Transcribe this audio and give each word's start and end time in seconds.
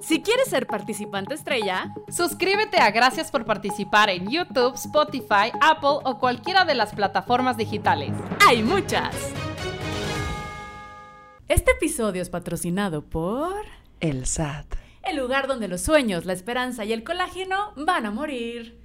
Si 0.00 0.22
quieres 0.22 0.48
ser 0.48 0.66
participante 0.66 1.34
estrella, 1.34 1.94
suscríbete 2.08 2.78
a 2.78 2.90
Gracias 2.90 3.30
por 3.30 3.44
participar 3.44 4.08
en 4.08 4.30
YouTube, 4.30 4.74
Spotify, 4.74 5.52
Apple 5.60 5.98
o 6.04 6.18
cualquiera 6.18 6.64
de 6.64 6.74
las 6.74 6.94
plataformas 6.94 7.58
digitales. 7.58 8.12
Hay 8.46 8.62
muchas. 8.62 9.14
Este 11.48 11.72
episodio 11.72 12.22
es 12.22 12.30
patrocinado 12.30 13.02
por 13.02 13.66
El 14.00 14.26
SAT. 14.26 14.74
El 15.02 15.16
lugar 15.16 15.46
donde 15.46 15.68
los 15.68 15.82
sueños, 15.82 16.24
la 16.24 16.32
esperanza 16.32 16.84
y 16.84 16.92
el 16.92 17.04
colágeno 17.04 17.72
van 17.76 18.06
a 18.06 18.10
morir. 18.10 18.80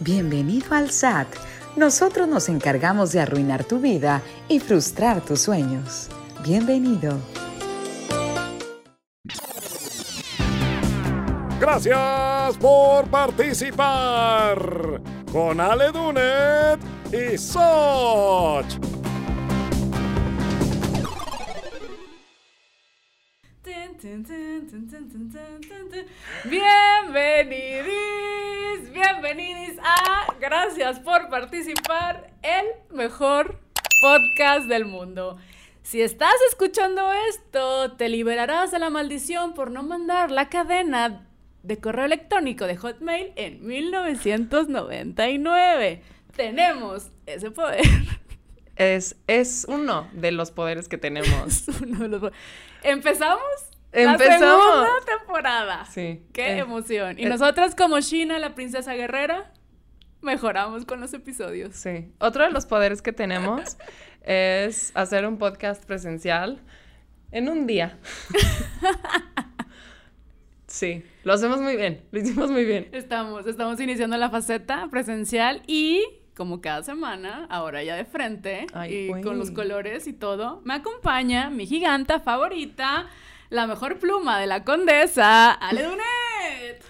Bienvenido 0.00 0.74
al 0.74 0.90
SAT. 0.90 1.28
Nosotros 1.76 2.26
nos 2.26 2.48
encargamos 2.48 3.12
de 3.12 3.20
arruinar 3.20 3.64
tu 3.64 3.80
vida 3.80 4.22
y 4.48 4.60
frustrar 4.60 5.20
tus 5.20 5.40
sueños. 5.40 6.08
Bienvenido. 6.42 7.18
Gracias 11.66 12.58
por 12.58 13.08
participar 13.08 15.00
con 15.32 15.58
Ale 15.58 15.90
Dunet 15.92 16.78
y 17.10 17.38
Soch. 17.38 18.66
Bienvenidis, 26.44 28.92
bienvenidis 28.92 29.78
a 29.82 30.34
Gracias 30.38 31.00
por 31.00 31.30
participar, 31.30 32.30
el 32.42 32.66
mejor 32.94 33.58
podcast 34.02 34.66
del 34.66 34.84
mundo. 34.84 35.38
Si 35.82 36.02
estás 36.02 36.34
escuchando 36.50 37.10
esto, 37.30 37.92
te 37.92 38.10
liberarás 38.10 38.70
de 38.70 38.78
la 38.78 38.90
maldición 38.90 39.54
por 39.54 39.70
no 39.70 39.82
mandar 39.82 40.30
la 40.30 40.50
cadena 40.50 41.30
de 41.64 41.78
correo 41.78 42.04
electrónico 42.04 42.66
de 42.66 42.76
Hotmail 42.76 43.32
en 43.36 43.66
1999. 43.66 46.02
Tenemos 46.36 47.10
ese 47.26 47.50
poder. 47.50 47.80
Es, 48.76 49.16
es 49.28 49.64
uno 49.68 50.08
de 50.12 50.32
los 50.32 50.50
poderes 50.50 50.88
que 50.88 50.98
tenemos. 50.98 51.66
uno 51.82 52.00
de 52.00 52.08
los 52.08 52.32
Empezamos 52.82 53.40
Empezamos. 53.92 54.40
la 54.40 54.48
segunda 54.82 54.88
temporada. 55.18 55.84
Sí. 55.86 56.22
Qué 56.32 56.54
Eh, 56.54 56.58
emoción. 56.58 57.16
Y 57.18 57.24
eh. 57.24 57.28
nosotras 57.28 57.74
como 57.76 58.00
Shina, 58.00 58.38
la 58.40 58.54
princesa 58.56 58.94
guerrera, 58.94 59.52
mejoramos 60.22 60.84
con 60.84 61.00
los 61.00 61.14
episodios. 61.14 61.76
Sí. 61.76 62.10
Otro 62.18 62.42
de 62.44 62.50
los 62.50 62.66
poderes 62.66 63.00
que 63.00 63.12
tenemos 63.12 63.76
es 64.22 64.90
hacer 64.94 65.24
un 65.26 65.38
podcast 65.38 65.84
presencial 65.84 66.60
en 67.30 67.48
un 67.48 67.66
día. 67.68 67.96
Sí, 70.74 71.04
lo 71.22 71.34
hacemos 71.34 71.60
muy 71.60 71.76
bien, 71.76 72.02
lo 72.10 72.18
hicimos 72.18 72.50
muy 72.50 72.64
bien. 72.64 72.88
Estamos, 72.90 73.46
estamos 73.46 73.78
iniciando 73.78 74.16
la 74.16 74.28
faceta 74.28 74.88
presencial 74.90 75.62
y 75.68 76.02
como 76.34 76.60
cada 76.60 76.82
semana, 76.82 77.46
ahora 77.48 77.84
ya 77.84 77.94
de 77.94 78.04
frente 78.04 78.66
Ay, 78.74 79.08
y 79.08 79.22
con 79.22 79.38
los 79.38 79.52
colores 79.52 80.08
y 80.08 80.12
todo, 80.12 80.62
me 80.64 80.74
acompaña 80.74 81.48
mi 81.48 81.64
giganta 81.68 82.18
favorita, 82.18 83.06
la 83.50 83.68
mejor 83.68 84.00
pluma 84.00 84.40
de 84.40 84.48
la 84.48 84.64
condesa, 84.64 85.52
Ale 85.52 85.84
Dunet. 85.84 86.84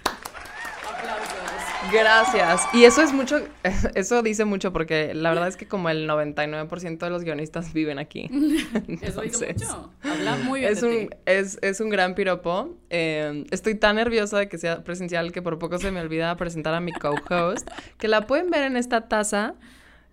Aplausos. 0.88 1.53
Gracias. 1.92 2.62
Y 2.72 2.84
eso 2.84 3.02
es 3.02 3.12
mucho, 3.12 3.40
eso 3.94 4.22
dice 4.22 4.44
mucho 4.44 4.72
porque 4.72 5.14
la 5.14 5.30
verdad 5.30 5.48
es 5.48 5.56
que 5.56 5.66
como 5.66 5.88
el 5.88 6.08
99% 6.08 6.98
de 6.98 7.10
los 7.10 7.24
guionistas 7.24 7.72
viven 7.72 7.98
aquí. 7.98 8.28
Eso 9.02 9.20
dice 9.22 9.50
Entonces, 9.50 9.68
mucho. 9.68 9.92
Habla 10.02 10.36
muy 10.36 10.60
bien 10.60 10.72
Es 10.72 10.80
de 10.80 10.86
un, 10.86 11.08
ti. 11.08 11.16
es, 11.27 11.58
es 11.62 11.80
un 11.80 11.90
gran 11.90 12.14
piropo. 12.14 12.77
Eh, 12.90 13.44
estoy 13.50 13.74
tan 13.74 13.96
nerviosa 13.96 14.38
de 14.38 14.48
que 14.48 14.58
sea 14.58 14.82
presencial 14.84 15.32
que 15.32 15.42
por 15.42 15.58
poco 15.58 15.78
se 15.78 15.90
me 15.90 16.00
olvida 16.00 16.36
presentar 16.36 16.74
a 16.74 16.80
mi 16.80 16.92
co-host, 16.92 17.68
que 17.98 18.08
la 18.08 18.27
pueden 18.27 18.50
ver 18.50 18.64
en 18.64 18.77
esta 18.77 19.08
taza. 19.08 19.55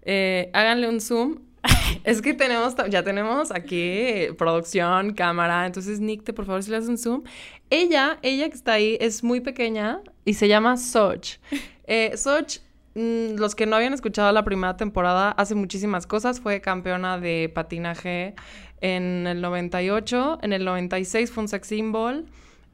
Eh, 0.03 0.49
háganle 0.53 0.89
un 0.89 0.99
zoom. 1.01 1.39
Es 2.03 2.21
que 2.21 2.33
tenemos, 2.33 2.75
ya 2.89 3.03
tenemos 3.03 3.51
aquí 3.51 4.27
producción, 4.37 5.13
cámara. 5.13 5.65
Entonces, 5.65 5.99
Nick, 5.99 6.23
te, 6.23 6.33
por 6.33 6.45
favor, 6.45 6.63
si 6.63 6.71
le 6.71 6.77
haces 6.77 6.89
un 6.89 6.97
zoom. 6.97 7.23
Ella, 7.69 8.17
ella 8.21 8.49
que 8.49 8.55
está 8.55 8.73
ahí, 8.73 8.97
es 8.99 9.23
muy 9.23 9.39
pequeña 9.39 10.01
y 10.25 10.33
se 10.33 10.47
llama 10.47 10.77
Soch. 10.77 11.37
Eh, 11.85 12.15
Soch, 12.17 12.59
mm, 12.95 13.35
los 13.37 13.55
que 13.55 13.65
no 13.65 13.75
habían 13.75 13.93
escuchado 13.93 14.31
la 14.31 14.43
primera 14.43 14.77
temporada, 14.77 15.31
hace 15.31 15.55
muchísimas 15.55 16.07
cosas. 16.07 16.39
Fue 16.39 16.61
campeona 16.61 17.19
de 17.19 17.51
patinaje 17.53 18.35
en 18.81 19.27
el 19.27 19.41
98. 19.41 20.39
En 20.41 20.53
el 20.53 20.65
96 20.65 21.31
fue 21.31 21.43
un 21.43 21.47
sex 21.47 21.67
symbol. 21.67 22.25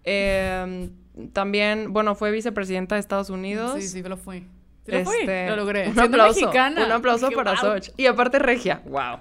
Eh, 0.04 0.90
también, 1.34 1.92
bueno, 1.94 2.16
fue 2.16 2.32
vicepresidenta 2.32 2.96
de 2.96 3.02
Estados 3.02 3.30
Unidos. 3.30 3.82
Sí, 3.82 3.88
sí, 3.88 4.04
lo 4.04 4.18
fui. 4.18 4.46
Lo 4.88 5.04
fui, 5.04 5.18
Este, 5.20 5.50
lo 5.50 5.56
logré. 5.58 5.90
Un 5.90 6.00
aplauso. 6.00 6.40
mexicana. 6.40 6.86
Un 6.86 6.92
aplauso 6.92 7.30
para 7.32 7.52
"Wow". 7.54 7.60
Soch. 7.62 7.90
Y 7.98 8.06
aparte 8.06 8.40
regia. 8.40 8.82
Wow. 8.86 9.20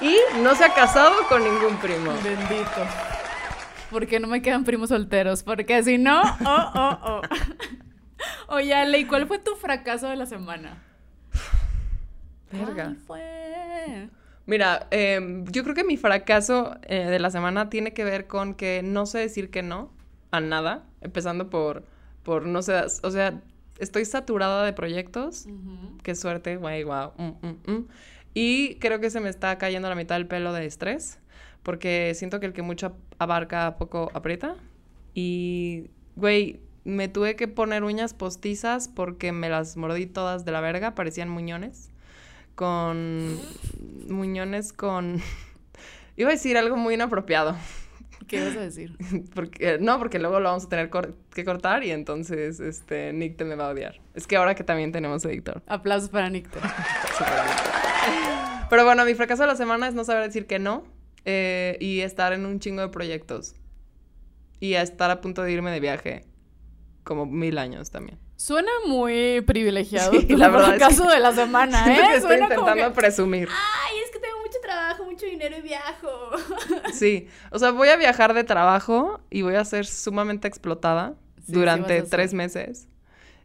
Y 0.00 0.16
no 0.42 0.54
se 0.54 0.64
ha 0.64 0.74
casado 0.74 1.14
con 1.28 1.42
ningún 1.42 1.76
primo. 1.78 2.12
Bendito. 2.22 2.86
Porque 3.90 4.20
no 4.20 4.26
me 4.28 4.42
quedan 4.42 4.64
primos 4.64 4.88
solteros. 4.90 5.42
Porque 5.42 5.82
si 5.82 5.96
no, 5.96 6.20
oh, 6.44 6.70
oh, 6.74 6.98
oh. 7.02 7.22
Oye, 8.54 8.74
Ale, 8.74 8.98
¿y 8.98 9.04
cuál 9.06 9.26
fue 9.26 9.38
tu 9.38 9.54
fracaso 9.56 10.08
de 10.08 10.16
la 10.16 10.26
semana? 10.26 10.82
Verga. 12.50 12.74
¿Cuál 12.84 12.96
fue? 12.96 14.08
Mira, 14.46 14.86
eh, 14.90 15.42
yo 15.50 15.62
creo 15.64 15.74
que 15.74 15.84
mi 15.84 15.96
fracaso 15.96 16.76
eh, 16.82 17.04
de 17.06 17.18
la 17.18 17.30
semana 17.30 17.68
tiene 17.68 17.92
que 17.92 18.04
ver 18.04 18.26
con 18.26 18.54
que 18.54 18.82
no 18.84 19.06
sé 19.06 19.18
decir 19.18 19.50
que 19.50 19.62
no 19.62 19.90
a 20.30 20.40
nada, 20.40 20.84
empezando 21.00 21.50
por, 21.50 21.84
por 22.22 22.46
no 22.46 22.62
sé, 22.62 22.74
o 23.02 23.10
sea, 23.10 23.40
estoy 23.78 24.04
saturada 24.04 24.64
de 24.64 24.72
proyectos. 24.72 25.46
Ujú. 25.46 25.98
Qué 26.02 26.14
suerte, 26.14 26.56
güey, 26.56 26.84
wow. 26.84 27.12
mm, 27.16 27.46
mm, 27.46 27.72
mm. 27.72 27.88
Y 28.34 28.74
creo 28.76 29.00
que 29.00 29.10
se 29.10 29.20
me 29.20 29.30
está 29.30 29.56
cayendo 29.58 29.88
la 29.88 29.94
mitad 29.94 30.16
del 30.16 30.26
pelo 30.26 30.52
de 30.52 30.66
estrés, 30.66 31.18
porque 31.62 32.12
siento 32.14 32.38
que 32.38 32.46
el 32.46 32.52
que 32.52 32.62
mucho 32.62 32.96
abarca, 33.18 33.76
poco 33.78 34.10
aprieta. 34.12 34.56
Y, 35.14 35.86
güey, 36.16 36.60
me 36.84 37.08
tuve 37.08 37.34
que 37.34 37.48
poner 37.48 37.82
uñas 37.82 38.14
postizas 38.14 38.88
porque 38.88 39.32
me 39.32 39.48
las 39.48 39.76
mordí 39.76 40.06
todas 40.06 40.44
de 40.44 40.52
la 40.52 40.60
verga, 40.60 40.94
parecían 40.94 41.28
muñones. 41.28 41.90
Con. 42.54 43.38
muñones 44.08 44.72
con. 44.72 45.20
Iba 46.16 46.30
a 46.30 46.32
decir 46.32 46.56
algo 46.56 46.76
muy 46.76 46.94
inapropiado. 46.94 47.56
¿Qué 48.28 48.40
ibas 48.42 48.56
a 48.56 48.60
decir? 48.60 48.96
Porque, 49.34 49.78
no, 49.80 49.98
porque 49.98 50.18
luego 50.18 50.40
lo 50.40 50.48
vamos 50.48 50.64
a 50.64 50.68
tener 50.68 50.90
cor- 50.90 51.14
que 51.32 51.44
cortar 51.44 51.84
y 51.84 51.90
entonces 51.92 52.58
este, 52.60 53.12
Nick 53.12 53.36
te 53.36 53.44
me 53.44 53.54
va 53.54 53.68
a 53.68 53.70
odiar. 53.70 54.00
Es 54.14 54.26
que 54.26 54.36
ahora 54.36 54.54
que 54.54 54.64
también 54.64 54.92
tenemos 54.92 55.24
editor. 55.24 55.62
Aplausos 55.66 56.10
para 56.10 56.28
Nicter. 56.30 56.62
Pero 58.70 58.84
bueno, 58.84 59.04
mi 59.04 59.14
fracaso 59.14 59.42
de 59.42 59.48
la 59.48 59.56
semana 59.56 59.88
es 59.88 59.94
no 59.94 60.04
saber 60.04 60.24
decir 60.24 60.46
que 60.46 60.58
no 60.58 60.84
eh, 61.24 61.76
y 61.80 62.00
estar 62.00 62.32
en 62.32 62.46
un 62.46 62.58
chingo 62.60 62.82
de 62.82 62.88
proyectos. 62.88 63.54
Y 64.58 64.74
a 64.74 64.82
estar 64.82 65.10
a 65.10 65.20
punto 65.20 65.42
de 65.42 65.52
irme 65.52 65.70
de 65.70 65.80
viaje. 65.80 66.24
Como 67.04 67.26
mil 67.26 67.58
años 67.58 67.90
también. 67.90 68.18
Suena 68.36 68.70
muy 68.86 69.40
privilegiado 69.46 70.12
Sí, 70.12 70.26
tu 70.26 70.36
la 70.36 70.48
verdad 70.48 70.74
es 70.74 70.78
fracaso 70.78 71.06
que- 71.06 71.14
de 71.14 71.20
la 71.20 71.32
semana, 71.32 71.84
¿eh? 71.86 71.94
que 71.96 72.16
estoy 72.16 72.20
Suena 72.36 72.48
como 72.48 72.60
intentando 72.68 72.94
que, 72.94 73.00
presumir. 73.00 73.48
Ay, 73.50 73.98
es 74.04 74.10
que 74.10 74.18
tengo 74.18 74.38
mucho 74.40 74.58
trabajo, 74.62 75.04
mucho 75.26 75.30
dinero 75.30 75.58
y 75.58 75.62
viajo. 75.62 76.30
Sí. 76.92 77.28
O 77.50 77.58
sea, 77.58 77.72
voy 77.72 77.88
a 77.88 77.96
viajar 77.96 78.34
de 78.34 78.44
trabajo 78.44 79.20
y 79.30 79.42
voy 79.42 79.54
a 79.54 79.64
ser 79.64 79.86
sumamente 79.86 80.48
explotada 80.48 81.14
Sí, 81.44 81.52
durante 81.52 82.02
tres 82.02 82.34
meses. 82.34 82.88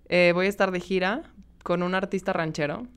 Eh, 0.09 0.31
voy 0.33 0.47
a 0.47 0.49
estar 0.49 0.71
de 0.71 0.79
gira 0.79 1.23
con 1.63 1.83
un 1.83 1.93
artista 1.95 2.33
ranchero. 2.33 2.87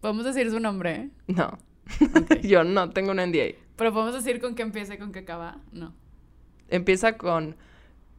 Podemos 0.00 0.24
decir 0.24 0.50
su 0.50 0.60
nombre, 0.60 0.94
¿eh? 0.94 1.10
No. 1.26 1.58
Yo 2.42 2.64
no 2.64 2.90
tengo 2.90 3.12
un 3.12 3.18
NDA. 3.18 3.54
Pero 3.76 3.92
podemos 3.92 4.14
decir 4.14 4.40
con 4.40 4.54
qué 4.54 4.62
empieza 4.62 4.94
y 4.94 4.98
con 4.98 5.12
qué 5.12 5.20
acaba. 5.20 5.58
No. 5.72 5.94
Empieza 6.68 7.16
con 7.16 7.56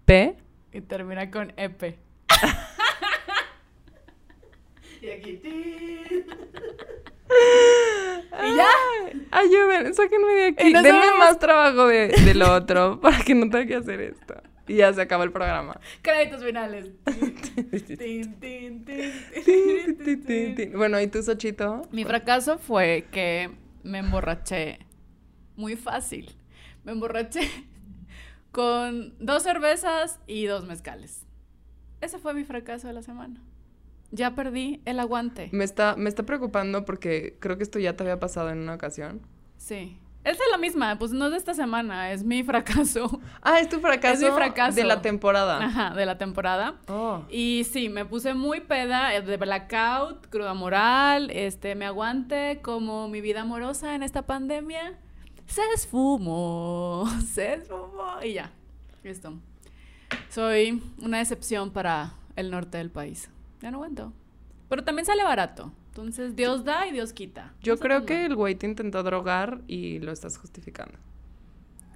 P. 0.06 0.36
Y 0.72 0.81
termina 0.81 1.31
con 1.31 1.54
EP. 1.58 1.98
y 5.02 5.10
aquí. 5.10 5.42
¿Y 8.31 8.56
ya? 8.56 8.70
Ayuden, 9.31 9.94
sáquenme 9.94 10.34
de 10.34 10.48
aquí. 10.48 10.74
Denme 10.74 11.18
más 11.18 11.40
trabajo 11.40 11.88
de, 11.88 12.10
de 12.10 12.34
lo 12.36 12.54
otro 12.54 13.00
para 13.02 13.20
que 13.24 13.36
no 13.36 13.50
tenga 13.50 13.66
que 13.66 13.76
hacer 13.76 14.02
esto. 14.02 14.36
Y 14.68 14.76
ya 14.76 14.94
se 14.94 15.02
acaba 15.02 15.24
el 15.24 15.31
programa. 15.31 15.80
Créditos 16.04 16.44
finales. 16.44 16.92
Bueno, 20.76 21.02
¿y 21.02 21.08
tú, 21.08 21.24
Sochito? 21.24 21.81
Mi 21.92 22.06
fracaso 22.06 22.60
fue 22.60 23.08
que 23.12 23.50
me 23.84 23.98
emborraché 23.98 24.80
muy 25.56 25.75
fácil. 25.75 26.36
Me 26.84 26.92
emborraché 26.92 27.42
con 28.52 29.16
dos 29.20 29.42
cervezas 29.42 30.20
y 30.28 30.46
dos 30.46 30.66
mezcales. 30.66 31.25
Ese 32.02 32.20
fue 32.20 32.36
mi 32.36 32.44
fracaso 32.44 32.88
de 32.88 32.94
la 32.94 33.02
semana. 33.02 33.42
Ya 34.12 34.36
perdí 34.36 34.82
el 34.86 35.00
aguante. 35.00 35.50
Me 35.52 35.64
está, 35.64 35.96
me 35.96 36.10
está 36.10 36.24
preocupando 36.24 36.86
porque 36.86 37.38
creo 37.40 37.58
que 37.58 37.64
esto 37.64 37.80
ya 37.80 37.96
te 37.96 38.04
había 38.04 38.20
pasado 38.20 38.50
en 38.50 38.60
una 38.60 38.74
ocasión. 38.76 39.22
Sí. 39.58 39.98
Esa 40.24 40.44
es 40.44 40.52
la 40.52 40.58
misma, 40.58 41.00
pues 41.00 41.12
no 41.12 41.26
es 41.26 41.32
de 41.32 41.38
esta 41.38 41.54
semana, 41.54 42.12
es 42.12 42.24
mi 42.24 42.44
fracaso. 42.44 43.22
Ah, 43.42 43.60
es 43.62 43.70
tu 43.70 43.80
fracaso, 43.80 44.16
Es 44.16 44.32
mi 44.32 44.36
fracaso. 44.36 44.76
de 44.76 44.84
la 44.84 45.02
temporada. 45.02 45.64
Ajá, 45.64 45.96
de 45.96 46.06
la 46.06 46.18
temporada. 46.18 46.76
Oh. 46.90 47.24
Y 47.30 47.64
sí, 47.72 47.88
me 47.88 48.04
puse 48.04 48.34
muy 48.34 48.60
peda, 48.60 49.16
eh, 49.16 49.22
de 49.22 49.38
blackout, 49.38 50.28
cruda 50.28 50.54
moral, 50.54 51.32
este, 51.32 51.74
me 51.76 51.86
aguante 51.86 52.60
como 52.62 53.08
mi 53.08 53.22
vida 53.22 53.42
amorosa 53.42 53.96
en 53.96 54.04
esta 54.04 54.24
pandemia. 54.24 55.00
Se 55.48 55.62
esfumó, 55.74 57.08
se 57.34 57.54
esfumó 57.54 58.22
y 58.22 58.34
ya, 58.34 58.52
listo. 59.04 59.34
Soy 60.30 60.84
una 61.02 61.20
decepción 61.20 61.72
para 61.72 62.14
el 62.36 62.52
norte 62.52 62.78
del 62.78 62.92
país. 62.92 63.30
Ya 63.62 63.72
no 63.72 63.78
aguanto. 63.78 64.14
Pero 64.70 64.84
también 64.84 65.06
sale 65.06 65.24
barato. 65.24 65.74
Entonces, 65.88 66.36
Dios 66.36 66.64
da 66.64 66.88
y 66.88 66.92
Dios 66.92 67.14
quita. 67.14 67.54
Yo 67.62 67.78
creo 67.78 68.06
que 68.06 68.26
el 68.26 68.36
güey 68.36 68.56
te 68.56 68.66
intentó 68.66 69.04
drogar 69.04 69.62
y 69.68 70.00
lo 70.00 70.12
estás 70.12 70.38
justificando. 70.38 70.98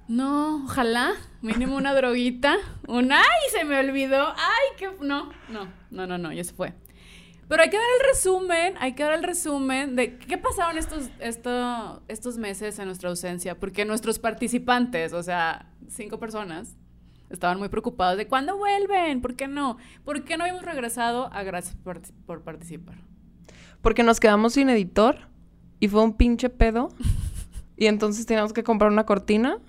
No, 0.07 0.65
ojalá, 0.65 1.13
mínimo 1.41 1.77
una 1.77 1.93
droguita. 1.93 2.57
Un 2.87 3.11
¡ay! 3.11 3.23
Se 3.51 3.63
me 3.63 3.79
olvidó. 3.79 4.27
¡Ay! 4.27 4.77
que 4.77 4.89
No, 4.99 5.31
no, 5.47 5.67
no, 5.91 6.07
no, 6.07 6.17
no, 6.17 6.33
ya 6.33 6.43
se 6.43 6.53
fue. 6.53 6.73
Pero 7.47 7.61
hay 7.61 7.69
que 7.69 7.77
dar 7.77 7.85
el 7.99 8.07
resumen, 8.07 8.73
hay 8.79 8.93
que 8.93 9.03
dar 9.03 9.13
el 9.13 9.23
resumen 9.23 9.95
de 9.95 10.17
qué 10.17 10.37
pasaron 10.37 10.77
estos, 10.77 11.09
esto, 11.19 12.01
estos 12.07 12.37
meses 12.37 12.79
en 12.79 12.85
nuestra 12.85 13.09
ausencia, 13.09 13.59
porque 13.59 13.85
nuestros 13.85 14.17
participantes, 14.17 15.13
o 15.13 15.21
sea, 15.21 15.67
cinco 15.87 16.19
personas, 16.19 16.75
estaban 17.35 17.57
muy 17.59 17.69
preocupados 17.69 18.17
de 18.17 18.27
cuándo 18.27 18.57
vuelven, 18.57 19.21
¿por 19.21 19.35
qué 19.35 19.47
no? 19.47 19.77
¿Por 20.03 20.23
qué 20.23 20.37
no 20.37 20.43
habíamos 20.43 20.63
regresado 20.63 21.31
a 21.33 21.43
gracias 21.43 21.75
por, 21.75 22.01
por 22.25 22.41
participar? 22.41 22.95
Porque 23.81 24.03
nos 24.03 24.19
quedamos 24.19 24.53
sin 24.53 24.69
editor 24.69 25.17
y 25.79 25.87
fue 25.87 26.01
un 26.03 26.15
pinche 26.15 26.49
pedo. 26.49 26.89
y 27.77 27.87
entonces 27.87 28.25
teníamos 28.25 28.53
que 28.53 28.63
comprar 28.63 28.91
una 28.91 29.05
cortina 29.05 29.59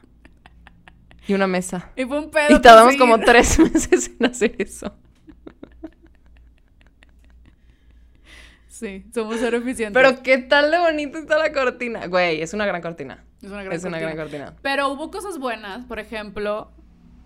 y 1.27 1.35
una 1.35 1.47
mesa. 1.47 1.91
Y 1.97 2.05
fue 2.05 2.19
un 2.19 2.31
pedo. 2.31 2.57
Y 2.57 2.61
tardamos 2.61 2.97
como 2.97 3.19
tres 3.19 3.59
meses 3.73 4.11
en 4.19 4.27
hacer 4.27 4.55
eso. 4.59 4.95
Sí, 8.69 9.07
somos 9.15 9.37
cero 9.39 9.59
eficientes. 9.59 10.03
Pero 10.03 10.23
qué 10.23 10.39
tal 10.39 10.73
de 10.73 10.79
bonito 10.79 11.19
está 11.19 11.39
la 11.39 11.53
cortina. 11.53 12.07
Güey, 12.09 12.43
es 12.43 12.55
una 12.55 12.67
gran 12.67 12.83
cortina. 12.83 13.25
es 13.41 13.49
una 13.49 13.63
gran 13.63 13.73
es 13.77 13.85
una 13.85 14.01
gran 14.01 14.17
cortina. 14.17 14.55
Pero 14.63 14.89
hubo 14.89 15.13
cosas 15.13 15.39
buenas, 15.39 15.85
por 15.87 16.01
ejemplo, 16.01 16.73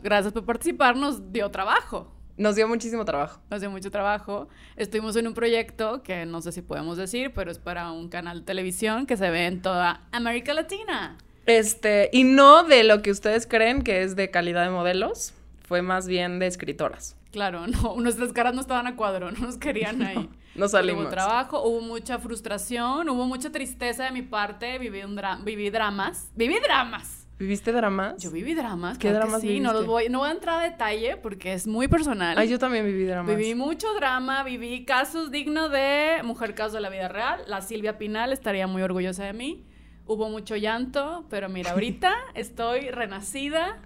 gracias 0.02 0.32
por 0.32 0.44
participar, 0.44 0.96
nos 0.96 1.32
dio 1.32 1.50
trabajo. 1.50 2.12
Nos 2.36 2.54
dio 2.54 2.68
muchísimo 2.68 3.04
trabajo. 3.04 3.40
Nos 3.50 3.60
dio 3.60 3.70
mucho 3.70 3.90
trabajo. 3.90 4.48
Estuvimos 4.76 5.16
en 5.16 5.26
un 5.26 5.34
proyecto 5.34 6.02
que 6.04 6.24
no 6.24 6.40
sé 6.40 6.52
si 6.52 6.62
podemos 6.62 6.96
decir, 6.96 7.32
pero 7.34 7.50
es 7.50 7.58
para 7.58 7.90
un 7.90 8.08
canal 8.08 8.40
de 8.40 8.44
televisión 8.46 9.06
que 9.06 9.16
se 9.16 9.28
ve 9.30 9.46
en 9.46 9.60
toda 9.60 10.02
América 10.12 10.54
Latina. 10.54 11.18
Este, 11.46 12.10
y 12.12 12.22
no 12.24 12.62
de 12.62 12.84
lo 12.84 13.02
que 13.02 13.10
ustedes 13.10 13.46
creen 13.46 13.82
que 13.82 14.02
es 14.02 14.14
de 14.14 14.30
calidad 14.30 14.62
de 14.64 14.70
modelos, 14.70 15.34
fue 15.66 15.82
más 15.82 16.06
bien 16.06 16.38
de 16.38 16.46
escritoras. 16.46 17.16
Claro, 17.32 17.66
no, 17.66 17.96
nuestras 17.96 18.32
caras 18.32 18.54
no 18.54 18.60
estaban 18.60 18.86
a 18.86 18.94
cuadro, 18.94 19.32
no 19.32 19.38
nos 19.40 19.56
querían 19.56 20.00
ahí. 20.02 20.28
No 20.54 20.68
salimos. 20.68 21.04
Hubo 21.04 21.10
trabajo, 21.10 21.62
hubo 21.62 21.80
mucha 21.80 22.18
frustración, 22.18 23.08
hubo 23.08 23.26
mucha 23.26 23.50
tristeza 23.50 24.04
de 24.04 24.12
mi 24.12 24.22
parte, 24.22 24.78
viví, 24.78 25.02
un 25.02 25.16
dra- 25.16 25.42
viví 25.42 25.70
dramas. 25.70 26.30
Viví 26.36 26.56
dramas. 26.62 27.18
¿Viviste 27.38 27.70
dramas? 27.70 28.20
Yo 28.20 28.32
viví 28.32 28.55
dramas. 28.55 28.99
¿Qué 28.99 29.11
claro 29.11 29.26
dramas 29.26 29.43
sí, 29.43 29.61
no, 29.61 29.73
los 29.73 29.87
voy, 29.87 30.08
no 30.08 30.19
voy 30.20 30.29
a 30.29 30.32
entrar 30.32 30.61
a 30.61 30.64
detalle 30.64 31.17
porque 31.17 31.52
es 31.52 31.69
muy 31.69 31.87
personal. 31.87 32.37
Ay, 32.37 32.49
yo 32.49 32.58
también 32.58 32.85
viví 32.85 33.05
dramas. 33.05 33.37
Viví 33.37 33.55
mucho 33.55 33.94
drama, 33.94 34.43
viví 34.43 34.85
casos 34.85 35.31
dignos 35.31 35.70
de 35.70 36.17
mujer 36.25 36.56
caso 36.56 36.75
de 36.76 36.81
la 36.81 36.90
vida 36.90 37.06
real. 37.06 37.40
La 37.46 37.61
Silvia 37.61 37.96
Pinal 37.96 38.32
estaría 38.32 38.67
muy 38.67 38.82
orgullosa 38.82 39.25
de 39.25 39.35
mí. 39.35 39.64
Hubo 40.06 40.29
mucho 40.29 40.56
llanto, 40.56 41.26
pero 41.31 41.49
mira, 41.49 41.73
ahorita 41.73 42.12
estoy 42.35 42.90
renacida. 42.90 43.82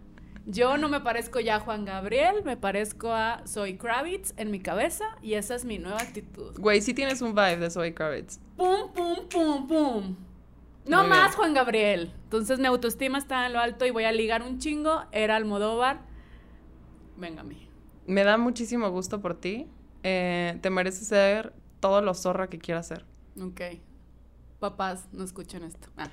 Yo 0.47 0.79
no 0.79 0.89
me 0.89 1.01
parezco 1.01 1.39
ya 1.39 1.57
a 1.57 1.61
Juan 1.61 1.85
Gabriel, 1.85 2.43
me 2.45 2.57
parezco 2.57 3.13
a 3.13 3.43
Zoe 3.47 3.77
Kravitz 3.77 4.33
en 4.39 4.51
mi 4.51 4.61
cabeza 4.61 5.05
y 5.21 5.35
esa 5.35 5.55
es 5.55 5.65
mi 5.65 5.79
nueva 5.79 5.99
actitud. 6.01 6.59
Güey, 6.59 6.81
sí 6.81 6.95
tienes 6.95 7.21
un 7.21 7.33
vibe 7.35 7.59
de 7.59 7.71
Zoe 7.71 7.93
Kravitz. 7.93 8.41
Pum, 8.57 8.93
pum, 8.93 9.29
pum, 9.29 9.69
pum. 9.69 10.17
No 10.85 11.01
Muy 11.01 11.09
más 11.11 11.29
bien. 11.29 11.33
Juan 11.37 11.55
Gabriel. 11.55 12.13
Entonces 12.25 12.59
mi 12.59 12.67
autoestima 12.67 13.19
está 13.19 13.47
en 13.47 13.53
lo 13.53 13.61
alto 13.61 13.87
y 13.87 13.91
voy 13.91 14.05
a 14.05 14.13
ligar 14.13 14.43
un 14.43 14.59
chingo. 14.59 15.05
Era 15.13 15.37
Almodóvar. 15.37 16.01
Mí. 17.17 17.69
Me 18.07 18.25
da 18.25 18.37
muchísimo 18.37 18.91
gusto 18.91 19.21
por 19.21 19.39
ti. 19.39 19.69
Eh, 20.03 20.59
te 20.61 20.71
mereces 20.71 21.07
ser 21.07 21.53
todo 21.79 22.03
lo 22.03 22.15
zorra 22.15 22.49
que 22.49 22.59
quieras 22.59 22.89
ser. 22.89 23.05
Ok. 23.41 23.61
Papás, 24.59 25.07
no 25.13 25.23
escuchen 25.23 25.63
esto. 25.63 25.89
Ah. 25.97 26.09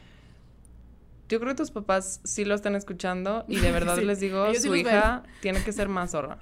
Yo 1.30 1.40
creo 1.40 1.54
que 1.54 1.58
tus 1.58 1.72
papás 1.72 2.22
sí 2.24 2.46
lo 2.46 2.54
están 2.54 2.76
escuchando 2.76 3.44
y 3.48 3.60
de 3.60 3.72
verdad 3.72 3.96
Sí, 3.98 4.06
les 4.06 4.20
digo, 4.20 4.54
sí 4.54 4.60
su 4.62 4.76
hija 4.76 5.24
tiene 5.42 5.64
que 5.64 5.72
ser 5.72 5.90
más 5.90 6.12
zorra. 6.12 6.38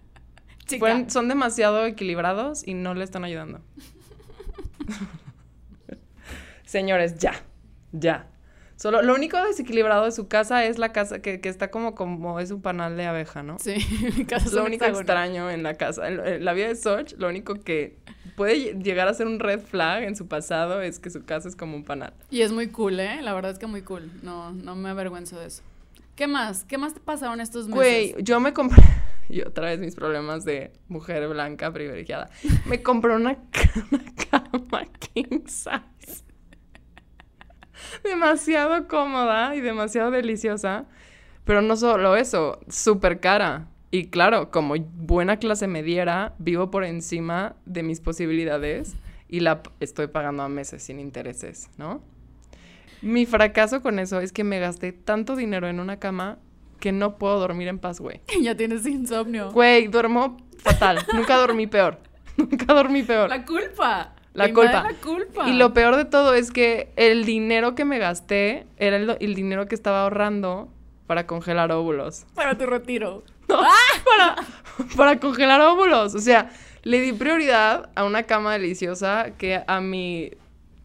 Fueron- 0.78 1.10
son 1.10 1.28
demasiado 1.28 1.84
equilibrados 1.84 2.66
y 2.66 2.72
no 2.74 2.94
le 2.94 3.04
están 3.04 3.24
ayudando. 3.24 3.60
Señores, 6.64 7.18
ya, 7.18 7.32
ya. 7.92 8.26
Solo, 8.76 9.02
lo 9.02 9.14
único 9.14 9.36
desequilibrado 9.44 10.06
de 10.06 10.10
su 10.12 10.26
casa 10.26 10.64
es 10.64 10.78
la 10.78 10.90
casa 10.90 11.20
que, 11.20 11.40
que 11.42 11.50
está 11.50 11.70
como, 11.70 11.94
como 11.94 12.40
es 12.40 12.50
un 12.50 12.62
panal 12.62 12.96
de 12.96 13.04
abeja, 13.04 13.42
¿no? 13.42 13.58
Sí, 13.58 13.76
mi 14.16 14.24
casa 14.26 14.46
Es 14.46 14.52
lo 14.54 14.64
único 14.64 14.84
hexágono. 14.86 15.00
extraño 15.00 15.50
en 15.50 15.62
la 15.62 15.74
casa. 15.74 16.08
En, 16.08 16.18
en 16.26 16.44
la 16.46 16.54
vida 16.54 16.68
de 16.68 16.76
Soch, 16.76 17.12
lo 17.18 17.28
único 17.28 17.54
que 17.56 17.98
puede 18.36 18.54
lle- 18.56 18.82
llegar 18.82 19.06
a 19.06 19.12
ser 19.12 19.26
un 19.26 19.38
red 19.38 19.60
flag 19.60 20.04
en 20.04 20.16
su 20.16 20.28
pasado 20.28 20.80
es 20.80 20.98
que 20.98 21.10
su 21.10 21.26
casa 21.26 21.46
es 21.48 21.56
como 21.56 21.76
un 21.76 21.84
panal. 21.84 22.14
Y 22.30 22.40
es 22.40 22.52
muy 22.52 22.68
cool, 22.68 23.00
¿eh? 23.00 23.20
La 23.20 23.34
verdad 23.34 23.50
es 23.50 23.58
que 23.58 23.66
muy 23.66 23.82
cool. 23.82 24.10
No, 24.22 24.50
no 24.52 24.74
me 24.76 24.88
avergüenzo 24.88 25.38
de 25.38 25.48
eso. 25.48 25.62
¿Qué 26.16 26.26
más? 26.26 26.64
¿Qué 26.64 26.78
más 26.78 26.94
te 26.94 27.00
pasaron 27.00 27.40
estos 27.42 27.68
meses? 27.68 27.76
Güey, 27.76 28.14
yo 28.24 28.40
me 28.40 28.52
compré. 28.54 28.82
Y 29.28 29.42
otra 29.42 29.66
vez 29.66 29.78
mis 29.78 29.94
problemas 29.94 30.44
de 30.44 30.72
mujer 30.88 31.28
blanca 31.28 31.70
privilegiada. 31.72 32.30
Me 32.66 32.82
compré 32.82 33.14
una, 33.14 33.36
una 33.92 34.04
cama 34.28 34.84
king 35.14 35.42
size. 35.46 35.80
Demasiado 38.04 38.88
cómoda 38.88 39.54
y 39.54 39.60
demasiado 39.60 40.10
deliciosa. 40.10 40.86
Pero 41.44 41.62
no 41.62 41.76
solo 41.76 42.16
eso, 42.16 42.60
súper 42.68 43.20
cara. 43.20 43.68
Y 43.90 44.06
claro, 44.06 44.50
como 44.50 44.74
buena 44.78 45.38
clase 45.38 45.66
mediera, 45.66 46.34
vivo 46.38 46.70
por 46.70 46.84
encima 46.84 47.56
de 47.66 47.82
mis 47.82 48.00
posibilidades 48.00 48.94
y 49.28 49.40
la 49.40 49.62
estoy 49.80 50.06
pagando 50.06 50.42
a 50.42 50.48
meses 50.48 50.82
sin 50.82 51.00
intereses, 51.00 51.70
¿no? 51.76 52.02
Mi 53.02 53.26
fracaso 53.26 53.82
con 53.82 53.98
eso 53.98 54.20
es 54.20 54.32
que 54.32 54.44
me 54.44 54.60
gasté 54.60 54.92
tanto 54.92 55.34
dinero 55.34 55.68
en 55.68 55.80
una 55.80 55.98
cama 55.98 56.38
que 56.80 56.92
no 56.92 57.16
puedo 57.18 57.38
dormir 57.38 57.68
en 57.68 57.78
paz, 57.78 58.00
güey. 58.00 58.20
ya 58.42 58.56
tienes 58.56 58.86
insomnio. 58.86 59.50
Güey, 59.52 59.88
duermo 59.88 60.36
fatal. 60.58 60.98
Nunca 61.12 61.36
dormí 61.36 61.66
peor. 61.66 61.98
Nunca 62.36 62.72
dormí 62.74 63.02
peor. 63.02 63.28
La 63.28 63.44
culpa. 63.44 64.14
La 64.32 64.52
culpa. 64.52 64.82
La 64.82 64.94
culpa. 64.94 65.48
Y 65.48 65.54
lo 65.54 65.72
peor 65.72 65.96
de 65.96 66.04
todo 66.04 66.34
es 66.34 66.50
que 66.50 66.92
el 66.96 67.24
dinero 67.24 67.74
que 67.74 67.84
me 67.84 67.98
gasté 67.98 68.66
era 68.76 68.96
el, 68.96 69.16
el 69.20 69.34
dinero 69.34 69.66
que 69.66 69.74
estaba 69.74 70.02
ahorrando 70.02 70.68
para 71.06 71.26
congelar 71.26 71.72
óvulos. 71.72 72.24
Para 72.34 72.56
tu 72.56 72.66
retiro. 72.66 73.24
No, 73.50 73.58
para, 73.58 74.36
para 74.96 75.18
congelar 75.18 75.60
óvulos. 75.60 76.14
O 76.14 76.20
sea, 76.20 76.52
le 76.84 77.00
di 77.00 77.12
prioridad 77.12 77.90
a 77.96 78.04
una 78.04 78.22
cama 78.22 78.52
deliciosa 78.52 79.32
que 79.36 79.60
a 79.66 79.80
mi, 79.80 80.30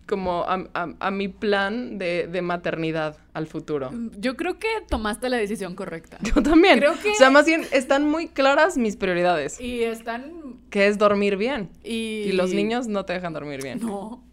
como 0.08 0.44
a, 0.44 0.68
a- 0.74 0.94
a 1.00 1.12
mi 1.12 1.28
plan 1.28 1.98
de, 1.98 2.28
de 2.28 2.42
maternidad 2.42 3.18
al 3.34 3.48
futuro. 3.48 3.92
Yo 4.18 4.36
creo 4.36 4.60
que 4.60 4.68
tomaste 4.90 5.30
la 5.30 5.38
decisión 5.38 5.76
correcta. 5.76 6.18
Yo 6.22 6.42
también. 6.44 6.78
Creo 6.80 6.94
que- 7.02 7.12
O 7.12 7.16
sea, 7.16 7.30
más 7.30 7.46
bien 7.46 7.66
están 7.72 8.10
muy 8.10 8.28
claras 8.28 8.78
mis 8.78 8.96
prioridades, 8.98 9.60
Y 9.60 9.84
están... 9.84 10.60
que 10.70 10.88
es 10.88 10.98
dormir 10.98 11.38
bien. 11.38 11.70
Y, 11.84 12.24
Y 12.28 12.32
los 12.34 12.52
niños 12.54 12.88
no 12.88 13.06
te 13.06 13.14
dejan 13.14 13.34
dormir 13.34 13.62
bien. 13.64 13.80
No. 13.82 14.24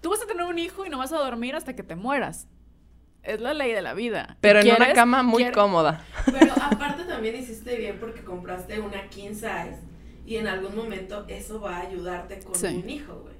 Tú 0.00 0.10
vas 0.10 0.22
a 0.22 0.26
tener 0.26 0.44
un 0.44 0.58
hijo 0.58 0.86
y 0.86 0.90
no 0.90 0.98
vas 0.98 1.12
a 1.12 1.18
dormir 1.18 1.56
hasta 1.56 1.74
que 1.74 1.82
te 1.82 1.96
mueras. 1.96 2.46
Es 3.24 3.40
la 3.40 3.54
ley 3.54 3.72
de 3.72 3.82
la 3.82 3.92
vida. 3.94 4.36
Pero 4.40 4.60
en 4.60 4.70
una 4.70 4.92
cama 4.92 5.24
muy 5.24 5.38
¿Quieres? 5.42 5.56
cómoda. 5.56 6.04
Pero 6.26 6.52
aparte 6.62 7.02
también 7.04 7.34
hiciste 7.34 7.76
bien 7.76 7.96
porque 7.98 8.22
compraste 8.22 8.78
una 8.78 9.08
king 9.08 9.30
size 9.34 9.80
y 10.24 10.36
en 10.36 10.46
algún 10.46 10.76
momento 10.76 11.24
eso 11.26 11.60
va 11.60 11.78
a 11.78 11.80
ayudarte 11.80 12.38
con 12.40 12.54
Sí. 12.54 12.66
un 12.84 12.88
hijo, 12.88 13.14
güey. 13.24 13.34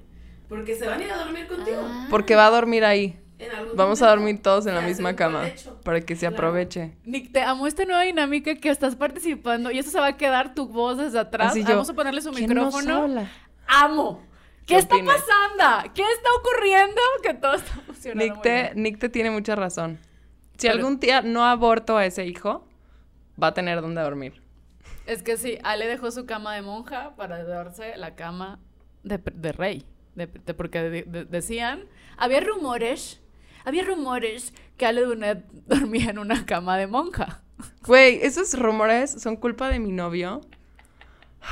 Porque 0.49 0.75
se 0.75 0.87
van 0.87 1.01
a 1.01 1.03
ir 1.03 1.11
a 1.11 1.17
dormir 1.17 1.47
contigo. 1.47 1.81
Ah. 1.83 2.07
Porque 2.09 2.35
va 2.35 2.47
a 2.47 2.49
dormir 2.51 2.85
ahí. 2.85 3.19
En 3.39 3.51
algún 3.51 3.75
Vamos 3.77 4.01
a 4.01 4.07
dormir 4.09 4.41
todos 4.41 4.65
en 4.65 4.73
la 4.73 4.81
misma 4.81 5.15
cama. 5.15 5.43
Para 5.83 6.01
que 6.01 6.15
se 6.15 6.21
Claro. 6.21 6.35
aproveche. 6.37 6.97
Nick, 7.03 7.31
te 7.31 7.41
amo 7.41 7.67
esta 7.67 7.85
nueva 7.85 8.01
dinámica 8.01 8.55
que 8.55 8.69
estás 8.69 8.95
participando 8.95 9.69
y 9.69 9.77
eso 9.77 9.91
se 9.91 9.99
va 9.99 10.07
a 10.07 10.17
a 10.17 10.53
tu 10.55 10.67
voz 10.67 10.97
desde 10.97 11.19
atrás. 11.19 11.51
Así 11.51 11.61
yo, 11.63 11.69
Vamos 11.69 11.89
a 11.89 11.93
ponerle 11.93 12.21
su 12.21 12.31
¿quién 12.31 12.51
nos 12.53 12.73
micrófono. 12.73 13.03
habla? 13.03 13.31
amo. 13.67 14.23
¿Qué, 14.65 14.73
¿Qué 14.73 14.77
está 14.79 14.95
opinas? 14.95 15.15
pasando? 15.17 15.93
¿Qué 15.93 16.01
está 16.01 16.29
ocurriendo? 16.39 17.01
Que 17.21 17.33
todo 17.35 17.53
está 17.53 17.73
funcionando. 17.85 18.23
Nick 18.23 18.33
muy 18.35 18.41
te, 18.41 18.49
bien. 18.63 18.83
Nick 18.83 18.99
te 18.99 19.09
tiene 19.09 19.29
mucha 19.29 19.55
razón. 19.55 19.99
Si 20.57 20.67
Pero- 20.67 20.73
algún 20.79 20.99
día 20.99 21.21
no 21.21 21.45
aborto 21.45 21.95
a 21.97 22.05
ese 22.05 22.25
hijo, 22.25 22.67
va 23.41 23.47
a 23.47 23.53
tener 23.53 23.81
donde 23.81 24.01
dormir. 24.01 24.41
Es 25.05 25.21
que 25.23 25.37
sí, 25.37 25.57
Ale 25.63 25.85
dejó 25.87 26.09
su 26.11 26.25
cama 26.25 26.55
de 26.55 26.63
monja 26.63 27.15
para 27.15 27.43
darse 27.43 27.95
la 27.97 28.15
cama 28.15 28.59
de, 29.03 29.19
de 29.33 29.51
rey. 29.51 29.85
De- 30.17 30.27
de- 30.27 30.53
porque 30.53 30.81
de- 30.81 31.03
de- 31.03 31.23
decían, 31.25 31.83
había 32.17 32.41
rumores, 32.41 33.21
había 33.63 33.83
rumores 33.85 34.53
que 34.75 34.85
Ale 34.85 35.03
Dunet 35.03 35.45
dormía 35.67 36.09
en 36.09 36.19
una 36.19 36.45
cama 36.45 36.77
de 36.77 36.87
monja. 36.87 37.41
Güey, 37.85 38.19
esos 38.21 38.57
rumores 38.59 39.11
son 39.21 39.35
culpa 39.37 39.69
de 39.69 39.79
mi 39.79 39.91
novio. 39.91 40.41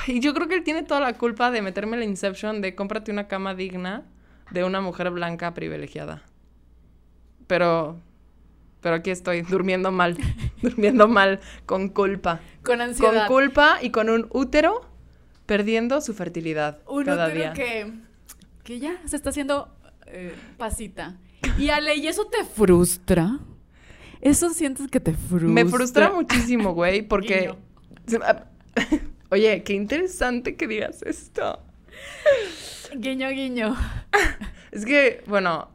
Y 0.07 0.19
yo 0.19 0.33
creo 0.33 0.47
que 0.49 0.55
él 0.55 0.63
tiene 0.63 0.83
toda 0.83 0.99
la 0.99 1.13
culpa 1.13 1.49
de 1.51 1.61
meterme 1.61 1.95
la 1.95 2.03
Inception 2.03 2.59
de 2.61 2.75
cómprate 2.75 3.11
una 3.11 3.27
cama 3.29 3.55
digna 3.55 4.03
de 4.51 4.63
una 4.65 4.81
mujer 4.81 5.09
blanca 5.11 5.53
privilegiada. 5.53 6.23
Pero. 7.47 7.99
Pero 8.81 8.95
aquí 8.95 9.09
estoy, 9.09 9.41
durmiendo 9.41 9.91
mal. 9.91 10.15
durmiendo 10.61 11.07
mal, 11.07 11.39
con 11.65 11.89
culpa. 11.89 12.39
Con 12.63 12.77
Con 12.77 12.81
ansiedad. 12.81 13.27
culpa 13.27 13.77
y 13.81 13.89
con 13.89 14.09
un 14.09 14.27
útero 14.31 14.81
perdiendo 15.47 16.01
su 16.01 16.13
fertilidad 16.13 16.79
Un 16.87 17.03
cada 17.05 17.25
útero 17.27 17.39
día. 17.39 17.53
que, 17.53 17.91
que 18.65 18.79
ya 18.79 18.99
se 19.05 19.15
está 19.15 19.29
haciendo 19.29 19.69
eh, 20.07 20.35
pasita. 20.57 21.15
Y 21.57 21.69
Ale, 21.69 21.95
¿y 21.95 22.07
eso 22.07 22.25
te 22.25 22.43
frustra? 22.43 23.39
¿Eso 24.19 24.49
sientes 24.49 24.87
que 24.89 24.99
te 24.99 25.13
frustra? 25.13 25.49
Me 25.49 25.65
frustra 25.65 26.11
muchísimo, 26.11 26.73
güey, 26.73 27.01
porque. 27.07 27.53
Oye, 29.29 29.63
qué 29.63 29.73
interesante 29.73 30.55
que 30.55 30.67
digas 30.67 31.03
esto. 31.03 31.59
Guiño, 32.95 33.29
guiño. 33.29 33.75
Es 34.71 34.85
que, 34.85 35.23
bueno, 35.27 35.69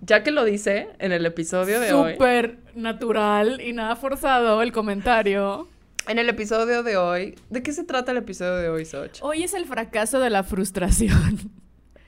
ya 0.00 0.22
que 0.22 0.30
lo 0.30 0.44
dice 0.44 0.88
en 0.98 1.12
el 1.12 1.26
episodio 1.26 1.78
de 1.78 1.92
hoy. 1.92 2.12
Súper 2.14 2.58
natural 2.74 3.60
y 3.60 3.72
nada 3.72 3.96
forzado 3.96 4.62
el 4.62 4.72
comentario. 4.72 5.68
En 6.08 6.18
el 6.18 6.28
episodio 6.28 6.82
de 6.82 6.96
hoy. 6.96 7.34
¿De 7.50 7.62
qué 7.62 7.72
se 7.72 7.84
trata 7.84 8.12
el 8.12 8.18
episodio 8.18 8.56
de 8.56 8.68
hoy, 8.68 8.84
Soch? 8.84 9.18
Hoy 9.20 9.42
es 9.42 9.54
el 9.54 9.66
fracaso 9.66 10.20
de 10.20 10.30
la 10.30 10.42
frustración. 10.42 11.63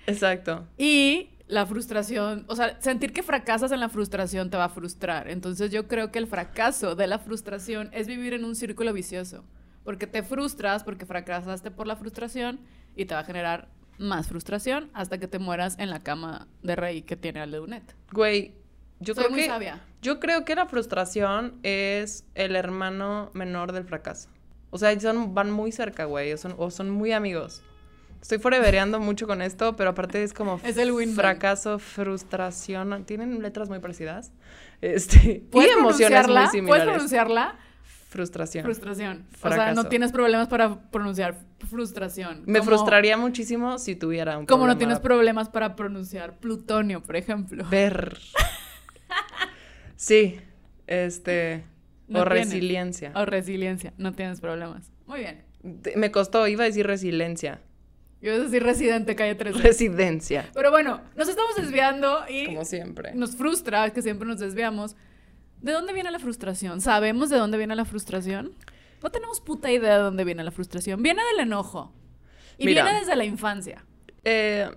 Exacto. 0.07 0.67
Y 0.79 1.31
la 1.49 1.65
frustración, 1.67 2.45
o 2.49 2.57
sea, 2.57 2.81
sentir 2.81 3.13
que 3.13 3.23
fracasas 3.23 3.71
en 3.73 3.81
la 3.81 3.89
frustración 3.89 4.51
te 4.51 4.57
va 4.57 4.65
a 4.65 4.69
frustrar. 4.69 5.29
Entonces 5.29 5.71
yo 5.71 5.87
creo 5.87 6.11
que 6.11 6.19
el 6.19 6.27
fracaso 6.27 6.95
de 6.95 7.07
la 7.07 7.19
frustración 7.19 7.89
es 7.93 8.07
vivir 8.07 8.33
en 8.35 8.45
un 8.45 8.57
círculo 8.57 8.93
vicioso. 8.93 9.45
Porque 9.85 10.07
te 10.07 10.23
frustras 10.23 10.83
porque 10.83 11.07
fracasaste 11.07 11.71
por 11.71 11.87
la 11.87 11.97
frustración 11.97 12.61
y 12.97 13.05
te 13.05 13.15
va 13.15 13.21
a 13.21 13.25
generar 13.25 13.69
más 13.99 14.27
frustración 14.29 14.91
hasta 14.93 15.19
que 15.19 15.29
te 15.29 15.39
mueras 15.39 15.79
en 15.79 15.91
la 15.91 16.03
cama 16.03 16.49
de 16.63 16.77
rey 16.77 17.03
que 17.03 17.17
tiene 17.17 17.41
Ale 17.41 17.59
Dunet. 17.59 17.95
Güey, 18.13 18.55
yo 18.99 19.15
Soy 19.15 19.25
creo 19.25 19.31
muy 19.31 19.43
que. 19.43 19.47
sabia. 19.47 19.81
Yo 20.03 20.19
creo 20.19 20.45
que 20.45 20.55
la 20.55 20.67
frustración 20.67 21.59
es 21.63 22.25
el 22.35 22.57
hermano 22.57 23.31
menor 23.35 23.73
del 23.73 23.85
fracaso. 23.85 24.29
O 24.71 24.79
sea, 24.79 24.99
son, 24.99 25.35
van 25.35 25.51
muy 25.51 25.73
cerca, 25.73 26.05
güey. 26.05 26.33
O 26.33 26.37
son, 26.37 26.55
o 26.59 26.71
son 26.71 26.91
muy 26.91 27.13
amigos. 27.13 27.63
Estoy 28.21 28.39
forevereando 28.39 28.99
mucho 29.01 29.27
con 29.27 29.41
esto, 29.43 29.77
pero 29.77 29.91
aparte 29.91 30.23
es 30.23 30.33
como 30.33 30.61
Es 30.65 30.77
el 30.77 30.91
win-win. 30.93 31.15
fracaso, 31.15 31.79
frustración. 31.79 33.05
Tienen 33.05 33.41
letras 33.43 33.69
muy 33.69 33.79
parecidas. 33.79 34.33
Este, 34.81 35.17
y 35.31 35.39
¿Puedes 35.41 35.73
emociones 35.73 36.27
muy 36.27 36.35
pronunciarla? 36.35 36.41
¿Puedes 36.41 36.51
similares. 36.53 36.85
pronunciarla? 36.87 37.57
Frustración. 38.09 38.65
Frustración. 38.65 39.27
O 39.43 39.49
sea, 39.51 39.75
no 39.75 39.85
tienes 39.87 40.11
problemas 40.13 40.49
para 40.49 40.81
pronunciar 40.91 41.39
frustración. 41.69 42.43
Me 42.47 42.61
Como- 42.61 42.71
frustraría 42.71 43.17
muchísimo 43.17 43.79
si 43.79 43.95
tuviera 43.97 44.39
un 44.39 44.47
Como 44.47 44.67
no 44.67 44.79
tienes 44.79 45.01
problemas 45.01 45.49
para 45.49 45.77
pronunciar 45.77 46.39
plutonio, 46.39 47.03
por 47.03 47.17
ejemplo. 47.17 47.65
Ver. 47.69 48.17
Sí, 49.97 50.41
este. 50.87 51.65
No 52.09 52.21
o 52.21 52.25
tienes. 52.25 52.49
resiliencia. 52.49 53.13
O 53.15 53.25
resiliencia, 53.25 53.93
no 53.99 54.13
tienes 54.13 54.41
problemas. 54.41 54.93
Muy 55.07 55.21
bien. 55.21 55.43
Me 55.97 56.11
costó, 56.13 56.47
iba 56.47 56.63
a 56.63 56.67
decir 56.67 56.87
resiliencia. 56.87 57.61
Yo 58.27 58.35
iba 58.35 58.43
a 58.43 58.45
decir 58.47 58.63
residente 58.63 59.15
calle 59.15 59.35
13. 59.35 59.59
Residencia. 59.61 60.51
Pero 60.53 60.71
bueno, 60.71 61.01
nos 61.17 61.29
estamos 61.29 61.55
desviando 61.57 62.25
y 62.29 62.47
Como 62.47 62.65
siempre. 62.65 63.15
nos 63.15 63.37
frustra 63.37 63.91
que 63.91 64.03
siempre 64.03 64.27
nos 64.29 64.41
desviamos. 64.41 64.97
¿De 65.63 65.73
dónde 65.73 65.93
viene 65.93 66.11
la 66.11 66.19
frustración? 66.19 66.81
¿Sabemos 66.81 67.31
de 67.31 67.39
dónde 67.39 67.57
viene 67.57 67.75
la 67.77 67.85
frustración? 67.85 68.55
No 69.03 69.11
tenemos 69.11 69.41
puta 69.41 69.71
idea 69.71 69.97
de 69.97 70.03
dónde 70.03 70.25
viene 70.25 70.43
la 70.45 70.51
frustración. 70.51 71.03
Viene 71.03 71.23
del 71.33 71.47
enojo. 71.47 71.93
Y 72.59 72.67
Mira. 72.67 72.83
viene 72.85 72.99
desde 73.01 73.15
la 73.17 73.25
infancia. 73.25 73.85
Eh, 74.25 74.69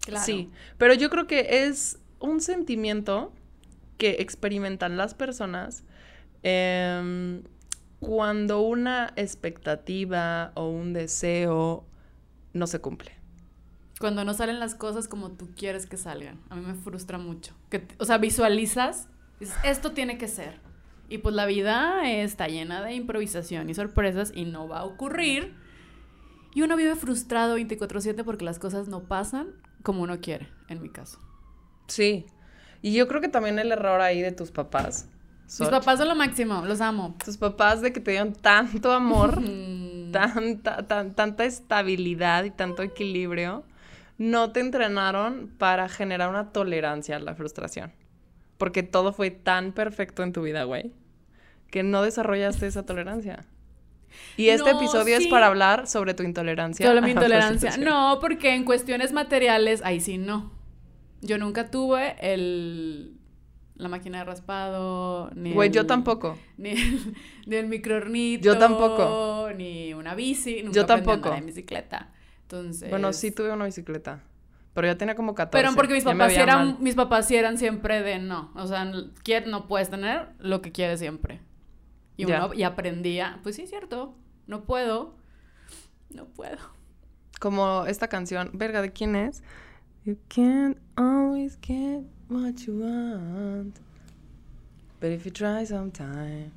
Claro. 0.00 0.22
Sí, 0.26 0.50
pero 0.76 0.92
yo 0.92 1.08
creo 1.08 1.26
que 1.26 1.64
es 1.66 1.98
un 2.20 2.42
sentimiento 2.42 3.32
que 3.96 4.16
experimentan 4.18 4.98
las 4.98 5.14
personas 5.14 5.82
em, 6.42 7.42
cuando 8.00 8.60
una 8.60 9.14
expectativa 9.16 10.52
o 10.56 10.68
un 10.68 10.92
deseo 10.92 11.86
no 12.54 12.66
se 12.66 12.80
cumple. 12.80 13.12
Cuando 14.00 14.24
no 14.24 14.34
salen 14.34 14.58
las 14.58 14.74
cosas 14.74 15.06
como 15.06 15.32
tú 15.32 15.50
quieres 15.56 15.86
que 15.86 15.96
salgan. 15.96 16.40
A 16.48 16.56
mí 16.56 16.62
me 16.62 16.74
frustra 16.74 17.18
mucho. 17.18 17.54
Que, 17.70 17.86
o 17.98 18.04
sea, 18.04 18.18
visualizas, 18.18 19.08
dices, 19.38 19.56
esto 19.62 19.92
tiene 19.92 20.18
que 20.18 20.28
ser. 20.28 20.58
Y 21.08 21.18
pues 21.18 21.34
la 21.34 21.46
vida 21.46 22.10
está 22.10 22.48
llena 22.48 22.82
de 22.82 22.94
improvisación 22.94 23.68
y 23.68 23.74
sorpresas 23.74 24.32
y 24.34 24.46
no 24.46 24.68
va 24.68 24.80
a 24.80 24.84
ocurrir. 24.84 25.54
Y 26.54 26.62
uno 26.62 26.76
vive 26.76 26.96
frustrado 26.96 27.56
24/7 27.58 28.24
porque 28.24 28.44
las 28.44 28.58
cosas 28.58 28.88
no 28.88 29.04
pasan 29.04 29.48
como 29.82 30.02
uno 30.02 30.20
quiere, 30.20 30.48
en 30.68 30.80
mi 30.80 30.88
caso. 30.88 31.18
Sí. 31.88 32.26
Y 32.80 32.94
yo 32.94 33.06
creo 33.06 33.20
que 33.20 33.28
también 33.28 33.58
el 33.58 33.70
error 33.70 34.00
ahí 34.00 34.22
de 34.22 34.32
tus 34.32 34.50
papás. 34.50 35.08
Mis 35.60 35.68
papás 35.68 35.98
son 35.98 36.08
lo 36.08 36.14
máximo, 36.14 36.64
los 36.64 36.80
amo. 36.80 37.16
Tus 37.24 37.36
papás 37.36 37.80
de 37.80 37.92
que 37.92 38.00
te 38.00 38.12
dieron 38.12 38.32
tanto 38.32 38.92
amor, 38.92 39.40
Mm, 39.83 39.83
tanta, 40.14 40.86
tan- 40.86 41.14
tanta 41.14 41.44
estabilidad 41.44 42.44
y 42.44 42.50
tanto 42.50 42.82
equilibrio, 42.82 43.64
no 44.18 44.52
te 44.52 44.60
entrenaron 44.60 45.50
para 45.58 45.88
generar 45.88 46.28
una 46.30 46.52
tolerancia 46.52 47.16
a 47.16 47.18
la 47.18 47.34
frustración. 47.34 47.92
Porque 48.58 48.82
todo 48.82 49.12
fue 49.12 49.30
tan 49.30 49.72
perfecto 49.72 50.22
en 50.22 50.32
tu 50.32 50.42
vida, 50.42 50.64
güey, 50.64 50.92
que 51.70 51.82
no 51.82 52.02
desarrollaste 52.02 52.66
esa 52.66 52.84
tolerancia. 52.86 53.44
Y 54.36 54.48
este 54.50 54.72
No, 54.72 54.78
episodio 54.78 55.16
es 55.16 55.26
para 55.26 55.48
hablar 55.48 55.88
sobre 55.88 56.14
tu 56.14 56.22
intolerancia. 56.22 56.88
A 56.88 57.00
mi 57.00 57.10
intolerancia. 57.10 57.76
No, 57.78 58.18
porque 58.20 58.54
en 58.54 58.64
cuestiones 58.64 59.12
materiales, 59.12 59.82
ahí 59.84 60.00
sí 60.00 60.18
no. 60.18 60.52
Yo 61.20 61.36
nunca 61.38 61.70
tuve 61.70 62.14
el 62.20 63.16
la 63.76 63.88
máquina 63.88 64.18
de 64.18 64.24
raspado, 64.24 65.30
ni 65.34 65.52
Güey, 65.52 65.70
yo 65.70 65.86
tampoco. 65.86 66.38
Ni 66.56 66.70
el, 66.70 67.16
ni 67.46 67.56
el 67.56 67.66
microornito. 67.66 68.44
Yo 68.44 68.58
tampoco. 68.58 69.50
Ni 69.56 69.92
una 69.94 70.14
bici. 70.14 70.62
Nunca 70.62 70.76
Yo 70.76 70.86
tampoco. 70.86 71.34
en 71.34 71.46
bicicleta. 71.46 72.12
Entonces... 72.42 72.90
Bueno, 72.90 73.12
sí 73.12 73.30
tuve 73.30 73.50
una 73.52 73.64
bicicleta, 73.64 74.22
pero 74.74 74.86
ya 74.86 74.96
tenía 74.96 75.16
como 75.16 75.34
14. 75.34 75.60
Pero 75.60 75.74
porque 75.74 75.94
mis 75.94 76.04
papás, 76.04 76.32
eran, 76.32 76.66
mal. 76.66 76.76
mis 76.78 76.94
papás 76.94 77.30
eran 77.30 77.58
siempre 77.58 78.02
de 78.02 78.18
no. 78.18 78.52
O 78.54 78.66
sea, 78.66 78.84
no 78.84 79.66
puedes 79.66 79.90
tener 79.90 80.28
lo 80.38 80.62
que 80.62 80.70
quieres 80.70 81.00
siempre. 81.00 81.40
Y, 82.16 82.26
y 82.54 82.62
aprendía, 82.62 83.40
pues 83.42 83.56
sí, 83.56 83.62
es 83.62 83.70
cierto. 83.70 84.14
No 84.46 84.64
puedo. 84.64 85.16
No 86.10 86.26
puedo. 86.26 86.58
Como 87.40 87.86
esta 87.86 88.08
canción, 88.08 88.50
verga, 88.52 88.82
¿de 88.82 88.92
quién 88.92 89.16
es? 89.16 89.42
You 90.04 90.18
can't 90.28 90.78
always 90.96 91.58
get 91.60 92.04
what 92.34 92.56
you 92.66 92.74
want. 92.80 93.76
But 95.00 95.10
if 95.10 95.24
you 95.24 95.30
try 95.32 95.64
sometime, 95.64 96.52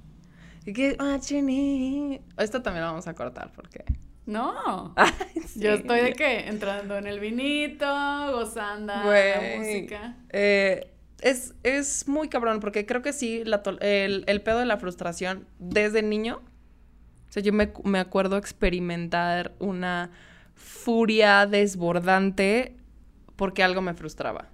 you 0.65 0.74
get 0.74 1.00
what 1.00 1.22
you 1.29 1.41
need. 1.41 2.22
Esta 2.38 2.62
también 2.63 2.81
la 2.84 2.91
vamos 2.91 3.07
a 3.07 3.13
cortar 3.13 3.51
porque. 3.53 3.84
No. 4.25 4.93
Sí. 5.48 5.62
Yo 5.62 5.72
estoy 5.74 6.01
de 6.01 6.13
qué? 6.13 6.48
Entrando 6.50 6.98
en 6.98 7.07
el 7.07 7.19
vinito, 7.22 7.86
gozando 8.34 8.93
la 8.93 9.03
Güey. 9.03 9.57
música. 9.60 10.15
Eh, 10.29 10.91
es, 11.22 11.55
es 11.63 12.07
muy 12.07 12.27
cabrón 12.27 12.60
porque 12.60 12.86
creo 12.86 13.01
que 13.01 13.13
sí, 13.13 13.43
la 13.46 13.63
el, 13.79 14.24
el 14.27 14.41
pedo 14.41 14.60
de 14.60 14.65
la 14.65 14.77
frustración 14.77 15.48
desde 15.57 16.01
niño. 16.03 16.41
O 17.29 17.31
sea, 17.31 17.41
yo 17.41 17.53
me, 17.53 17.72
me 17.86 18.00
acuerdo 18.00 18.38
experimentar 18.38 19.53
una 19.60 20.12
furia 20.53 21.46
desbordante 21.48 22.75
porque 23.38 23.63
algo 23.63 23.81
me 23.81 23.93
frustraba. 23.93 24.50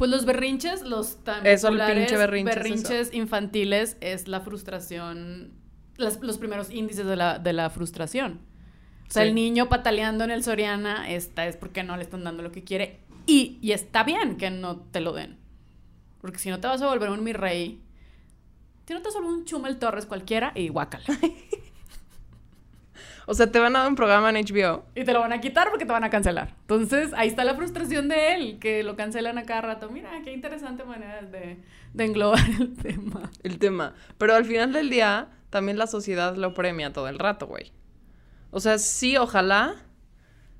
Pues 0.00 0.10
los 0.10 0.24
berrinches, 0.24 0.80
los 0.82 1.22
tan 1.22 1.46
Eso, 1.46 1.68
el 1.68 1.78
pinche 1.94 2.16
berrinches 2.16 3.12
infantiles 3.12 3.96
es 4.00 4.26
la 4.28 4.40
frustración, 4.40 5.52
las- 5.98 6.20
los 6.22 6.38
primeros 6.38 6.70
índices 6.70 7.04
de 7.06 7.16
la, 7.16 7.38
de 7.38 7.52
la 7.52 7.68
frustración. 7.70 8.40
O 9.08 9.12
sea, 9.12 9.22
Sí. 9.24 9.28
el 9.28 9.34
niño 9.34 9.68
pataleando 9.68 10.24
en 10.24 10.30
el 10.30 10.42
Soriana, 10.42 11.10
esta 11.10 11.46
es 11.46 11.56
porque 11.56 11.82
no 11.82 11.96
le 11.98 12.02
están 12.02 12.24
dando 12.24 12.42
lo 12.42 12.50
que 12.50 12.64
quiere. 12.64 13.00
Y, 13.26 13.58
y 13.60 13.72
está 13.72 14.02
bien 14.02 14.36
que 14.38 14.50
no 14.50 14.78
te 14.78 15.00
lo 15.00 15.12
den. 15.12 15.36
Porque 16.22 16.38
si 16.38 16.48
no 16.48 16.60
te 16.60 16.66
vas 16.68 16.80
a 16.80 16.86
volver 16.88 17.10
un 17.10 17.22
mi 17.22 17.34
rey, 17.34 17.82
si 18.86 18.94
no 18.94 19.02
te 19.02 19.08
vas 19.08 19.16
a 19.16 19.20
volver 19.20 19.34
un 19.34 19.44
Chumel 19.44 19.78
Torres 19.78 20.06
cualquiera 20.06 20.52
y 20.54 20.68
guácala. 20.68 21.04
O 23.30 23.34
sea, 23.34 23.52
te 23.52 23.60
van 23.60 23.76
a 23.76 23.80
dar 23.80 23.88
un 23.88 23.94
programa 23.94 24.28
en 24.30 24.44
HBO. 24.44 24.82
Y 24.96 25.04
te 25.04 25.12
lo 25.12 25.20
van 25.20 25.32
a 25.32 25.40
quitar 25.40 25.68
porque 25.70 25.86
te 25.86 25.92
van 25.92 26.02
a 26.02 26.10
cancelar. 26.10 26.56
Entonces, 26.62 27.12
ahí 27.14 27.28
está 27.28 27.44
la 27.44 27.54
frustración 27.54 28.08
de 28.08 28.34
él, 28.34 28.58
que 28.58 28.82
lo 28.82 28.96
cancelan 28.96 29.38
a 29.38 29.44
cada 29.44 29.60
rato. 29.60 29.88
Mira, 29.88 30.10
qué 30.24 30.32
interesante 30.32 30.82
manera 30.82 31.22
de, 31.22 31.58
de 31.94 32.04
englobar 32.04 32.40
el 32.58 32.74
tema. 32.76 33.30
el 33.44 33.58
tema. 33.60 33.94
Pero 34.18 34.34
al 34.34 34.44
final 34.44 34.72
del 34.72 34.90
día, 34.90 35.28
también 35.48 35.78
la 35.78 35.86
sociedad 35.86 36.34
lo 36.34 36.54
premia 36.54 36.92
todo 36.92 37.06
el 37.06 37.20
rato, 37.20 37.46
güey. 37.46 37.70
O 38.50 38.58
sea, 38.58 38.78
sí, 38.78 39.16
ojalá. 39.16 39.76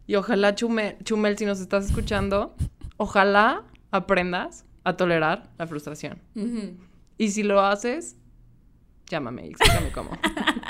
Y 0.06 0.14
ojalá, 0.14 0.54
Chume- 0.54 0.96
Chumel, 1.02 1.36
si 1.38 1.46
nos 1.46 1.58
estás 1.60 1.86
escuchando, 1.86 2.54
ojalá 2.98 3.64
aprendas 3.90 4.64
a 4.84 4.96
tolerar 4.96 5.50
la 5.58 5.66
frustración. 5.66 6.20
Ujú. 6.36 6.76
Y 7.18 7.30
si 7.30 7.42
lo 7.42 7.60
haces, 7.60 8.16
llámame 9.10 9.46
y 9.46 9.50
explícame 9.50 9.90
cómo. 9.90 10.10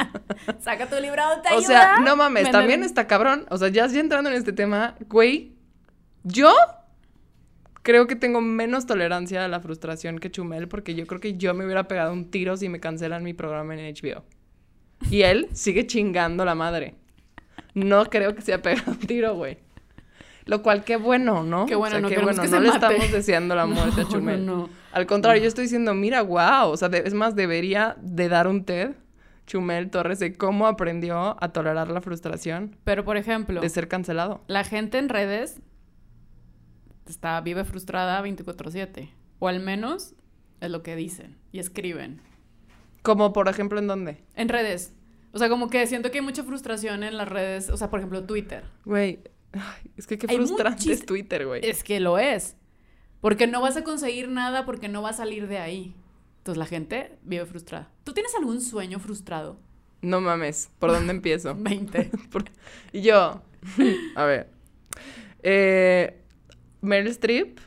Saca 0.60 0.88
tu 0.88 1.00
librado, 1.00 1.40
te 1.42 1.54
o 1.54 1.60
sea, 1.60 1.98
no 2.00 2.16
mames, 2.16 2.50
también 2.50 2.82
está 2.82 3.06
cabrón. 3.06 3.46
O 3.50 3.58
sea, 3.58 3.68
ya, 3.68 3.86
ya 3.86 4.00
entrando 4.00 4.30
en 4.30 4.36
este 4.36 4.52
tema, 4.52 4.96
güey, 5.08 5.52
yo 6.24 6.52
creo 7.82 8.06
que 8.06 8.16
tengo 8.16 8.40
menos 8.40 8.86
tolerancia 8.86 9.44
a 9.44 9.48
la 9.48 9.60
frustración 9.60 10.18
que 10.18 10.30
Chumel 10.30 10.68
porque 10.68 10.94
yo 10.94 11.06
creo 11.06 11.20
que 11.20 11.36
yo 11.36 11.54
me 11.54 11.64
hubiera 11.64 11.84
pegado 11.88 12.12
un 12.12 12.30
tiro 12.30 12.56
si 12.56 12.68
me 12.68 12.80
cancelan 12.80 13.22
mi 13.22 13.34
programa 13.34 13.74
en 13.74 13.94
HBO. 13.94 14.24
Y 15.10 15.22
él 15.22 15.48
sigue 15.52 15.86
chingando 15.86 16.44
la 16.44 16.54
madre. 16.54 16.94
No 17.74 18.06
creo 18.06 18.34
que 18.34 18.42
se 18.42 18.52
haya 18.52 18.62
pegado 18.62 18.90
un 18.92 18.98
tiro, 18.98 19.34
güey. 19.34 19.58
Lo 20.46 20.62
cual, 20.62 20.84
qué 20.84 20.96
bueno, 20.96 21.42
¿no? 21.44 21.66
Qué 21.66 21.74
bueno, 21.74 22.00
no 22.00 22.08
qué 22.08 22.14
queremos 22.16 22.36
bueno. 22.36 22.50
que 22.50 22.56
no 22.56 22.56
se 22.56 22.62
le 22.62 22.72
mate. 22.72 22.86
estamos 22.94 23.12
deseando 23.12 23.54
la 23.54 23.66
muerte 23.66 24.02
No, 24.02 24.08
a 24.08 24.10
Chumel. 24.10 24.46
no, 24.46 24.56
no. 24.56 24.79
Al 24.92 25.06
contrario, 25.06 25.42
yo 25.42 25.48
estoy 25.48 25.64
diciendo, 25.64 25.94
mira, 25.94 26.22
wow. 26.22 26.70
O 26.70 26.76
sea, 26.76 26.88
de- 26.88 27.02
es 27.06 27.14
más, 27.14 27.36
debería 27.36 27.96
de 28.00 28.28
dar 28.28 28.48
un 28.48 28.64
TED, 28.64 28.92
Chumel 29.46 29.90
Torres, 29.90 30.18
de 30.18 30.34
cómo 30.36 30.66
aprendió 30.66 31.36
a 31.42 31.52
tolerar 31.52 31.90
la 31.90 32.00
frustración 32.00 32.76
Pero, 32.84 33.04
por 33.04 33.16
ejemplo, 33.16 33.60
de 33.60 33.68
ser 33.68 33.88
cancelado. 33.88 34.42
la 34.46 34.64
gente 34.64 34.98
en 34.98 35.08
redes 35.08 35.60
está, 37.06 37.40
vive 37.40 37.64
frustrada 37.64 38.22
24-7. 38.22 39.10
O 39.38 39.48
al 39.48 39.60
menos 39.60 40.14
es 40.60 40.70
lo 40.70 40.82
que 40.82 40.96
dicen 40.96 41.36
y 41.52 41.58
escriben. 41.58 42.20
Como, 43.02 43.32
por 43.32 43.48
ejemplo, 43.48 43.78
¿en 43.78 43.86
dónde? 43.86 44.18
En 44.34 44.48
redes. 44.48 44.92
O 45.32 45.38
sea, 45.38 45.48
como 45.48 45.70
que 45.70 45.86
siento 45.86 46.10
que 46.10 46.18
hay 46.18 46.24
mucha 46.24 46.42
frustración 46.44 47.02
en 47.02 47.16
las 47.16 47.28
redes. 47.28 47.70
O 47.70 47.76
sea, 47.76 47.88
por 47.88 48.00
ejemplo, 48.00 48.24
Twitter. 48.24 48.64
Güey, 48.84 49.20
es 49.96 50.06
que 50.06 50.18
qué 50.18 50.26
frustrante 50.28 50.84
muchis- 50.84 50.90
es 50.92 51.06
Twitter, 51.06 51.46
güey. 51.46 51.60
Es 51.64 51.82
que 51.82 51.98
lo 52.00 52.18
es. 52.18 52.56
Porque 53.20 53.46
no 53.46 53.60
vas 53.60 53.76
a 53.76 53.84
conseguir 53.84 54.28
nada 54.28 54.64
porque 54.64 54.88
no 54.88 55.02
vas 55.02 55.16
a 55.16 55.18
salir 55.24 55.46
de 55.46 55.58
ahí. 55.58 55.94
Entonces 56.38 56.58
la 56.58 56.66
gente 56.66 57.18
vive 57.22 57.44
frustrada. 57.46 57.88
¿Tú 58.04 58.12
tienes 58.14 58.34
algún 58.34 58.60
sueño 58.60 58.98
frustrado? 58.98 59.58
No 60.02 60.20
mames, 60.22 60.70
¿por 60.78 60.90
dónde 60.92 61.12
empiezo? 61.12 61.54
20. 61.58 62.10
Por- 62.32 62.44
Y 62.92 63.02
yo, 63.02 63.42
a 64.16 64.24
ver. 64.24 64.48
Eh, 65.42 66.18
Meryl 66.80 67.08
Streep, 67.08 67.58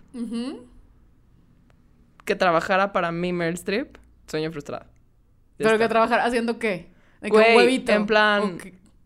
que 2.25 2.35
trabajara 2.35 2.91
para 2.93 3.11
mí 3.11 3.33
Meryl 3.33 3.55
Streep, 3.55 3.97
sueño 4.27 4.51
frustrado. 4.51 4.85
Ya 5.59 5.65
Pero 5.67 5.77
que 5.77 5.87
trabajar 5.87 6.19
haciendo 6.21 6.57
qué? 6.57 6.91
De 7.21 7.29
que 7.29 7.29
Güey, 7.29 7.51
un 7.51 7.57
huevito. 7.57 7.91
en 7.91 8.05
plan, 8.05 8.57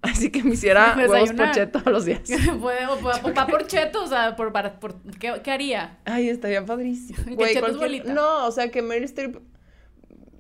Así 0.02 0.30
que 0.32 0.44
me 0.44 0.54
hiciera 0.54 0.94
huevos 0.98 1.14
Desayunar. 1.30 1.48
poché 1.50 1.68
todos 1.68 1.88
los 1.88 2.06
días. 2.06 2.22
Puede- 2.62 2.86
o 2.88 2.98
pa- 3.00 3.20
o 3.24 3.34
pa 3.34 3.48
por 3.48 3.66
cheto, 3.68 4.04
o 4.04 4.08
sea, 4.08 4.36
por, 4.36 4.52
por- 4.80 5.02
¿qué, 5.20 5.42
qué 5.44 5.52
haría? 5.52 5.98
Ay, 6.06 6.30
estaría 6.30 6.66
padrísimo. 6.66 7.24
Que 7.26 7.36
Güey, 7.36 7.56
cualquier-. 7.60 8.06
No, 8.14 8.46
o 8.48 8.52
sea, 8.52 8.70
que 8.70 8.82
Meryl 8.82 9.06
Streep... 9.06 9.38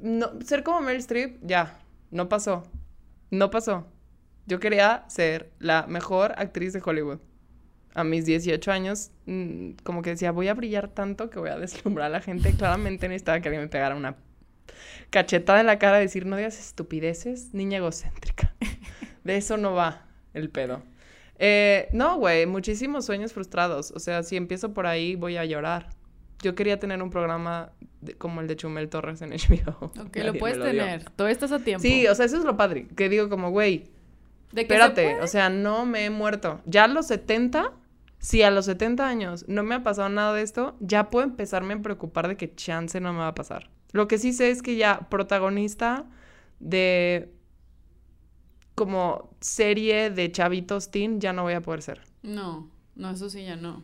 No, 0.01 0.29
ser 0.45 0.63
como 0.63 0.81
Meryl 0.81 0.99
Streep, 0.99 1.39
ya, 1.41 1.79
no 2.11 2.29
pasó. 2.29 2.63
No 3.31 3.49
pasó. 3.49 3.87
Yo 4.45 4.59
quería 4.59 5.03
ser 5.07 5.51
la 5.59 5.87
mejor 5.87 6.33
actriz 6.37 6.71
de 6.73 6.81
Hollywood. 6.85 7.19
A 7.95 8.03
mis 8.03 8.25
18 8.25 8.71
años, 8.71 9.09
mm, 9.25 9.71
como 9.83 10.03
que 10.03 10.11
decía, 10.11 10.31
voy 10.31 10.49
a 10.49 10.53
brillar 10.53 10.87
tanto 10.87 11.31
que 11.31 11.39
voy 11.39 11.49
a 11.49 11.57
deslumbrar 11.57 12.05
a 12.05 12.09
la 12.09 12.21
gente. 12.21 12.51
Claramente 12.53 13.07
necesitaba 13.09 13.39
que 13.41 13.49
alguien 13.49 13.63
me 13.63 13.69
pegara 13.69 13.95
una 13.95 14.15
cachetada 15.09 15.59
en 15.61 15.65
la 15.65 15.79
cara 15.79 15.97
y 15.99 16.03
decir, 16.03 16.25
no 16.27 16.37
digas 16.37 16.59
estupideces, 16.59 17.53
niña 17.55 17.77
egocéntrica. 17.79 18.53
De 19.27 19.38
eso 19.38 19.57
no 19.57 19.74
va 19.74 20.05
el 20.34 20.50
pedo. 20.50 20.81
Eh, 21.39 21.88
no, 21.91 22.17
güey, 22.17 22.46
muchísimos 22.48 23.05
sueños 23.05 23.34
frustrados. 23.34 23.91
O 23.91 24.00
sea, 24.00 24.24
si 24.24 24.36
empiezo 24.38 24.74
por 24.74 24.88
ahí, 24.88 25.15
voy 25.15 25.38
a 25.38 25.46
llorar. 25.46 25.89
Yo 26.41 26.55
quería 26.55 26.79
tener 26.79 27.01
un 27.03 27.10
programa 27.10 27.72
de- 28.01 28.13
como 28.15 28.41
el 28.41 28.48
de 28.48 28.55
Chumel 28.55 28.89
Torres 28.89 29.22
en 29.22 29.31
HBO. 29.34 29.91
Ok, 30.01 30.17
lo 30.24 30.34
puedes 30.36 30.60
tener. 30.60 31.03
Todavía 31.12 31.34
estás 31.34 31.51
a 31.51 31.60
tiempo. 31.60 31.81
Sí, 31.81 32.07
o 32.07 32.15
sea, 32.15 32.25
eso 32.25 32.38
es 32.38 32.43
lo 32.43 32.57
padre. 32.57 32.88
Que 32.96 33.10
digo 33.10 33.29
como, 33.29 33.51
güey, 33.51 33.86
se 34.53 34.62
espérate, 34.62 35.19
o 35.21 35.28
sea, 35.28 35.49
no 35.49 35.86
me 35.86 36.06
he 36.06 36.10
muerto. 36.10 36.62
Ya 36.65 36.86
a 36.86 36.88
los 36.88 37.08
70, 37.08 37.71
si 38.19 38.41
a 38.43 38.49
los 38.51 38.65
70 38.65 39.08
años 39.08 39.45
no 39.47 39.62
me 39.63 39.75
ha 39.75 39.84
pasado 39.84 40.10
nada 40.10 40.34
de 40.34 40.41
esto, 40.41 40.75
ya 40.80 41.10
puedo 41.10 41.25
empezarme 41.25 41.73
a 41.75 41.82
preocupar 41.82 42.28
de 42.28 42.38
que 42.38 42.54
chance 42.56 42.99
no 43.01 43.13
me 43.13 43.19
va 43.19 43.28
a 43.30 43.36
pasar. 43.36 43.69
Lo 43.91 44.08
que 44.08 44.17
sí 44.17 44.32
sé 44.34 44.49
es 44.51 44.62
que 44.62 44.75
ya 44.75 45.08
protagonista 45.10 46.06
de 46.60 47.32
como 48.77 49.31
serie 49.41 50.11
de 50.11 50.31
chavitos 50.31 50.91
teen 50.91 51.19
ya 51.19 51.33
no 51.33 51.41
voy 51.41 51.53
a 51.53 51.61
poder 51.61 51.81
ser. 51.81 52.01
No, 52.21 52.69
no, 52.95 53.09
eso 53.09 53.27
sí 53.27 53.43
ya 53.43 53.55
no. 53.55 53.81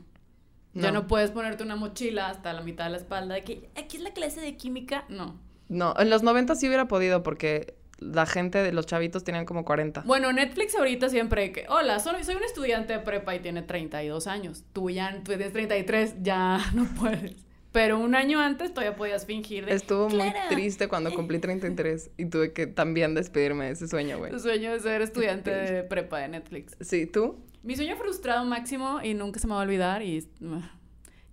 Ya 0.75 0.91
No. 0.91 1.01
no 1.01 1.08
puedes 1.08 1.32
ponerte 1.32 1.63
una 1.63 1.75
mochila 1.75 2.29
hasta 2.29 2.53
la 2.53 2.62
mitad 2.62 2.86
de 2.86 2.91
la 2.91 2.97
espalda 2.97 3.34
de 3.34 3.43
que 3.43 3.69
aquí 3.75 3.97
es 3.97 4.03
la 4.03 4.12
clase 4.13 4.39
de 4.39 4.56
química. 4.56 5.06
No. 5.10 5.39
No, 5.67 5.95
en 5.97 6.12
los 6.12 6.21
90 6.21 6.53
sí 6.56 6.67
hubiera 6.67 6.88
podido 6.88 7.23
porque 7.23 7.75
la 7.97 8.27
gente 8.27 8.60
de 8.62 8.71
los 8.71 8.86
chavitos 8.86 9.23
tenían 9.23 9.45
como 9.45 9.65
40. 9.65 10.03
Bueno, 10.06 10.32
Netflix 10.32 10.75
ahorita 10.75 11.10
siempre 11.10 11.51
que, 11.51 11.65
hola, 11.69 11.99
soy, 11.99 12.23
soy 12.23 12.36
un 12.36 12.43
estudiante 12.43 12.93
de 12.93 12.99
prepa 12.99 13.34
y 13.34 13.39
tiene 13.39 13.63
32 13.63 14.27
años. 14.27 14.63
Tú 14.73 14.91
ya 14.91 15.12
tú 15.23 15.32
tienes 15.32 15.53
33, 15.53 16.15
ya 16.21 16.60
no 16.75 16.86
puedes. 16.99 17.36
Pero 17.74 18.00
un 18.00 18.14
año 18.14 18.40
antes 18.40 18.72
todavía 18.72 18.96
podías 18.96 19.26
fingir 19.26 19.66
de 19.66 19.74
Estuvo 19.74 20.08
muy 20.08 20.30
"Clara, 20.32 20.48
triste 20.50 20.88
cuando 20.88 21.12
cumplí 21.14 21.40
33 21.40 22.12
y 22.18 22.26
tuve 22.28 22.54
que 22.54 22.68
también 22.68 23.16
despedirme 23.16 23.66
de 23.66 23.72
ese 23.72 23.88
sueño, 23.88 24.20
güey. 24.20 24.32
Tu 24.32 24.40
sueño 24.40 24.72
de 24.72 24.80
ser 24.80 25.02
estudiante 25.02 25.50
de 25.74 25.84
prepa 25.84 26.20
de 26.20 26.28
Netflix. 26.30 26.78
Sí, 26.80 27.08
¿tú? 27.08 27.44
Mi 27.64 27.76
sueño 27.76 27.96
frustrado 27.98 28.46
máximo 28.46 29.02
y 29.04 29.16
nunca 29.16 29.40
se 29.40 29.48
me 29.48 29.54
va 29.54 29.62
a 29.62 29.64
olvidar 29.64 30.04
y 30.04 30.20
uh, 30.42 30.62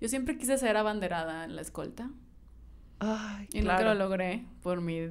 yo 0.00 0.09
siempre 0.09 0.38
quise 0.38 0.57
ser 0.57 0.79
abanderada 0.79 1.44
en 1.44 1.57
la 1.57 1.61
escolta 1.62 2.11
Ay, 3.00 3.46
y 3.53 3.61
nunca 3.61 3.83
lo 3.83 3.94
logré 3.94 4.44
por 4.62 4.81
mi 4.81 5.09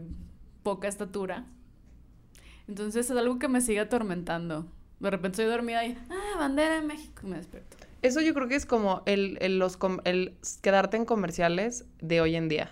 poca 0.63 0.87
estatura. 0.87 1.45
Entonces 2.67 3.09
es 3.09 3.17
algo 3.17 3.37
que 3.37 3.47
me 3.47 3.61
sigue 3.61 3.79
atormentando. 3.81 4.65
De 4.99 5.09
repente 5.11 5.41
estoy 5.41 5.45
dormida 5.45 5.85
y, 5.85 5.97
ah, 6.09 6.37
bandera 6.39 6.75
de 6.75 6.81
México, 6.81 7.21
y 7.23 7.27
me 7.27 7.37
despierto. 7.37 7.77
Eso 8.01 8.21
yo 8.21 8.33
creo 8.33 8.47
que 8.47 8.55
es 8.55 8.65
como 8.65 9.03
el, 9.05 9.37
el, 9.41 9.59
los 9.59 9.77
el 10.05 10.37
quedarte 10.61 10.97
en 10.97 11.05
comerciales 11.05 11.85
de 12.01 12.21
hoy 12.21 12.35
en 12.35 12.47
día. 12.47 12.71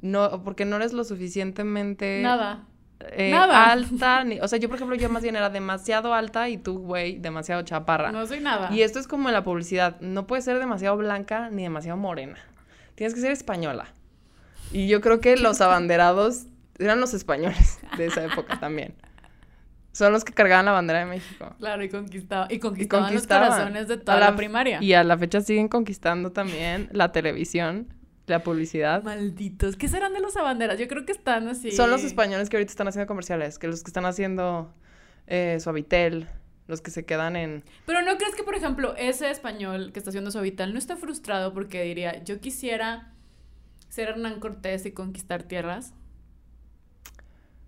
No, 0.00 0.42
porque 0.42 0.64
no 0.64 0.76
eres 0.76 0.92
lo 0.92 1.04
suficientemente 1.04 2.20
Nada. 2.22 2.64
eh, 3.12 3.30
nada. 3.30 3.70
alta. 3.70 4.24
Ni, 4.24 4.40
o 4.40 4.48
sea, 4.48 4.58
yo, 4.58 4.68
por 4.68 4.76
ejemplo, 4.76 4.96
yo 4.96 5.08
más 5.08 5.22
bien 5.22 5.36
era 5.36 5.48
demasiado 5.48 6.12
alta 6.12 6.48
y 6.48 6.58
tú, 6.58 6.78
güey, 6.80 7.18
demasiado 7.18 7.62
chaparra. 7.62 8.12
No 8.12 8.26
soy 8.26 8.40
nada. 8.40 8.72
Y 8.72 8.82
esto 8.82 8.98
es 8.98 9.06
como 9.06 9.28
en 9.28 9.34
la 9.34 9.44
publicidad. 9.44 10.00
No 10.00 10.26
puedes 10.26 10.44
ser 10.44 10.58
demasiado 10.58 10.96
blanca 10.96 11.50
ni 11.50 11.62
demasiado 11.62 11.96
morena. 11.96 12.38
Tienes 12.94 13.14
que 13.14 13.20
ser 13.20 13.32
española. 13.32 13.86
Y 14.72 14.88
yo 14.88 15.00
creo 15.00 15.20
que 15.20 15.36
los 15.36 15.60
abanderados 15.62 16.46
eran 16.78 17.00
los 17.00 17.14
españoles 17.14 17.78
de 17.96 18.06
esa 18.06 18.24
época 18.24 18.58
también. 18.58 18.94
Son 19.92 20.10
los 20.12 20.24
que 20.24 20.32
cargaban 20.32 20.64
la 20.64 20.72
bandera 20.72 21.00
de 21.00 21.06
México. 21.06 21.54
Claro, 21.58 21.84
y 21.84 21.88
conquistaba, 21.90 22.46
y 22.50 22.54
Y 22.54 22.58
conquistaban, 22.58 23.08
conquistaban. 23.08 23.48
los 23.48 23.54
corazones 23.56 23.88
de 23.88 23.98
toda 23.98 24.18
la, 24.18 24.36
primaria. 24.36 24.82
Y 24.82 24.94
a 24.94 25.04
la 25.04 25.18
fecha 25.18 25.42
siguen 25.42 25.68
conquistando 25.68 26.32
también 26.32 26.88
la 26.92 27.12
televisión, 27.12 27.92
la 28.26 28.42
publicidad. 28.42 29.02
Malditos. 29.02 29.76
¿Qué 29.76 29.88
serán 29.88 30.14
de 30.14 30.20
los 30.20 30.36
abanderas? 30.36 30.78
Yo 30.78 30.88
creo 30.88 31.04
que 31.04 31.12
están 31.12 31.46
así. 31.48 31.72
Son 31.72 31.90
los 31.90 32.04
españoles 32.04 32.48
que 32.48 32.56
ahorita 32.56 32.70
están 32.70 32.88
haciendo 32.88 33.06
comerciales, 33.06 33.58
que 33.58 33.68
los 33.68 33.82
que 33.82 33.90
están 33.90 34.06
haciendo 34.06 34.72
eh, 35.26 35.58
Suavitel, 35.60 36.26
los 36.68 36.80
que 36.80 36.90
se 36.90 37.04
quedan 37.04 37.36
en... 37.36 37.62
Pero 37.84 38.00
¿no 38.00 38.16
crees 38.16 38.34
que, 38.34 38.44
por 38.44 38.54
ejemplo, 38.54 38.94
ese 38.96 39.30
español 39.30 39.92
que 39.92 39.98
está 39.98 40.08
haciendo 40.08 40.30
su 40.30 40.40
vital 40.40 40.72
no 40.72 40.78
está 40.78 40.96
frustrado 40.96 41.52
porque 41.52 41.82
diría, 41.82 42.24
yo 42.24 42.40
quisiera 42.40 43.12
ser 43.90 44.08
Hernán 44.08 44.40
Cortés 44.40 44.86
y 44.86 44.92
conquistar 44.92 45.42
tierras? 45.42 45.92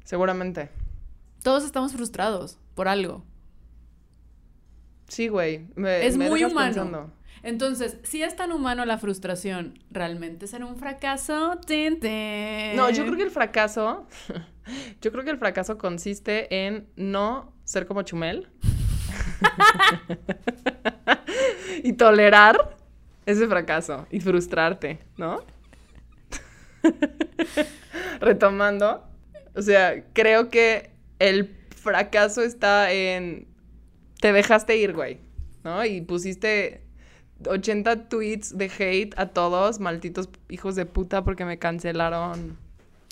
Seguramente. 0.04 0.70
Todos 1.44 1.62
estamos 1.64 1.92
frustrados 1.92 2.58
por 2.74 2.88
algo. 2.88 3.22
Sí, 5.08 5.28
güey. 5.28 5.66
me- 5.76 6.06
Es 6.06 6.16
me 6.16 6.30
muy 6.30 6.42
humano. 6.42 6.72
pensando. 6.74 7.12
Entonces, 7.42 7.98
si 8.02 8.22
es 8.22 8.34
tan 8.34 8.50
humano 8.50 8.86
la 8.86 8.96
frustración, 8.96 9.78
¿realmente 9.90 10.46
será 10.46 10.64
un 10.64 10.76
fracaso? 10.78 11.60
Tin, 11.66 12.00
tin. 12.00 12.74
No, 12.76 12.88
yo 12.88 13.04
creo 13.04 13.18
que 13.18 13.24
el 13.24 13.30
fracaso, 13.30 14.06
yo 15.02 15.12
creo 15.12 15.22
que 15.22 15.30
el 15.30 15.36
fracaso 15.36 15.76
consiste 15.76 16.64
en 16.66 16.88
no 16.96 17.52
ser 17.64 17.84
como 17.86 18.00
Chumel 18.00 18.48
y 21.82 21.92
tolerar 21.92 22.74
ese 23.26 23.46
fracaso 23.46 24.06
y 24.10 24.20
frustrarte, 24.20 25.00
¿no? 25.18 25.42
Retomando, 28.20 29.04
o 29.54 29.60
sea, 29.60 30.02
creo 30.14 30.48
que 30.48 30.93
el 31.28 31.54
fracaso 31.76 32.42
está 32.42 32.90
en 32.92 33.46
te 34.20 34.32
dejaste 34.32 34.76
ir, 34.76 34.92
güey, 34.94 35.18
¿no? 35.64 35.84
Y 35.84 36.00
pusiste 36.00 36.82
80 37.46 38.08
tweets 38.08 38.56
de 38.56 38.70
hate 38.78 39.14
a 39.18 39.26
todos, 39.26 39.80
malditos 39.80 40.28
hijos 40.48 40.76
de 40.76 40.86
puta, 40.86 41.24
porque 41.24 41.44
me 41.44 41.58
cancelaron 41.58 42.56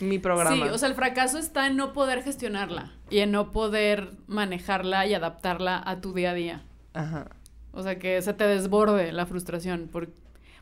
mi 0.00 0.18
programa. 0.18 0.66
Sí, 0.66 0.72
o 0.72 0.78
sea, 0.78 0.88
el 0.88 0.94
fracaso 0.94 1.38
está 1.38 1.66
en 1.66 1.76
no 1.76 1.92
poder 1.92 2.22
gestionarla 2.22 2.92
y 3.10 3.18
en 3.18 3.30
no 3.30 3.50
poder 3.52 4.12
manejarla 4.26 5.06
y 5.06 5.14
adaptarla 5.14 5.82
a 5.84 6.00
tu 6.00 6.14
día 6.14 6.30
a 6.30 6.34
día. 6.34 6.62
Ajá. 6.94 7.28
O 7.72 7.82
sea, 7.82 7.98
que 7.98 8.20
se 8.22 8.32
te 8.32 8.44
desborde 8.46 9.12
la 9.12 9.26
frustración. 9.26 9.88
por- 9.92 10.10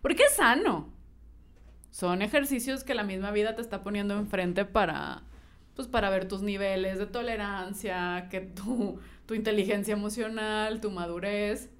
Porque 0.02 0.24
es 0.24 0.34
sano. 0.34 0.88
Son 1.90 2.22
ejercicios 2.22 2.84
que 2.84 2.94
la 2.94 3.02
misma 3.02 3.30
vida 3.32 3.54
te 3.56 3.62
está 3.62 3.82
poniendo 3.82 4.16
enfrente 4.16 4.64
para, 4.64 5.22
pues 5.74 5.88
para 5.88 6.10
ver 6.10 6.26
tus 6.28 6.42
niveles 6.42 6.98
de 6.98 7.06
tolerancia, 7.06 8.28
que 8.30 8.40
tu, 8.40 8.98
tu 9.26 9.34
inteligencia 9.34 9.92
emocional, 9.92 10.80
tu 10.80 10.90
madurez. 10.90 11.70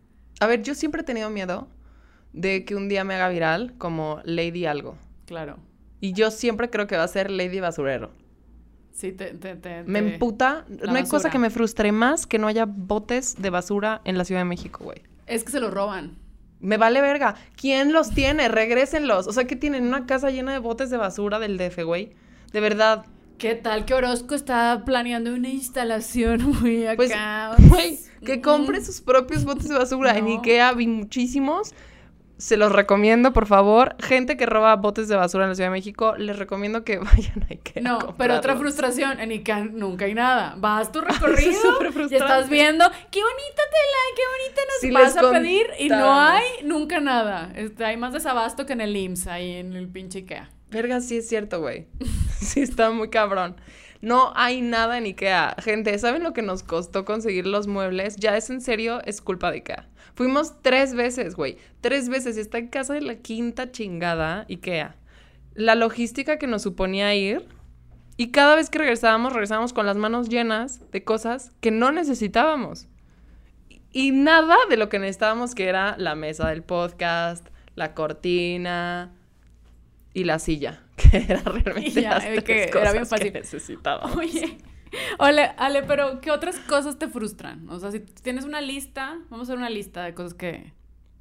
A 0.40 0.46
ver, 0.46 0.62
yo 0.62 0.74
siempre 0.74 1.03
he 1.03 1.05
tenido 1.05 1.31
miedo 1.31 1.68
de 2.33 2.64
que 2.64 2.76
un 2.76 2.88
día 2.88 3.05
me 3.05 3.14
haga 3.14 3.29
viral 3.29 3.74
como 3.79 4.20
Lady 4.24 4.66
algo. 4.66 4.96
Claro. 5.26 5.59
Y 6.00 6.12
yo 6.12 6.31
siempre 6.31 6.70
creo 6.70 6.87
que 6.87 6.96
va 6.96 7.05
a 7.05 7.09
ser 7.09 7.31
Lady 7.31 7.61
Basurero. 7.61 8.11
Sí, 8.92 9.12
te... 9.12 9.35
te, 9.35 9.57
te 9.57 9.83
Me 9.85 9.98
emputa. 9.98 10.64
No 10.68 10.94
hay 10.94 11.05
cosa 11.05 11.31
que 11.31 11.38
me 11.38 11.50
frustre 11.50 11.92
más 11.92 12.26
que 12.26 12.38
no 12.38 12.46
haya 12.46 12.66
botes 12.66 13.40
de 13.40 13.50
basura 13.50 14.00
en 14.05 14.18
la 14.18 14.24
Ciudad 14.24 14.40
de 14.40 14.46
México, 14.46 14.85
güey. 14.85 15.03
Es 15.26 15.44
que 15.44 15.53
se 15.53 15.61
lo 15.61 15.70
roban. 15.70 16.16
Me 16.61 16.76
vale 16.76 17.00
verga. 17.00 17.35
¿Quién 17.57 17.92
los 17.92 18.11
tiene? 18.11 18.48
Regrésenlos. 18.48 19.26
O 19.26 19.33
sea, 19.33 19.44
que 19.46 19.57
tienen 19.57 19.87
una 19.87 20.07
casa 20.07 20.31
llena 20.31 20.53
de 20.53 20.59
botes 20.59 20.90
de 20.90 20.96
basura 20.96 21.38
del 21.38 21.57
DF, 21.57 21.83
güey. 21.85 22.12
De 22.53 22.61
verdad. 22.61 23.07
¿Qué 23.40 23.55
tal 23.55 23.87
que 23.87 23.94
Orozco 23.94 24.35
está 24.35 24.83
planeando 24.85 25.33
una 25.33 25.48
instalación 25.48 26.42
muy 26.61 26.87
acá? 26.87 27.57
Pues, 27.70 28.11
que 28.22 28.42
compre 28.42 28.85
sus 28.85 29.00
propios 29.00 29.46
botes 29.46 29.66
de 29.70 29.79
basura. 29.79 30.18
En 30.18 30.26
No. 30.26 30.37
Ikea 30.37 30.74
vi 30.74 30.87
muchísimos. 30.87 31.72
Se 32.37 32.59
los 32.59 32.70
recomiendo, 32.70 33.33
por 33.33 33.46
favor. 33.46 33.96
Gente 33.98 34.37
que 34.37 34.44
roba 34.44 34.76
botes 34.76 35.09
de 35.09 35.16
basura 35.16 35.44
en 35.44 35.50
la 35.50 35.55
Ciudad 35.55 35.70
de 35.70 35.72
México, 35.72 36.16
les 36.18 36.38
recomiendo 36.38 36.85
que 36.85 36.98
vayan 36.98 37.42
a 37.44 37.46
Ikea. 37.48 37.81
a 37.81 37.81
No, 37.81 38.14
pero 38.18 38.37
otra 38.37 38.57
frustración, 38.57 39.18
en 39.20 39.33
ICA 39.33 39.64
nunca 39.64 40.05
hay 40.05 40.12
nada. 40.12 40.57
Vas 40.59 40.92
tu 40.92 41.00
recorrido 41.00 41.62
súper 41.62 41.94
y 42.11 42.14
estás 42.16 42.50
viendo, 42.50 42.85
qué 43.11 43.20
bonita 43.20 43.62
tela, 43.70 44.03
qué 44.16 44.22
bonita 44.37 44.62
nos 44.68 44.81
Si 44.83 44.90
vas 44.90 45.16
a 45.16 45.31
pedir 45.31 45.66
y 45.79 45.88
no 45.88 46.12
hay 46.12 46.44
nunca 46.62 47.00
nada. 47.00 47.50
Este, 47.57 47.87
hay 47.87 47.96
más 47.96 48.12
desabasto 48.12 48.66
que 48.66 48.74
en 48.74 48.83
el 48.83 48.94
IMSS, 48.94 49.29
ahí 49.29 49.53
en 49.53 49.72
el 49.72 49.88
pinche 49.88 50.18
IKEA. 50.18 50.50
Verga, 50.70 51.00
sí 51.00 51.18
es 51.18 51.28
cierto, 51.28 51.61
güey. 51.61 51.87
sí 52.40 52.61
está 52.61 52.90
muy 52.90 53.11
cabrón. 53.11 53.56
No 54.00 54.33
hay 54.35 54.62
nada 54.62 54.96
en 54.96 55.04
Ikea. 55.04 55.56
Gente, 55.62 55.98
¿saben 55.98 56.22
lo 56.22 56.33
que 56.33 56.42
nos 56.42 56.62
costó 56.62 57.04
conseguir 57.04 57.46
los 57.46 57.66
muebles? 57.66 58.16
Ya 58.16 58.37
es 58.37 58.48
en 58.48 58.61
serio, 58.61 59.02
es 59.04 59.20
culpa 59.20 59.50
de 59.50 59.59
Ikea. 59.59 59.88
Fuimos 60.14 60.62
tres 60.62 60.94
veces, 60.94 61.35
güey. 61.35 61.59
Tres 61.80 62.09
veces. 62.09 62.37
Y 62.37 62.40
está 62.40 62.59
en 62.59 62.68
casa 62.68 62.94
de 62.94 63.02
la 63.02 63.16
quinta 63.16 63.70
chingada 63.70 64.46
Ikea. 64.48 64.96
La 65.54 65.74
logística 65.74 66.38
que 66.38 66.46
nos 66.46 66.62
suponía 66.62 67.14
ir. 67.14 67.46
Y 68.16 68.30
cada 68.30 68.54
vez 68.54 68.70
que 68.70 68.78
regresábamos, 68.78 69.33
regresábamos 69.33 69.72
con 69.72 69.87
las 69.87 69.96
manos 69.96 70.28
llenas 70.28 70.90
de 70.92 71.04
cosas 71.04 71.52
que 71.61 71.70
no 71.70 71.90
necesitábamos. 71.90 72.87
Y- 73.92 74.12
nada 74.12 74.56
de 74.68 74.76
lo 74.76 74.88
que 74.88 74.98
necesitábamos, 74.98 75.54
que 75.54 75.66
era 75.66 75.96
la 75.98 76.14
mesa 76.14 76.48
del 76.48 76.62
podcast, 76.62 77.46
la 77.74 77.94
cortina 77.94 79.12
y 80.14 80.25
la 80.25 80.38
silla, 80.38 80.83
que 80.96 81.18
era 81.29 81.40
realmente 81.42 82.03
ya, 82.03 82.11
las 82.14 82.25
tres 82.25 82.44
que 82.44 82.62
era 82.64 82.73
cosas 82.73 82.92
bien 82.92 83.03
que 83.05 83.09
fácil. 83.09 83.33
necesitábamos. 83.33 84.16
Oye, 84.16 84.59
ole, 85.18 85.51
Ale, 85.57 85.83
pero 85.85 86.20
¿qué 86.20 86.31
otras 86.31 86.57
cosas 86.61 86.99
te 86.99 87.09
frustran? 87.09 87.68
O 87.68 87.79
sea, 87.79 87.90
si 87.92 88.01
tienes 88.01 88.44
una 88.44 88.61
lista, 88.61 89.18
vamos 89.31 89.49
a 89.49 89.53
hacer 89.53 89.59
una 89.59 89.70
lista 89.70 90.05
de 90.05 90.14
cosas 90.14 90.35
que, 90.35 90.73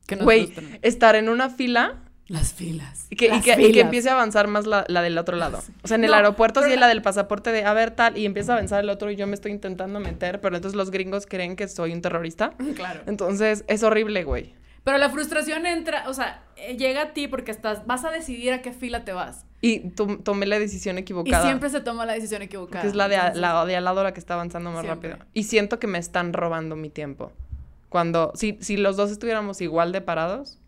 que 0.07 0.15
nos 0.15 0.25
Güey, 0.25 0.47
frustran. 0.47 0.79
estar 0.81 1.15
en 1.15 1.29
una 1.29 1.49
fila 1.49 2.03
Las 2.27 2.53
filas. 2.53 3.05
y 3.11 3.15
que, 3.15 3.27
y 3.27 3.41
que, 3.41 3.61
y 3.61 3.71
que 3.71 3.81
empiece 3.81 4.09
a 4.09 4.13
avanzar 4.13 4.47
más 4.47 4.65
la, 4.65 4.85
la 4.87 5.01
del 5.03 5.17
otro 5.19 5.35
lado. 5.37 5.61
O 5.83 5.87
sea, 5.87 5.95
en 5.95 6.03
el 6.03 6.09
No, 6.11 6.17
aeropuerto 6.17 6.63
sí 6.63 6.71
la- 6.71 6.81
la 6.81 6.87
del 6.87 7.01
pasaporte 7.03 7.51
de, 7.51 7.63
a 7.63 7.73
ver, 7.73 7.91
tal, 7.91 8.17
y 8.17 8.25
empieza 8.25 8.53
a 8.53 8.55
avanzar 8.57 8.83
el 8.83 8.89
otro 8.89 9.11
y 9.11 9.15
yo 9.15 9.27
me 9.27 9.35
estoy 9.35 9.51
intentando 9.51 9.99
meter, 9.99 10.41
pero 10.41 10.55
entonces 10.55 10.75
los 10.75 10.89
gringos 10.91 11.25
creen 11.27 11.55
que 11.55 11.67
soy 11.67 11.93
un 11.93 12.01
terrorista. 12.01 12.53
Claro. 12.75 13.01
Entonces, 13.07 13.65
es 13.67 13.83
horrible, 13.83 14.23
güey. 14.23 14.53
Pero 14.83 14.97
la 14.97 15.09
frustración 15.09 15.65
entra, 15.65 16.05
o 16.07 16.13
sea, 16.13 16.43
eh, 16.55 16.77
llega 16.77 17.01
a 17.01 17.13
ti 17.13 17.27
porque 17.27 17.51
estás, 17.51 17.85
vas 17.85 18.05
a 18.05 18.11
decidir 18.11 18.53
a 18.53 18.61
qué 18.61 18.71
fila 18.73 19.03
te 19.05 19.13
vas. 19.13 19.45
Y 19.61 19.89
tom- 19.91 20.23
tomé 20.23 20.45
la 20.45 20.57
decisión 20.57 20.97
Y 20.97 21.01
equivocada. 21.01 21.43
siempre 21.45 21.69
se 21.69 21.81
toma 21.81 22.05
la 22.05 22.13
decisión 22.13 22.41
equivocada. 22.41 22.81
Que 22.81 22.87
es 22.87 22.95
la 22.95 23.07
de, 23.09 23.17
a- 23.17 23.33
la 23.33 23.65
de 23.65 23.75
al 23.75 23.83
lado 23.83 24.03
la 24.03 24.13
que 24.13 24.19
está 24.19 24.35
avanzando 24.35 24.71
más 24.71 24.83
Siempre. 24.83 25.09
rápido. 25.11 25.27
Y 25.33 25.43
siento 25.43 25.79
que 25.79 25.87
me 25.87 25.97
están 25.97 26.33
robando 26.33 26.75
mi 26.75 26.89
tiempo. 26.89 27.31
Cuando, 27.89 28.31
si, 28.35 28.57
si 28.61 28.77
los 28.77 28.95
dos 28.97 29.11
estuviéramos 29.11 29.59
igual 29.61 29.91
de 29.91 30.01
parados, 30.01 30.59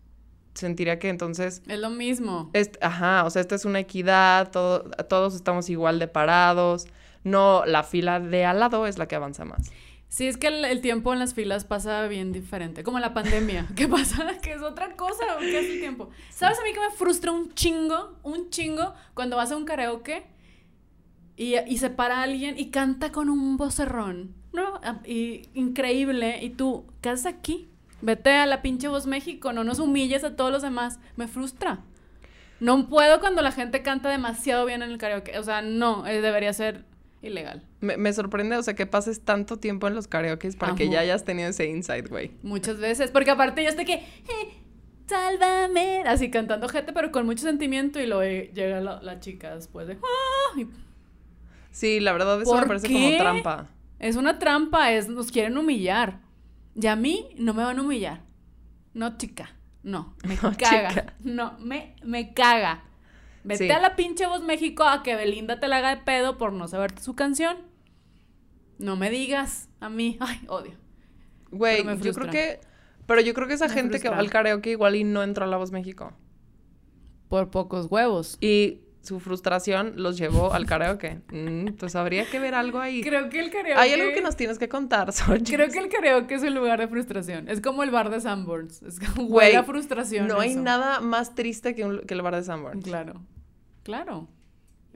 sentiría 0.54 0.98
que 0.98 1.08
entonces, 1.08 1.62
Es 1.66 1.78
lo 1.78 1.88
mismo. 1.88 2.50
est- 2.52 2.76
ajá, 2.82 3.24
o 3.24 3.30
sea, 3.30 3.40
esta 3.40 3.54
es 3.54 3.64
una 3.64 3.78
equidad, 3.80 4.50
todo, 4.50 4.82
todos 5.08 5.34
estamos 5.34 5.70
igual 5.70 5.98
de 5.98 6.08
parados. 6.08 6.86
No, 7.24 7.64
la 7.64 7.84
fila 7.84 8.18
de 8.20 8.44
al 8.44 8.58
lado 8.60 8.86
es 8.86 8.98
la 8.98 9.06
que 9.06 9.14
avanza 9.14 9.44
más. 9.44 9.70
Sí, 10.12 10.26
es 10.26 10.36
que 10.36 10.48
el, 10.48 10.62
el 10.66 10.82
tiempo 10.82 11.14
en 11.14 11.18
las 11.20 11.32
filas 11.32 11.64
pasa 11.64 12.06
bien 12.06 12.32
diferente. 12.32 12.82
Como 12.84 12.98
la 12.98 13.14
pandemia. 13.14 13.66
¿Qué 13.76 13.88
pasa? 13.88 14.26
Que 14.42 14.52
es 14.52 14.60
otra 14.60 14.94
cosa. 14.94 15.24
¿Qué 15.40 15.58
es 15.58 15.70
el 15.70 15.80
tiempo? 15.80 16.10
¿Sabes 16.28 16.58
a 16.58 16.62
mí 16.64 16.74
que 16.74 16.80
me 16.80 16.90
frustra 16.90 17.32
un 17.32 17.54
chingo? 17.54 18.18
Un 18.22 18.50
chingo 18.50 18.92
cuando 19.14 19.36
vas 19.38 19.52
a 19.52 19.56
un 19.56 19.64
karaoke 19.64 20.26
y, 21.34 21.56
y 21.66 21.78
se 21.78 21.88
para 21.88 22.20
alguien 22.20 22.58
y 22.58 22.68
canta 22.70 23.10
con 23.10 23.30
un 23.30 23.56
vocerrón. 23.56 24.34
¿No? 24.52 24.80
Ah, 24.84 25.00
Y 25.06 25.48
increíble. 25.54 26.44
Y 26.44 26.50
tú, 26.50 26.84
¿qué 27.00 27.08
haces 27.08 27.24
aquí? 27.24 27.70
Vete 28.02 28.32
a 28.34 28.44
la 28.44 28.60
pinche 28.60 28.88
Voz 28.88 29.06
México. 29.06 29.54
No 29.54 29.64
nos 29.64 29.78
humilles 29.78 30.24
a 30.24 30.36
todos 30.36 30.52
los 30.52 30.60
demás. 30.60 31.00
Me 31.16 31.26
frustra. 31.26 31.80
No 32.60 32.86
puedo 32.90 33.18
cuando 33.18 33.40
la 33.40 33.50
gente 33.50 33.82
canta 33.82 34.10
demasiado 34.10 34.66
bien 34.66 34.82
en 34.82 34.90
el 34.90 34.98
karaoke. 34.98 35.38
O 35.38 35.42
sea, 35.42 35.62
no. 35.62 36.06
eh, 36.06 36.20
debería 36.20 36.52
ser 36.52 36.84
ilegal. 37.22 37.64
Me, 37.80 37.96
me 37.96 38.12
sorprende, 38.12 38.56
o 38.56 38.62
sea, 38.62 38.74
que 38.74 38.84
pases 38.86 39.20
tanto 39.24 39.58
tiempo 39.58 39.86
en 39.86 39.94
los 39.94 40.08
karaokes 40.08 40.56
para 40.56 40.74
que 40.74 40.88
ya 40.88 41.00
hayas 41.00 41.24
tenido 41.24 41.48
ese 41.48 41.66
insight, 41.66 42.08
güey. 42.08 42.32
Muchas 42.42 42.78
veces, 42.78 43.10
porque 43.10 43.30
aparte 43.30 43.62
yo 43.62 43.68
estoy 43.70 43.84
que, 43.84 43.94
"Eh, 43.94 44.62
sálvame, 45.06 46.02
así 46.06 46.30
cantando 46.30 46.68
gente, 46.68 46.92
pero 46.92 47.10
con 47.12 47.26
mucho 47.26 47.42
sentimiento 47.44 48.00
y 48.00 48.06
luego 48.06 48.22
eh, 48.22 48.50
llega 48.54 48.80
la, 48.80 49.00
la 49.02 49.20
chica 49.20 49.54
después 49.54 49.86
de, 49.86 49.94
"Ah", 50.02 50.58
y 50.58 50.66
Sí, 51.70 52.00
la 52.00 52.12
verdad 52.12 52.40
eso 52.42 52.52
me 52.52 52.58
¿Por 52.58 52.68
parece 52.68 52.86
qué? 52.88 52.92
como 52.94 53.16
trampa. 53.16 53.68
es 53.98 54.16
una 54.16 54.38
trampa, 54.38 54.92
es, 54.92 55.08
nos 55.08 55.30
quieren 55.32 55.56
humillar. 55.56 56.20
Y 56.74 56.86
a 56.86 56.96
mí 56.96 57.30
no 57.38 57.54
me 57.54 57.62
van 57.62 57.78
a 57.78 57.82
humillar. 57.82 58.20
No, 58.94 59.16
chica, 59.16 59.50
no, 59.82 60.14
me 60.26 60.34
No, 60.42 60.52
caga. 60.56 60.88
chica. 60.90 61.14
No, 61.20 61.56
me, 61.60 61.94
me 62.04 62.34
caga. 62.34 62.84
Vete 63.44 63.66
Sí. 63.66 63.70
a 63.70 63.80
la 63.80 63.96
pinche 63.96 64.26
Voz 64.26 64.42
México 64.42 64.84
a 64.84 65.02
que 65.02 65.16
Belinda 65.16 65.58
te 65.58 65.68
la 65.68 65.78
haga 65.78 65.96
de 65.96 66.02
pedo 66.02 66.38
por 66.38 66.52
no 66.52 66.68
saberte 66.68 67.02
su 67.02 67.14
canción. 67.14 67.56
No 68.78 68.96
me 68.96 69.10
digas 69.10 69.68
a 69.80 69.88
mí, 69.88 70.16
ay, 70.20 70.40
odio. 70.48 70.72
Güey, 71.50 71.84
yo 72.00 72.12
creo 72.14 72.30
que... 72.30 72.60
Pero 73.06 73.20
yo 73.20 73.34
creo 73.34 73.48
que 73.48 73.54
esa 73.54 73.68
Me 73.68 73.74
gente 73.74 74.00
que 74.00 74.08
va 74.08 74.16
al 74.18 74.30
karaoke 74.30 74.70
igual 74.70 74.94
y 74.96 75.04
no 75.04 75.22
entró 75.22 75.44
a 75.44 75.48
La 75.48 75.56
Voz 75.56 75.72
México. 75.72 76.12
Por 77.28 77.50
pocos 77.50 77.86
huevos. 77.90 78.38
Y 78.40 78.80
su 79.02 79.20
frustración 79.20 79.94
los 79.96 80.16
llevó 80.16 80.52
al 80.54 80.64
karaoke. 80.66 81.20
Mm, 81.32 81.74
pues 81.78 81.94
habría 81.96 82.24
que 82.30 82.38
ver 82.38 82.54
algo 82.54 82.78
ahí. 82.78 83.02
Creo 83.02 83.28
que 83.28 83.40
el 83.40 83.50
karaoke. 83.50 83.74
Hay 83.80 83.92
algo 83.92 84.12
que 84.14 84.20
nos 84.22 84.36
tienes 84.36 84.58
que 84.58 84.68
contar, 84.68 85.12
Xochitl. 85.12 85.52
Creo 85.54 85.68
que 85.70 85.78
el 85.80 85.88
karaoke 85.88 86.34
es 86.36 86.42
un 86.42 86.54
lugar 86.54 86.78
de 86.80 86.88
frustración. 86.88 87.48
Es 87.48 87.60
como 87.60 87.82
el 87.82 87.90
bar 87.90 88.10
de 88.10 88.20
Sanborns. 88.20 88.82
Es 88.82 88.98
como 89.00 89.26
Güey, 89.28 89.48
huele 89.48 89.56
a 89.58 89.64
frustración. 89.64 90.28
No 90.28 90.38
hay 90.40 90.54
nada 90.54 91.00
más 91.00 91.34
triste 91.34 91.74
que, 91.74 91.84
un- 91.84 92.00
que 92.00 92.14
el 92.14 92.22
bar 92.22 92.36
de 92.36 92.42
Sanborns. 92.44 92.84
Claro. 92.84 93.20
Claro. 93.82 94.28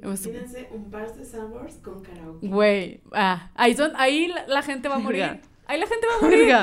Imagínense 0.02 0.68
un 0.72 0.90
bar 0.90 1.14
de 1.14 1.24
Sandwars 1.24 1.76
con 1.76 2.02
karaoke. 2.02 2.46
Güey. 2.46 3.00
Ah, 3.12 3.50
ahí, 3.54 3.74
son, 3.74 3.92
ahí 3.96 4.28
la, 4.28 4.46
la 4.46 4.62
gente 4.62 4.88
va 4.88 4.96
a 4.96 4.98
morir. 4.98 5.40
Ahí 5.66 5.80
la 5.80 5.86
gente 5.86 6.06
va 6.06 6.18
a 6.18 6.22
morir. 6.22 6.54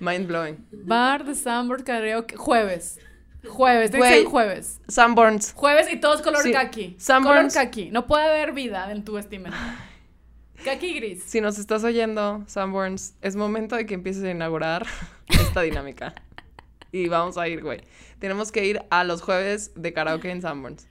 Mind 0.00 0.28
blowing. 0.28 0.66
Bar 0.84 1.24
de 1.24 1.34
Sanborns 1.34 1.82
karaoke. 1.82 2.36
Jueves. 2.36 3.00
Jueves. 3.48 3.90
Ser 3.90 4.24
jueves. 4.24 4.80
Sanborns. 4.88 5.52
Jueves 5.52 5.92
y 5.92 5.96
todos 6.00 6.22
color 6.22 6.42
Sí. 6.42 6.52
kaki. 6.52 6.96
Sanborns. 6.98 7.54
Color 7.54 7.66
kaki. 7.66 7.90
No 7.90 8.06
puede 8.06 8.24
haber 8.24 8.52
vida 8.52 8.90
en 8.90 9.04
tu 9.04 9.14
vestimenta. 9.14 9.58
Kaki 10.64 10.94
gris. 10.94 11.22
Si 11.24 11.42
nos 11.42 11.58
estás 11.58 11.84
oyendo, 11.84 12.42
Sanborns, 12.46 13.14
es 13.20 13.36
momento 13.36 13.76
de 13.76 13.84
que 13.84 13.92
empieces 13.92 14.24
a 14.24 14.30
inaugurar 14.30 14.86
esta 15.28 15.60
dinámica. 15.60 16.14
Y 16.90 17.08
vamos 17.08 17.36
a 17.36 17.46
ir, 17.48 17.62
güey. 17.62 17.82
Tenemos 18.18 18.50
que 18.50 18.64
ir 18.64 18.80
a 18.88 19.04
los 19.04 19.20
jueves 19.20 19.72
de 19.74 19.92
karaoke 19.92 20.30
en 20.30 20.40
Sanborns. 20.40 20.86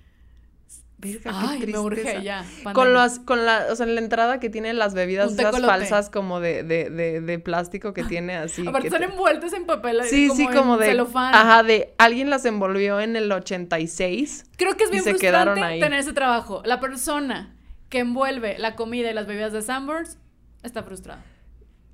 Verga, 1.03 1.19
qué 1.23 1.47
Ay, 1.49 1.67
me 1.67 1.79
urge 1.79 2.23
ya. 2.23 2.45
Con 2.73 2.93
las, 2.93 3.19
con 3.19 3.45
la, 3.45 3.67
o 3.71 3.75
sea, 3.75 3.85
en 3.85 3.95
la 3.95 4.01
entrada 4.01 4.39
que 4.39 4.49
tiene 4.49 4.73
las 4.73 4.93
bebidas 4.93 5.33
esas 5.33 5.61
falsas 5.61 6.09
como 6.09 6.39
de, 6.39 6.63
de, 6.63 6.89
de, 6.89 7.21
de 7.21 7.39
plástico 7.39 7.93
que 7.93 8.03
tiene 8.03 8.35
así. 8.35 8.65
Aparte 8.67 8.87
están 8.87 9.01
te- 9.01 9.07
envueltos 9.07 9.53
en 9.53 9.65
papel. 9.65 10.01
Sí, 10.05 10.29
sí, 10.29 10.43
en 10.43 10.53
como 10.53 10.77
de. 10.77 10.87
celofán. 10.87 11.33
Ajá, 11.35 11.63
de 11.63 11.93
alguien 11.97 12.29
las 12.29 12.45
envolvió 12.45 12.99
en 12.99 13.15
el 13.15 13.31
86. 13.31 14.45
Creo 14.57 14.75
que 14.77 14.83
es 14.85 14.89
Y 14.89 14.93
bien 14.93 15.03
se 15.03 15.09
frustrante 15.11 15.21
quedaron 15.45 15.63
ahí. 15.63 15.79
tener 15.79 15.99
ese 15.99 16.13
trabajo. 16.13 16.61
La 16.65 16.79
persona 16.79 17.55
que 17.89 17.99
envuelve 17.99 18.57
la 18.57 18.75
comida 18.75 19.09
y 19.11 19.13
las 19.13 19.27
bebidas 19.27 19.53
de 19.53 19.61
Sanborns 19.61 20.17
está 20.63 20.83
frustrada. 20.83 21.23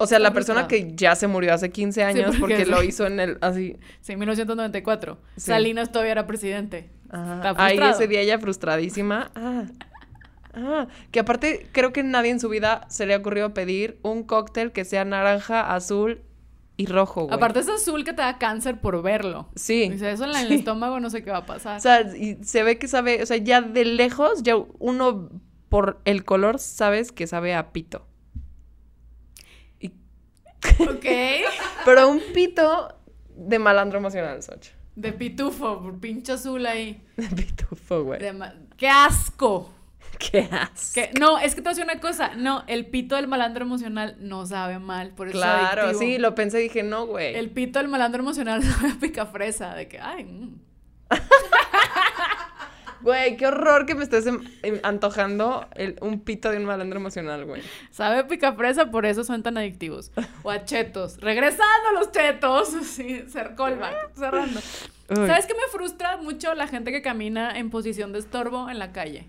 O 0.01 0.07
sea, 0.07 0.17
la 0.19 0.31
persona 0.31 0.65
que 0.67 0.93
ya 0.95 1.13
se 1.15 1.27
murió 1.27 1.53
hace 1.53 1.71
15 1.71 2.03
años 2.03 2.25
porque 2.39 2.55
porque, 2.55 2.65
sí. 2.65 2.71
lo 2.71 2.83
hizo 2.83 3.05
en 3.05 3.19
el. 3.19 3.37
Así. 3.41 3.75
Sí, 3.99 4.13
en 4.13 4.19
1994. 4.19 5.19
Sí. 5.35 5.41
Salinas 5.41 5.91
todavía 5.91 6.13
era 6.13 6.25
presidente. 6.25 6.89
Está 7.11 7.53
Ahí 7.57 7.77
ese 7.77 8.07
día 8.07 8.21
ella 8.21 8.39
frustradísima. 8.39 9.31
Ah. 9.35 9.63
Ah, 10.53 10.87
que 11.11 11.19
aparte 11.19 11.69
creo 11.71 11.93
que 11.93 12.01
nadie 12.03 12.31
en 12.31 12.39
su 12.39 12.49
vida 12.49 12.85
se 12.89 13.05
le 13.05 13.13
ha 13.13 13.17
ocurrido 13.17 13.53
pedir 13.53 13.99
un 14.01 14.23
cóctel 14.23 14.71
que 14.71 14.83
sea 14.83 15.05
naranja, 15.05 15.73
azul 15.73 16.21
y 16.75 16.87
rojo, 16.87 17.23
güey. 17.25 17.35
Aparte 17.35 17.59
es 17.59 17.69
azul 17.69 18.03
que 18.03 18.13
te 18.13 18.21
da 18.23 18.37
cáncer 18.39 18.79
por 18.81 19.01
verlo. 19.03 19.49
Sí. 19.55 19.89
Dice, 19.89 20.11
eso 20.11 20.23
en 20.25 20.35
el 20.35 20.47
Sí. 20.47 20.55
estómago 20.55 20.99
no 20.99 21.09
sé 21.09 21.23
qué 21.23 21.29
va 21.31 21.37
a 21.39 21.45
pasar. 21.45 21.77
O 21.77 21.79
sea, 21.79 22.01
y 22.01 22.37
se 22.43 22.63
ve 22.63 22.79
que 22.79 22.87
sabe, 22.87 23.21
o 23.21 23.25
sea, 23.25 23.37
ya 23.37 23.61
de 23.61 23.85
lejos, 23.85 24.41
ya 24.43 24.55
uno 24.79 25.29
por 25.69 25.99
el 26.05 26.25
color 26.25 26.57
sabes 26.57 27.11
que 27.11 27.27
sabe 27.27 27.53
a 27.53 27.71
pito. 27.71 28.07
Y- 29.79 29.93
ok. 30.79 31.05
pero 31.85 32.09
un 32.09 32.21
pito 32.33 32.95
de 33.35 33.59
malandro 33.59 33.99
emocional, 33.99 34.41
Soch. 34.41 34.69
De 34.99 35.13
pitufo, 35.13 35.81
por 35.81 35.97
pinche 35.97 36.33
azul 36.33 36.65
ahí. 36.65 37.01
De 37.15 37.27
pitufo, 37.29 38.03
güey. 38.03 38.19
¡Qué 38.75 38.89
asco! 38.89 39.73
Qué 40.19 40.49
asco. 40.51 40.99
No, 41.17 41.39
es 41.39 41.55
que 41.55 41.61
te 41.61 41.69
voy 41.69 41.71
a 41.71 41.75
decir 41.75 41.83
una 41.85 42.01
cosa. 42.01 42.35
No, 42.35 42.65
el 42.67 42.85
pito 42.87 43.15
del 43.15 43.29
malandro 43.29 43.63
emocional 43.63 44.17
no 44.19 44.45
sabe 44.45 44.77
mal. 44.79 45.11
Por 45.11 45.29
eso 45.29 45.37
es 45.37 45.41
Claro, 45.41 45.93
sí, 45.93 46.17
lo 46.17 46.35
pensé 46.35 46.59
y 46.59 46.63
dije, 46.63 46.83
no, 46.83 47.05
güey. 47.05 47.33
El 47.33 47.49
pito 47.49 47.79
del 47.79 47.87
malandro 47.87 48.21
emocional 48.21 48.61
sabe 48.63 48.91
a 48.91 48.95
picafresa. 48.99 49.73
De 49.73 49.87
que, 49.87 49.99
ay, 49.99 50.25
mm. 50.25 50.59
Güey, 53.01 53.37
qué 53.37 53.47
horror 53.47 53.85
que 53.85 53.95
me 53.95 54.03
estés 54.03 54.25
em- 54.27 54.41
em- 54.63 54.79
antojando 54.83 55.67
el- 55.75 55.97
un 56.01 56.19
pito 56.21 56.49
de 56.51 56.57
un 56.57 56.65
malandro 56.65 56.99
emocional, 56.99 57.45
güey. 57.45 57.61
sabe 57.91 58.19
a 58.19 58.27
picafresa, 58.27 58.91
por 58.91 59.05
eso 59.05 59.23
son 59.23 59.41
tan 59.43 59.57
adictivos. 59.57 60.11
O 60.43 60.49
a 60.51 60.65
chetos. 60.65 61.17
Regresando 61.21 61.89
a 61.89 61.93
los 61.99 62.11
chetos. 62.11 62.69
Sí, 62.83 63.23
ser 63.29 63.55
callback, 63.55 64.13
cerrando. 64.15 64.59
Uy. 65.09 65.15
¿Sabes 65.27 65.45
qué 65.45 65.53
me 65.53 65.71
frustra 65.71 66.17
mucho 66.17 66.53
la 66.55 66.67
gente 66.67 66.91
que 66.91 67.01
camina 67.01 67.57
en 67.57 67.69
posición 67.69 68.11
de 68.13 68.19
estorbo 68.19 68.69
en 68.69 68.77
la 68.79 68.91
calle? 68.91 69.27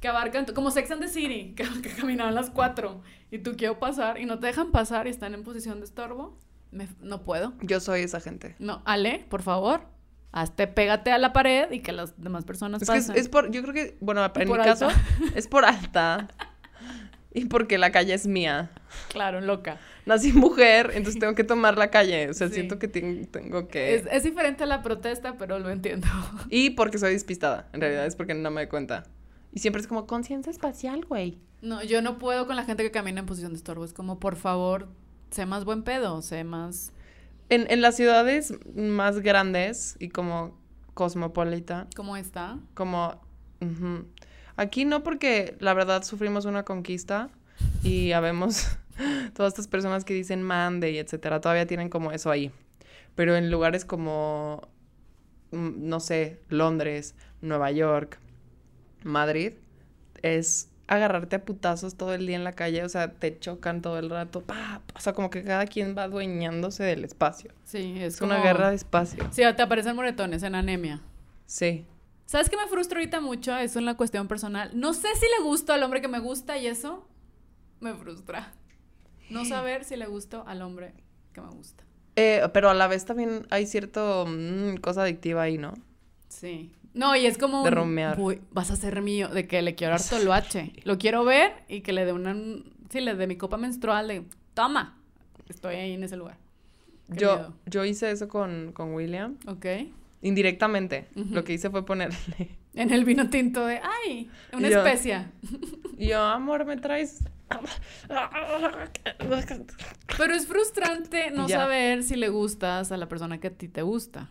Que 0.00 0.08
abarcan, 0.08 0.46
como 0.46 0.70
Sex 0.70 0.90
and 0.90 1.00
the 1.02 1.08
City, 1.08 1.54
que, 1.56 1.64
que 1.82 1.90
caminaban 1.90 2.34
las 2.34 2.50
cuatro 2.50 3.02
y 3.30 3.38
tú 3.38 3.54
quiero 3.56 3.78
pasar 3.78 4.18
y 4.18 4.24
no 4.26 4.38
te 4.38 4.46
dejan 4.48 4.70
pasar 4.72 5.06
y 5.06 5.10
están 5.10 5.34
en 5.34 5.44
posición 5.44 5.78
de 5.80 5.84
estorbo. 5.86 6.36
Me- 6.70 6.88
no 7.00 7.22
puedo. 7.22 7.52
Yo 7.60 7.80
soy 7.80 8.00
esa 8.00 8.20
gente. 8.20 8.56
No, 8.58 8.82
Ale, 8.86 9.24
por 9.28 9.42
favor, 9.42 9.82
hazte, 10.32 10.66
pégate 10.66 11.12
a 11.12 11.18
la 11.18 11.32
pared 11.32 11.70
y 11.70 11.80
que 11.80 11.92
las 11.92 12.20
demás 12.20 12.44
personas 12.44 12.82
Es 12.82 12.88
que 12.90 12.96
es, 12.96 13.06
pasen. 13.06 13.20
es 13.20 13.28
por, 13.28 13.50
yo 13.50 13.62
creo 13.62 13.74
que, 13.74 13.96
bueno, 14.00 14.24
en 14.34 14.48
mi 14.50 14.56
caso, 14.58 14.88
es 15.34 15.46
por 15.46 15.64
alta. 15.64 16.28
Y 17.34 17.46
porque 17.46 17.78
la 17.78 17.90
calle 17.92 18.12
es 18.12 18.26
mía. 18.26 18.70
Claro, 19.08 19.40
loca. 19.40 19.78
Nací 20.04 20.32
mujer, 20.34 20.90
entonces 20.94 21.18
tengo 21.18 21.34
que 21.34 21.44
tomar 21.44 21.78
la 21.78 21.90
calle. 21.90 22.28
O 22.28 22.34
sea, 22.34 22.48
Sí. 22.48 22.54
siento 22.54 22.78
que 22.78 22.88
ten- 22.88 23.26
tengo 23.26 23.68
que... 23.68 23.94
Es, 23.94 24.04
es 24.10 24.22
diferente 24.24 24.64
a 24.64 24.66
la 24.66 24.82
protesta, 24.82 25.38
pero 25.38 25.58
lo 25.58 25.70
entiendo. 25.70 26.06
Y 26.50 26.70
porque 26.70 26.98
soy 26.98 27.12
despistada. 27.14 27.68
En 27.72 27.80
realidad 27.80 28.04
es 28.04 28.16
porque 28.16 28.34
no 28.34 28.50
me 28.50 28.60
doy 28.62 28.68
cuenta. 28.68 29.04
Y 29.50 29.60
siempre 29.60 29.80
es 29.80 29.86
como 29.88 30.06
conciencia 30.06 30.50
espacial, 30.50 31.06
güey. 31.06 31.38
No, 31.62 31.82
yo 31.82 32.02
no 32.02 32.18
puedo 32.18 32.46
con 32.46 32.54
la 32.56 32.64
gente 32.64 32.82
que 32.82 32.90
camina 32.90 33.20
en 33.20 33.26
posición 33.26 33.52
de 33.52 33.56
estorbo. 33.56 33.84
Es 33.86 33.94
como, 33.94 34.18
por 34.20 34.36
favor, 34.36 34.88
sé 35.30 35.46
más 35.46 35.64
buen 35.64 35.84
pedo, 35.84 36.20
sé 36.20 36.44
más... 36.44 36.92
En, 37.52 37.70
en 37.70 37.82
las 37.82 37.96
ciudades 37.96 38.54
más 38.74 39.20
grandes 39.20 39.96
y 39.98 40.08
como 40.08 40.58
cosmopolita, 40.94 41.86
¿Cómo 41.94 42.16
está? 42.16 42.58
como... 42.74 43.20
Aquí 44.56 44.84
no 44.84 45.02
porque 45.02 45.56
la 45.60 45.72
verdad 45.72 46.02
sufrimos 46.02 46.46
una 46.46 46.64
conquista 46.64 47.30
y 47.82 48.12
habemos 48.12 48.66
todas 49.34 49.52
estas 49.52 49.68
personas 49.68 50.04
que 50.04 50.14
dicen 50.14 50.42
mande 50.42 50.90
y 50.90 50.98
etcétera, 50.98 51.40
todavía 51.40 51.66
tienen 51.66 51.88
como 51.88 52.10
eso 52.12 52.30
ahí. 52.30 52.50
Pero 53.14 53.36
en 53.36 53.50
lugares 53.50 53.84
como, 53.84 54.68
mm, 55.52 55.88
no 55.88 56.00
sé, 56.00 56.40
Londres, 56.48 57.14
Nueva 57.40 57.70
York, 57.70 58.18
Madrid, 59.04 59.54
es 60.22 60.71
agarrarte 60.94 61.36
a 61.36 61.44
putazos 61.44 61.94
todo 61.94 62.14
el 62.14 62.26
día 62.26 62.36
en 62.36 62.44
la 62.44 62.52
calle, 62.52 62.84
o 62.84 62.88
sea, 62.88 63.12
te 63.12 63.38
chocan 63.38 63.80
todo 63.80 63.98
el 63.98 64.10
rato, 64.10 64.42
pa, 64.42 64.82
o 64.94 65.00
sea, 65.00 65.12
como 65.12 65.30
que 65.30 65.42
cada 65.42 65.66
quien 65.66 65.96
va 65.96 66.04
adueñándose 66.04 66.84
del 66.84 67.04
espacio. 67.04 67.52
Sí, 67.64 67.94
es, 67.96 68.14
Es 68.14 68.20
una 68.20 68.42
guerra 68.42 68.70
de 68.70 68.76
espacio. 68.76 69.24
Sí, 69.30 69.42
te 69.56 69.62
aparecen 69.62 69.96
moretones 69.96 70.42
en 70.42 70.54
anemia. 70.54 71.00
Sí. 71.46 71.86
¿Sabes 72.26 72.48
qué 72.48 72.56
me 72.56 72.66
frustra 72.66 72.98
ahorita 72.98 73.20
mucho? 73.20 73.56
Eso 73.56 73.78
en 73.78 73.84
la 73.84 73.94
cuestión 73.94 74.28
personal. 74.28 74.70
No 74.74 74.94
sé 74.94 75.08
si 75.16 75.26
le 75.38 75.44
gusto 75.44 75.72
al 75.72 75.82
hombre 75.82 76.00
que 76.00 76.08
me 76.08 76.18
gusta 76.18 76.56
y 76.56 76.66
eso 76.66 77.06
me 77.80 77.94
frustra. 77.94 78.52
No 79.30 79.44
saber 79.44 79.84
si 79.84 79.96
le 79.96 80.06
gusto 80.06 80.44
al 80.46 80.62
hombre 80.62 80.94
que 81.32 81.40
me 81.40 81.48
gusta. 81.48 81.84
Eh, 82.16 82.42
pero 82.52 82.68
a 82.68 82.74
la 82.74 82.86
vez 82.86 83.04
también 83.06 83.46
hay 83.50 83.66
cierto 83.66 84.26
mm, 84.28 84.76
cosa 84.76 85.02
adictiva 85.02 85.42
ahí, 85.42 85.56
¿no? 85.56 85.72
Sí. 86.28 86.72
No, 86.94 87.16
y 87.16 87.24
es 87.26 87.38
como 87.38 87.62
De 87.62 87.70
un, 87.70 87.74
rumear. 87.76 88.20
"Uy, 88.20 88.40
vas 88.50 88.70
a 88.70 88.76
ser 88.76 89.00
mío, 89.00 89.28
de 89.28 89.46
que 89.46 89.62
le 89.62 89.74
quiero 89.74 89.92
dar 89.92 90.02
toloache. 90.06 90.72
Lo 90.84 90.98
quiero 90.98 91.24
ver 91.24 91.52
y 91.68 91.80
que 91.80 91.92
le 91.92 92.04
dé 92.04 92.12
una, 92.12 92.34
sí, 92.90 93.00
le 93.00 93.14
dé 93.14 93.26
mi 93.26 93.36
copa 93.36 93.56
menstrual 93.56 94.08
de, 94.08 94.24
toma, 94.54 94.98
estoy 95.48 95.76
ahí 95.76 95.92
en 95.94 96.04
ese 96.04 96.16
lugar. 96.16 96.36
Qué 97.10 97.18
Yo, 97.20 97.34
miedo. 97.36 97.54
yo 97.66 97.84
hice 97.84 98.10
eso 98.10 98.28
con, 98.28 98.72
con 98.72 98.92
William, 98.94 99.36
Ok. 99.46 99.66
indirectamente. 100.22 101.08
Lo 101.14 101.44
que 101.44 101.54
hice 101.54 101.70
fue 101.70 101.84
ponerle. 101.84 102.16
En 102.74 102.90
el 102.90 103.04
vino 103.04 103.28
tinto 103.28 103.66
de, 103.66 103.80
ay, 104.06 104.30
una 104.54 104.70
Yo- 104.70 104.78
especia. 104.78 105.30
Yo, 105.98 106.22
amor, 106.22 106.64
me 106.64 106.78
traes. 106.78 107.22
Pero 110.16 110.34
es 110.34 110.46
frustrante 110.46 111.30
no 111.30 111.46
Ya. 111.48 111.58
saber 111.60 112.02
si 112.02 112.16
le 112.16 112.28
gustas 112.30 112.92
a 112.92 112.96
la 112.96 113.08
persona 113.08 113.38
que 113.40 113.48
a 113.48 113.50
ti 113.50 113.68
te 113.68 113.82
gusta. 113.82 114.30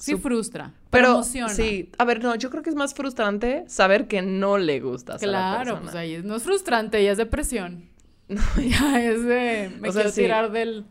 Sí 0.00 0.16
frustra, 0.16 0.72
pero, 0.88 1.22
sí, 1.22 1.90
a 1.98 2.04
ver, 2.06 2.22
no, 2.22 2.34
yo 2.34 2.48
creo 2.50 2.62
que 2.62 2.70
es 2.70 2.76
más 2.76 2.94
frustrante 2.94 3.64
saber 3.68 4.08
que 4.08 4.22
no 4.22 4.56
le 4.56 4.80
gustas 4.80 5.22
a 5.22 5.26
la 5.26 5.32
Claro, 5.32 5.58
persona. 5.58 5.80
pues 5.82 5.94
ahí 5.94 6.20
no 6.24 6.36
es 6.36 6.42
frustrante, 6.42 7.04
ya 7.04 7.12
es 7.12 7.18
depresión. 7.18 7.88
ya 8.28 9.04
es 9.04 9.22
de, 9.24 9.70
me 9.78 9.90
O 9.90 9.92
sea, 9.92 10.02
quiero 10.02 10.10
sí. 10.10 10.22
tirar 10.22 10.50
del, 10.52 10.86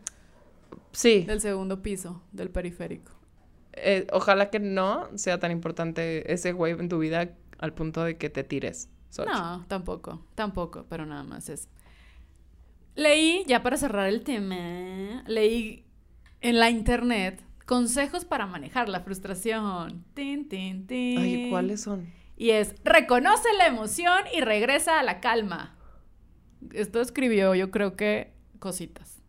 Sí, 0.92 1.24
del 1.24 1.40
segundo 1.40 1.82
piso, 1.82 2.22
del 2.32 2.50
periférico. 2.50 3.12
eh, 3.72 4.06
ojalá 4.12 4.48
que 4.50 4.60
no 4.60 5.08
sea 5.16 5.38
tan 5.40 5.50
importante 5.50 6.32
ese 6.32 6.52
güey 6.52 6.72
en 6.74 6.88
tu 6.88 6.98
vida 7.00 7.30
al 7.58 7.72
punto 7.74 8.04
de 8.04 8.16
que 8.16 8.30
te 8.30 8.44
tires. 8.44 8.88
No, 9.26 9.64
tampoco, 9.66 10.24
tampoco, 10.36 10.86
pero 10.88 11.04
nada 11.04 11.24
más 11.24 11.48
es. 11.48 11.68
Leí, 12.94 13.44
ya 13.46 13.62
para 13.62 13.76
cerrar 13.76 14.08
el 14.08 14.22
tema, 14.22 15.24
leí 15.26 15.84
en 16.40 16.58
la 16.58 16.70
internet 16.70 17.42
consejos 17.70 18.24
para 18.24 18.46
manejar 18.46 18.88
la 18.88 18.98
frustración. 19.02 20.04
Tin, 20.14 20.48
tin, 20.48 20.88
tin. 20.88 21.18
Ay, 21.18 21.46
¿cuáles 21.50 21.82
son? 21.82 22.12
Y 22.36 22.50
es, 22.50 22.74
reconoce 22.82 23.46
la 23.58 23.68
emoción 23.68 24.24
y 24.34 24.40
regresa 24.40 24.98
a 24.98 25.04
la 25.04 25.20
calma. 25.20 25.76
Esto 26.72 27.00
escribió, 27.00 27.54
yo 27.54 27.70
creo 27.70 27.94
que 27.94 28.32
cositas. 28.58 29.22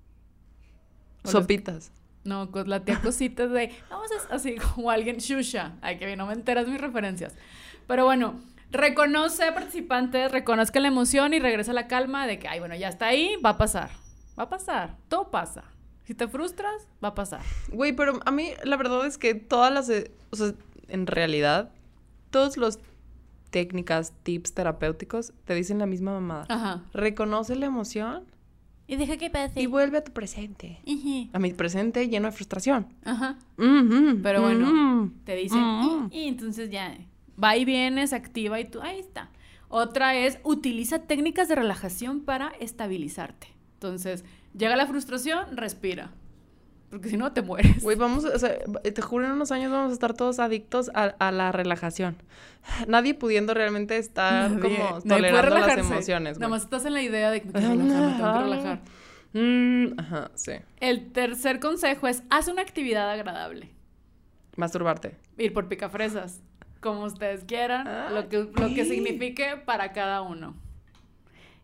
O 1.23 1.31
los- 1.31 1.31
Sopitas. 1.33 1.91
No, 2.23 2.49
la 2.65 2.83
tía 2.83 2.99
cositas 2.99 3.51
de, 3.51 3.71
vamos 3.91 4.07
a, 4.11 4.33
así 4.33 4.55
como 4.55 4.89
alguien, 4.89 5.17
Shusha. 5.17 5.73
Ay, 5.81 5.99
que 5.99 6.07
bien, 6.07 6.17
no 6.17 6.25
me 6.25 6.33
enteras 6.33 6.67
mis 6.67 6.81
referencias. 6.81 7.35
Pero 7.85 8.05
bueno, 8.05 8.39
reconoce 8.71 9.51
participantes, 9.51 10.31
reconozca 10.31 10.79
la 10.79 10.87
emoción 10.87 11.35
y 11.35 11.39
regresa 11.39 11.71
a 11.71 11.73
la 11.75 11.87
calma 11.87 12.25
de 12.25 12.39
que, 12.39 12.47
ay, 12.47 12.57
bueno, 12.59 12.73
ya 12.75 12.89
está 12.89 13.05
ahí, 13.07 13.35
va 13.45 13.51
a 13.51 13.57
pasar. 13.59 13.91
Va 14.39 14.43
a 14.45 14.49
pasar, 14.49 14.97
todo 15.09 15.29
pasa. 15.29 15.63
Si 16.03 16.13
te 16.15 16.27
frustras, 16.27 16.87
va 17.03 17.09
a 17.09 17.15
pasar. 17.15 17.41
Güey, 17.71 17.93
pero 17.95 18.19
a 18.25 18.31
mí 18.31 18.49
la 18.63 18.75
verdad 18.77 19.05
es 19.05 19.17
que 19.17 19.33
todas 19.35 19.71
las, 19.73 19.89
o 20.31 20.35
sea, 20.35 20.53
en 20.87 21.07
realidad, 21.07 21.71
todos 22.31 22.57
los 22.57 22.79
técnicas, 23.49 24.13
tips 24.23 24.53
terapéuticos 24.53 25.33
te 25.45 25.53
dicen 25.55 25.79
la 25.79 25.85
misma 25.85 26.13
mamada. 26.13 26.45
Ajá. 26.49 26.83
Reconoce 26.93 27.55
la 27.55 27.65
emoción 27.65 28.23
Y 28.87 28.95
deja 28.95 29.17
que 29.17 29.29
pase. 29.29 29.61
y 29.61 29.65
vuelve 29.67 29.97
a 29.99 30.03
tu 30.03 30.11
presente. 30.11 30.79
A 31.33 31.39
mi 31.39 31.53
presente 31.53 32.07
lleno 32.07 32.27
de 32.27 32.31
frustración. 32.31 32.87
Ajá. 33.03 33.37
Ujú, 33.57 34.19
Pero 34.23 34.41
bueno, 34.41 35.11
te 35.25 35.35
dicen, 35.35 36.09
y, 36.11 36.19
y 36.23 36.27
entonces 36.27 36.69
ya 36.69 36.97
va 37.41 37.55
y 37.57 37.65
viene, 37.65 38.05
se 38.07 38.15
activa 38.15 38.59
y 38.59 38.65
tú, 38.65 38.81
ahí 38.81 38.99
está. 38.99 39.29
Otra 39.67 40.15
es, 40.15 40.39
utiliza 40.43 40.99
técnicas 40.99 41.47
de 41.47 41.55
relajación 41.55 42.21
para 42.21 42.49
estabilizarte. 42.59 43.47
Entonces, 43.75 44.23
llega 44.57 44.75
la 44.75 44.87
frustración, 44.87 45.55
respira. 45.57 46.11
Porque 46.89 47.07
si 47.07 47.15
no, 47.15 47.31
te 47.31 47.41
mueres. 47.41 47.81
Güey, 47.81 47.95
vamos, 47.97 48.25
o 48.25 48.37
sea, 48.37 48.57
te 48.59 49.01
juro, 49.01 49.25
en 49.25 49.31
unos 49.31 49.51
años 49.53 49.71
vamos 49.71 49.91
a 49.91 49.93
estar 49.93 50.13
todos 50.13 50.39
adictos 50.39 50.91
a, 50.93 51.03
a 51.19 51.31
la 51.31 51.53
relajación. 51.53 52.17
Nadie 52.87 53.13
pudiendo 53.13 53.53
realmente 53.53 53.97
estar 53.97 54.51
Nadie- 54.51 54.77
como 54.77 55.01
tolerando 55.01 55.57
las 55.57 55.77
emociones. 55.77 56.37
Nada 56.37 56.49
más 56.49 56.63
estás 56.63 56.83
en 56.85 56.93
la 56.93 57.01
idea 57.01 57.31
de 57.31 57.41
que 57.41 57.47
me 57.47 57.53
quiero 57.53 57.75
relajar, 57.75 58.01
me 58.09 58.17
tengo 58.17 58.33
que 58.33 58.39
relajar. 58.43 58.79
Mm, 59.33 59.99
ajá, 59.99 60.31
sí. 60.35 60.51
El 60.81 61.11
tercer 61.13 61.61
consejo 61.61 62.07
es, 62.09 62.23
haz 62.29 62.49
una 62.49 62.61
actividad 62.61 63.09
agradable. 63.09 63.69
Masturbarte. 64.57 65.15
Ir 65.37 65.53
por 65.53 65.69
picafresas, 65.69 66.41
como 66.81 67.05
ustedes 67.05 67.45
quieran, 67.45 67.87
Ah, 67.87 68.09
lo, 68.13 68.27
que, 68.27 68.39
lo 68.39 68.67
que 68.75 68.83
signifique 68.83 69.55
para 69.65 69.93
cada 69.93 70.21
uno. 70.21 70.55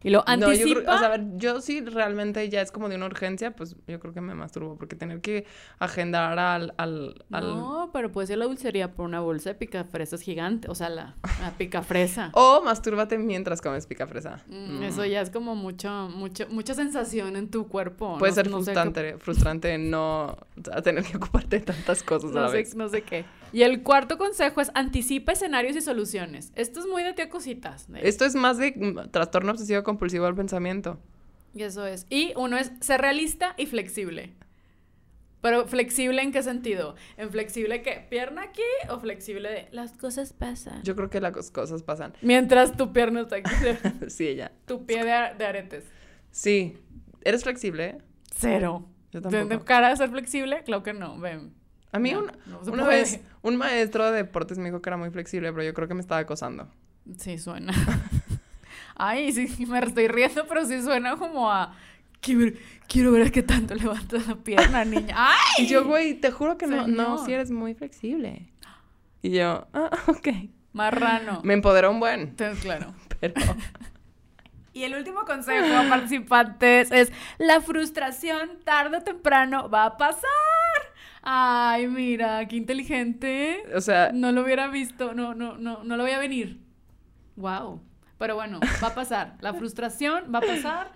Y 0.08 0.12
lo 0.12 0.24
No, 0.28 0.38
yo 0.38 0.48
anticipa. 0.48 0.82
creo, 0.82 0.96
o 0.96 0.98
sea, 0.98 1.08
a 1.08 1.10
ver, 1.12 1.24
yo 1.36 1.62
sí 1.62 1.82
realmente 1.82 2.48
ya 2.50 2.62
es 2.62 2.72
como 2.72 2.90
de 2.90 2.96
una 2.96 3.06
urgencia, 3.08 3.56
pues 3.56 3.76
yo 3.88 4.00
creo 4.00 4.14
que 4.14 4.22
me 4.22 4.34
masturbo, 4.36 4.78
porque 4.78 4.96
tener 4.96 5.22
que 5.22 5.46
agendar 5.80 6.38
al, 6.40 6.74
al, 6.78 7.26
al- 7.32 7.48
No, 7.56 7.90
pero 7.94 8.12
puede 8.12 8.28
ser 8.28 8.38
la 8.38 8.46
dulcería 8.46 8.94
por 8.94 9.06
una 9.06 9.20
bolsa 9.20 9.50
de 9.52 9.56
picafresas 9.56 10.22
gigante. 10.22 10.70
O 10.70 10.76
sea, 10.76 10.90
la, 10.90 11.16
la 11.42 11.52
picafresa. 11.58 12.32
O 12.34 12.62
mastúrbate 12.64 13.18
mientras 13.18 13.62
comes 13.62 13.86
pica 13.88 14.08
fresa. 14.08 14.44
Mm, 14.48 14.84
Eso 14.84 15.06
ya 15.06 15.22
es 15.22 15.30
como 15.30 15.56
mucho, 15.56 16.10
mucho, 16.10 16.46
mucha 16.50 16.74
sensación 16.74 17.36
en 17.36 17.50
tu 17.50 17.68
cuerpo. 17.68 18.18
Puede 18.18 18.32
No- 18.32 18.36
ser 18.36 18.50
no 18.50 18.62
sé 18.64 18.72
qué- 18.72 18.74
frustrante, 18.74 19.18
frustrante 19.18 19.78
no 19.78 20.38
tener 20.84 21.04
que 21.04 21.18
ocuparte 21.18 21.60
de 21.60 21.66
tantas 21.66 22.04
cosas 22.04 22.36
a 22.36 22.42
la 22.42 22.50
sé, 22.50 22.58
vez. 22.58 22.76
no 22.76 22.88
sé 22.90 23.02
qué. 23.02 23.26
Y 23.54 23.62
el 23.64 23.82
cuarto 23.82 24.18
consejo 24.18 24.60
es 24.60 24.72
anticipa 24.76 25.32
escenarios 25.32 25.76
y 25.78 25.82
soluciones. 25.82 26.52
Esto 26.56 26.82
es 26.82 26.86
muy 26.86 27.02
de 27.04 27.14
tía 27.14 27.30
cositas. 27.30 27.90
de- 27.92 28.08
Esto 28.08 28.26
es 28.26 28.36
más 28.36 28.58
de 28.58 28.74
mm, 28.76 29.10
trastorno 29.12 29.52
obsesivo 29.54 29.84
compulsivo 29.98 30.26
al 30.26 30.36
pensamiento. 30.36 31.00
Y 31.54 31.64
eso 31.64 31.86
es. 31.88 32.06
Y 32.10 32.34
uno 32.36 32.58
es 32.58 32.72
ser 32.82 33.02
realista 33.02 33.56
y 33.58 33.66
flexible. 33.66 34.34
Pero 35.42 35.68
flexible 35.68 36.22
en 36.22 36.32
qué 36.32 36.44
sentido? 36.44 36.96
En 37.16 37.30
flexible 37.32 37.82
que 37.82 38.06
pierna 38.10 38.44
aquí 38.44 38.62
o 38.90 39.00
flexible 39.00 39.50
de 39.50 39.68
las 39.72 39.94
cosas 39.94 40.34
pasan. 40.34 40.82
Yo 40.84 40.96
creo 40.96 41.10
que 41.10 41.22
las 41.22 41.52
cosas 41.52 41.84
pasan. 41.84 42.14
Mientras 42.22 42.76
tu 42.76 42.92
pierna 42.94 43.22
está 43.22 43.38
aquí, 43.38 43.52
Sí, 44.08 44.28
ella. 44.28 44.52
tu 44.66 44.86
pie 44.86 45.04
de, 45.04 45.36
de 45.38 45.46
aretes. 45.46 45.86
Sí. 46.32 46.78
¿Eres 47.24 47.44
flexible? 47.44 48.00
Cero. 48.36 48.88
Yo 49.12 49.22
¿De, 49.22 49.30
tampoco. 49.30 49.58
de 49.60 49.64
cara 49.66 49.90
a 49.90 49.96
ser 49.96 50.10
flexible? 50.10 50.64
Claro 50.64 50.84
que 50.84 50.94
no. 50.94 51.18
Ven. 51.20 51.54
A 51.92 52.00
mí 52.00 52.12
No, 52.12 52.20
una, 52.20 52.34
no 52.48 52.60
una 52.72 52.86
vez 52.86 53.22
un 53.42 53.56
maestro 53.56 54.06
de 54.12 54.18
deportes 54.18 54.58
me 54.58 54.66
dijo 54.66 54.82
que 54.82 54.90
era 54.90 54.98
muy 54.98 55.10
flexible, 55.12 55.52
pero 55.54 55.64
yo 55.64 55.74
creo 55.74 55.88
que 55.88 55.94
me 55.94 56.02
estaba 56.02 56.20
acosando. 56.20 56.68
Sí, 57.18 57.38
suena. 57.38 57.74
Ay, 58.98 59.32
sí, 59.32 59.66
me 59.68 59.80
estoy 59.80 60.08
riendo, 60.08 60.46
pero 60.48 60.66
sí 60.66 60.82
suena 60.82 61.16
como 61.16 61.52
a. 61.52 61.74
Quiero 62.20 62.40
ver, 62.42 62.58
quiero 62.88 63.12
ver 63.12 63.32
qué 63.32 63.44
tanto 63.44 63.76
levantas 63.76 64.28
la 64.28 64.36
pierna, 64.36 64.84
niña. 64.84 65.16
¡Ay! 65.16 65.66
Y 65.66 65.68
yo, 65.68 65.86
güey, 65.86 66.16
te 66.16 66.32
juro 66.32 66.58
que 66.58 66.68
no, 66.68 66.88
no, 66.88 67.24
si 67.24 67.32
eres 67.32 67.52
muy 67.52 67.76
flexible. 67.76 68.52
Y 69.22 69.32
yo, 69.32 69.68
ah, 69.74 69.92
ok. 70.08 70.28
Marrano. 70.74 71.42
Me 71.44 71.54
empoderó 71.54 71.92
un 71.92 72.00
buen, 72.00 72.22
Entonces, 72.22 72.64
claro. 72.64 72.94
pero... 73.20 73.34
Y 74.74 74.84
el 74.84 74.94
último 74.94 75.26
consejo 75.26 75.76
a 75.76 75.90
participantes 75.90 76.92
es: 76.92 77.12
la 77.40 77.62
frustración 77.62 78.60
tarde 78.64 78.98
o 78.98 79.02
temprano 79.02 79.70
va 79.70 79.86
a 79.86 79.98
pasar. 79.98 80.22
Ay, 81.24 81.88
mira, 81.88 82.48
qué 82.48 82.58
inteligente. 82.58 83.64
O 83.76 83.82
sea, 83.82 84.12
No 84.14 84.32
lo 84.32 84.44
hubiera 84.44 84.68
visto, 84.68 85.16
no, 85.16 85.34
no, 85.34 85.58
no, 85.58 85.84
no 85.84 85.98
lo 85.98 86.04
voy 86.04 86.12
a 86.12 86.20
venir. 86.20 86.60
Wow. 87.38 87.82
Pero 88.18 88.36
bueno, 88.36 88.60
va 88.84 88.88
a 88.88 88.96
pasar. 88.96 89.36
La 89.42 89.54
frustración 89.54 90.26
va 90.34 90.40
a 90.40 90.42
pasar. 90.42 90.92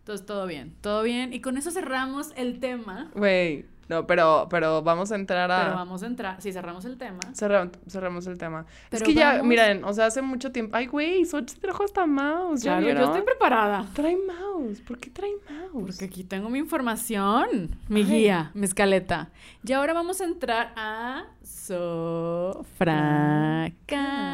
Entonces, 0.00 0.26
todo 0.26 0.46
bien, 0.46 0.74
todo 0.82 1.02
bien. 1.02 1.32
Y 1.32 1.40
con 1.40 1.56
eso 1.56 1.70
cerramos 1.70 2.32
el 2.36 2.60
tema. 2.60 3.10
güey, 3.14 3.64
no, 3.88 4.04
pero, 4.06 4.48
pero 4.50 4.82
vamos 4.82 5.12
a 5.12 5.14
entrar 5.14 5.48
a... 5.50 5.62
Pero 5.64 5.74
vamos 5.76 6.02
a 6.02 6.06
entrar. 6.06 6.40
Si 6.42 6.52
cerramos 6.52 6.84
el 6.84 6.96
tema. 6.98 7.20
Cerra- 7.34 7.70
cerramos 7.88 8.26
el 8.26 8.36
tema. 8.36 8.66
es 8.68 8.86
Pero 8.90 9.04
que 9.06 9.14
ya, 9.14 9.32
vamos- 9.34 9.46
miren, 9.46 9.84
o 9.84 9.92
sea, 9.92 10.06
hace 10.06 10.22
mucho 10.22 10.50
tiempo... 10.52 10.76
Ay, 10.76 10.86
güey, 10.86 11.24
Xochitl 11.24 11.60
trajo 11.60 11.84
hasta 11.84 12.04
mouse, 12.04 12.62
¿ya 12.62 12.72
Claro, 12.72 12.80
yo 12.80 12.86
vieron? 12.86 13.04
estoy 13.04 13.22
preparada. 13.22 13.86
Trae 13.94 14.16
mouse, 14.16 14.80
¿por 14.80 14.98
qué 14.98 15.10
trae 15.10 15.30
mouse? 15.48 15.86
Porque 15.86 16.04
aquí 16.04 16.24
tengo 16.24 16.48
mi 16.50 16.58
información, 16.58 17.76
mi 17.88 18.00
Ay. 18.00 18.06
guía, 18.06 18.50
mi 18.54 18.64
escaleta. 18.66 19.30
Y 19.64 19.72
ahora 19.72 19.92
vamos 19.92 20.20
a 20.20 20.24
entrar 20.24 20.72
a 20.76 21.26
Sofraca, 21.44 22.62
Sofraca. 22.66 24.25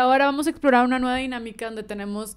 Ahora 0.00 0.26
vamos 0.26 0.46
a 0.46 0.50
explorar 0.50 0.84
una 0.84 0.98
nueva 0.98 1.16
dinámica 1.16 1.66
donde 1.66 1.82
tenemos 1.82 2.36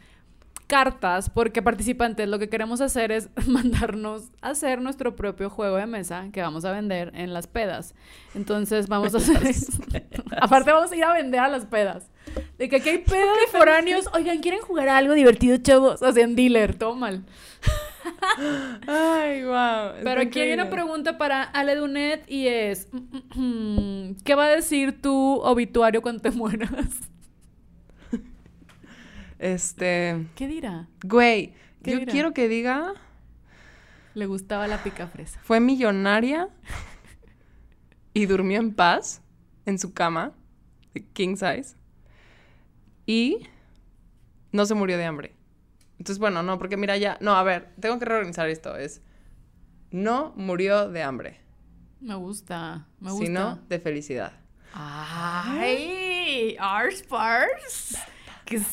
cartas, 0.67 1.29
porque 1.29 1.61
participantes 1.61 2.27
lo 2.27 2.39
que 2.39 2.49
queremos 2.49 2.81
hacer 2.81 3.11
es 3.11 3.29
mandarnos 3.47 4.31
a 4.41 4.49
hacer 4.49 4.81
nuestro 4.81 5.15
propio 5.15 5.49
juego 5.49 5.77
de 5.77 5.85
mesa 5.85 6.29
que 6.31 6.41
vamos 6.41 6.65
a 6.65 6.71
vender 6.71 7.11
en 7.15 7.33
las 7.33 7.47
pedas. 7.47 7.93
Entonces 8.33 8.87
vamos 8.87 9.13
a 9.13 9.17
hacer 9.17 9.45
eso. 9.45 9.71
Aparte 10.41 10.71
vamos 10.71 10.91
a 10.91 10.95
ir 10.95 11.03
a 11.03 11.13
vender 11.13 11.39
a 11.39 11.47
las 11.47 11.65
pedas. 11.65 12.09
De 12.57 12.69
que 12.69 12.77
aquí 12.77 12.89
hay 12.89 12.97
pedas 12.99 13.35
de 13.45 13.57
foráneos. 13.57 14.09
Oigan, 14.13 14.39
¿quieren 14.39 14.61
jugar 14.61 14.89
a 14.89 14.97
algo 14.97 15.13
divertido, 15.13 15.57
chavos? 15.57 16.01
O 16.01 16.11
sea, 16.11 16.23
en 16.23 16.35
dealer, 16.35 16.75
todo 16.75 16.95
mal. 16.95 17.23
Ay, 18.87 19.43
wow. 19.43 20.01
Pero 20.03 20.21
aquí 20.21 20.39
hay 20.39 20.53
una 20.53 20.69
pregunta 20.69 21.17
para 21.17 21.43
Ale 21.43 21.75
Dunet 21.75 22.23
y 22.27 22.47
es... 22.47 22.87
¿Qué 24.23 24.35
va 24.35 24.45
a 24.45 24.49
decir 24.49 25.01
tu 25.01 25.39
obituario 25.41 26.01
cuando 26.01 26.21
te 26.21 26.31
mueras? 26.35 27.12
Este, 29.47 30.25
¿Qué 30.35 30.47
dirá? 30.47 30.87
güey, 31.03 31.53
¿Qué 31.83 31.91
yo 31.91 31.99
dirá? 31.99 32.11
quiero 32.13 32.33
que 32.33 32.47
diga, 32.47 32.93
Le 34.13 34.25
gustaba 34.25 34.67
la 34.67 34.81
pica 34.81 35.07
fresa. 35.07 35.41
fue 35.43 35.59
millonaria 35.59 36.47
y 38.13 38.25
durmió 38.25 38.59
en 38.61 38.73
paz 38.73 39.21
en 39.65 39.77
su 39.79 39.93
cama, 39.93 40.31
de 40.93 41.03
king 41.07 41.35
size, 41.35 41.75
y 43.05 43.45
no 44.53 44.65
se 44.65 44.75
murió 44.75 44.97
de 44.97 45.03
hambre. 45.05 45.35
Entonces, 45.99 46.19
bueno, 46.19 46.41
no, 46.41 46.57
porque 46.57 46.77
mira 46.77 46.95
ya, 46.95 47.17
no, 47.19 47.35
a 47.35 47.43
ver, 47.43 47.69
tengo 47.81 47.99
que 47.99 48.05
reorganizar 48.05 48.47
esto, 48.47 48.77
es, 48.77 49.01
no 49.91 50.31
murió 50.37 50.87
de 50.89 51.03
hambre, 51.03 51.41
Me 51.99 52.15
gusta, 52.15 52.87
me 53.01 53.11
gusta. 53.11 53.25
sino 53.25 53.55
de 53.67 53.79
felicidad. 53.79 54.31
¡Ay! 54.73 56.55
¡Ars 56.59 57.03
Pars! 57.03 57.97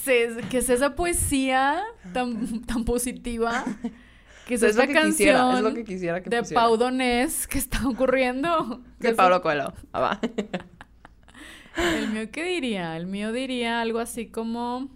¿Qué 0.05 0.25
es, 0.25 0.37
es- 0.39 0.47
qué 0.47 0.59
es 0.59 0.69
esa 0.71 0.95
poesía 0.97 1.83
tan, 2.13 2.63
tan 2.67 2.85
positiva? 2.85 3.65
¿Qué 4.47 4.55
es 4.55 4.63
Es 4.63 4.71
esta 4.71 4.87
que 4.87 4.95
quisiera, 5.03 5.39
canción 5.39 5.57
es 5.59 5.63
lo 5.63 5.75
que 5.75 5.85
quisiera 5.85 6.21
que 6.23 6.29
de 6.31 6.41
pusiera. 6.41 6.63
Pau 6.63 6.77
Donés 6.77 7.47
que 7.47 7.59
está 7.59 7.87
ocurriendo? 7.87 8.83
¿Qué 9.01 9.09
De 9.09 9.15
Pablo 9.15 9.41
Coelho. 9.43 9.73
Ah, 9.93 10.01
va. 10.01 10.21
¿El 11.77 12.09
mío 12.09 12.29
qué 12.33 12.45
diría? 12.45 12.97
El 12.97 13.07
mío 13.07 13.33
diría 13.33 13.81
algo 13.81 14.01
así 14.01 14.27
como... 14.27 14.89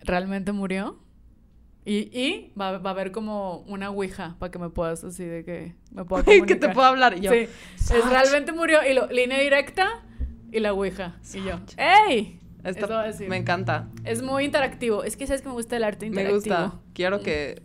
¿Realmente 0.00 0.50
murió? 0.52 0.98
Y, 1.84 1.94
y 2.16 2.52
va, 2.60 2.78
va 2.78 2.90
a 2.90 2.92
haber 2.92 3.12
como 3.12 3.58
una 3.68 3.90
ouija 3.90 4.36
para 4.38 4.50
que 4.50 4.58
me 4.58 4.68
puedas 4.70 5.02
así 5.04 5.24
de 5.24 5.44
que 5.44 5.74
me 5.92 6.04
pueda 6.04 6.24
que 6.24 6.32
te 6.32 6.38
comunicar. 6.40 6.74
puedo 6.74 6.86
hablar. 6.88 7.16
Y 7.18 7.20
yo, 7.20 7.30
Sí, 7.32 7.46
es 7.94 8.08
realmente 8.10 8.52
murió 8.52 8.80
y 8.88 8.94
lo, 8.94 9.06
línea 9.08 9.38
directa 9.38 10.02
y 10.50 10.58
la 10.60 10.72
ouija. 10.72 11.16
Y 11.34 11.42
yo, 11.44 11.60
¡ey! 11.76 12.40
Eso 12.64 12.98
decir. 13.02 13.28
me 13.28 13.36
encanta. 13.36 13.88
Es 14.04 14.22
muy 14.22 14.44
interactivo. 14.44 15.04
Es 15.04 15.16
que 15.16 15.26
sabes 15.26 15.42
que 15.42 15.48
me 15.48 15.54
gusta 15.54 15.76
el 15.76 15.84
arte 15.84 16.06
Me 16.10 16.22
interactivo. 16.22 16.56
gusta. 16.56 16.80
Quiero 16.94 17.20
que. 17.20 17.62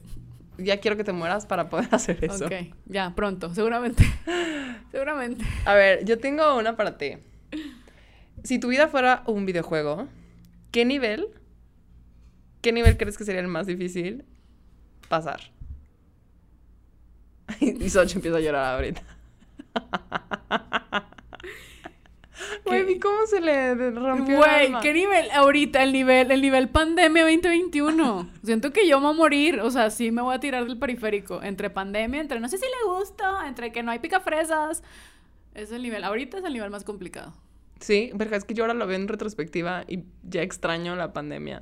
Ya 0.57 0.79
quiero 0.79 0.97
que 0.97 1.03
te 1.03 1.13
mueras 1.13 1.45
para 1.45 1.69
poder 1.69 1.87
hacer 1.91 2.23
eso. 2.23 2.45
Ok, 2.45 2.53
ya, 2.85 3.13
pronto, 3.15 3.53
seguramente. 3.53 4.03
seguramente. 4.91 5.45
A 5.65 5.75
ver, 5.75 6.03
yo 6.05 6.17
tengo 6.17 6.57
una 6.57 6.75
para 6.75 6.97
ti. 6.97 7.17
Si 8.43 8.59
tu 8.59 8.69
vida 8.69 8.87
fuera 8.87 9.23
un 9.27 9.45
videojuego, 9.45 10.07
¿qué 10.71 10.83
nivel? 10.85 11.27
¿Qué 12.61 12.71
nivel 12.71 12.97
crees 12.97 13.17
que 13.17 13.23
sería 13.25 13.41
el 13.41 13.47
más 13.47 13.67
difícil 13.67 14.25
pasar? 15.09 15.39
y 17.59 17.89
Soch 17.89 18.15
empieza 18.15 18.37
a 18.37 18.41
llorar 18.41 18.75
ahorita. 18.75 19.01
Güey, 22.65 22.99
cómo 22.99 23.25
se 23.27 23.41
le 23.41 23.75
rompió 23.91 24.35
el 24.35 24.37
Güey, 24.37 24.65
alma. 24.67 24.81
¿qué 24.81 24.93
nivel? 24.93 25.29
Ahorita, 25.31 25.83
el 25.83 25.93
nivel, 25.93 26.31
el 26.31 26.41
nivel 26.41 26.69
pandemia 26.69 27.23
2021. 27.23 28.29
Siento 28.43 28.71
que 28.71 28.87
yo 28.87 28.99
me 28.99 29.07
voy 29.07 29.13
a 29.15 29.17
morir. 29.17 29.59
O 29.61 29.71
sea, 29.71 29.89
sí 29.89 30.11
me 30.11 30.21
voy 30.21 30.35
a 30.35 30.39
tirar 30.39 30.65
del 30.65 30.77
periférico. 30.77 31.41
Entre 31.43 31.69
pandemia, 31.69 32.19
entre 32.21 32.39
no 32.39 32.47
sé 32.49 32.57
si 32.57 32.65
le 32.65 32.91
gusta, 32.91 33.47
entre 33.47 33.71
que 33.71 33.83
no 33.83 33.91
hay 33.91 33.99
picafresas. 33.99 34.83
Es 35.53 35.71
el 35.71 35.81
nivel. 35.81 36.03
Ahorita 36.03 36.37
es 36.37 36.43
el 36.43 36.53
nivel 36.53 36.69
más 36.69 36.83
complicado. 36.83 37.33
Sí, 37.79 38.11
verga, 38.15 38.37
es 38.37 38.43
que 38.43 38.53
yo 38.53 38.63
ahora 38.63 38.73
lo 38.73 38.87
veo 38.87 38.95
en 38.95 39.07
retrospectiva 39.07 39.83
y 39.87 40.03
ya 40.23 40.41
extraño 40.41 40.95
la 40.95 41.13
pandemia. 41.13 41.61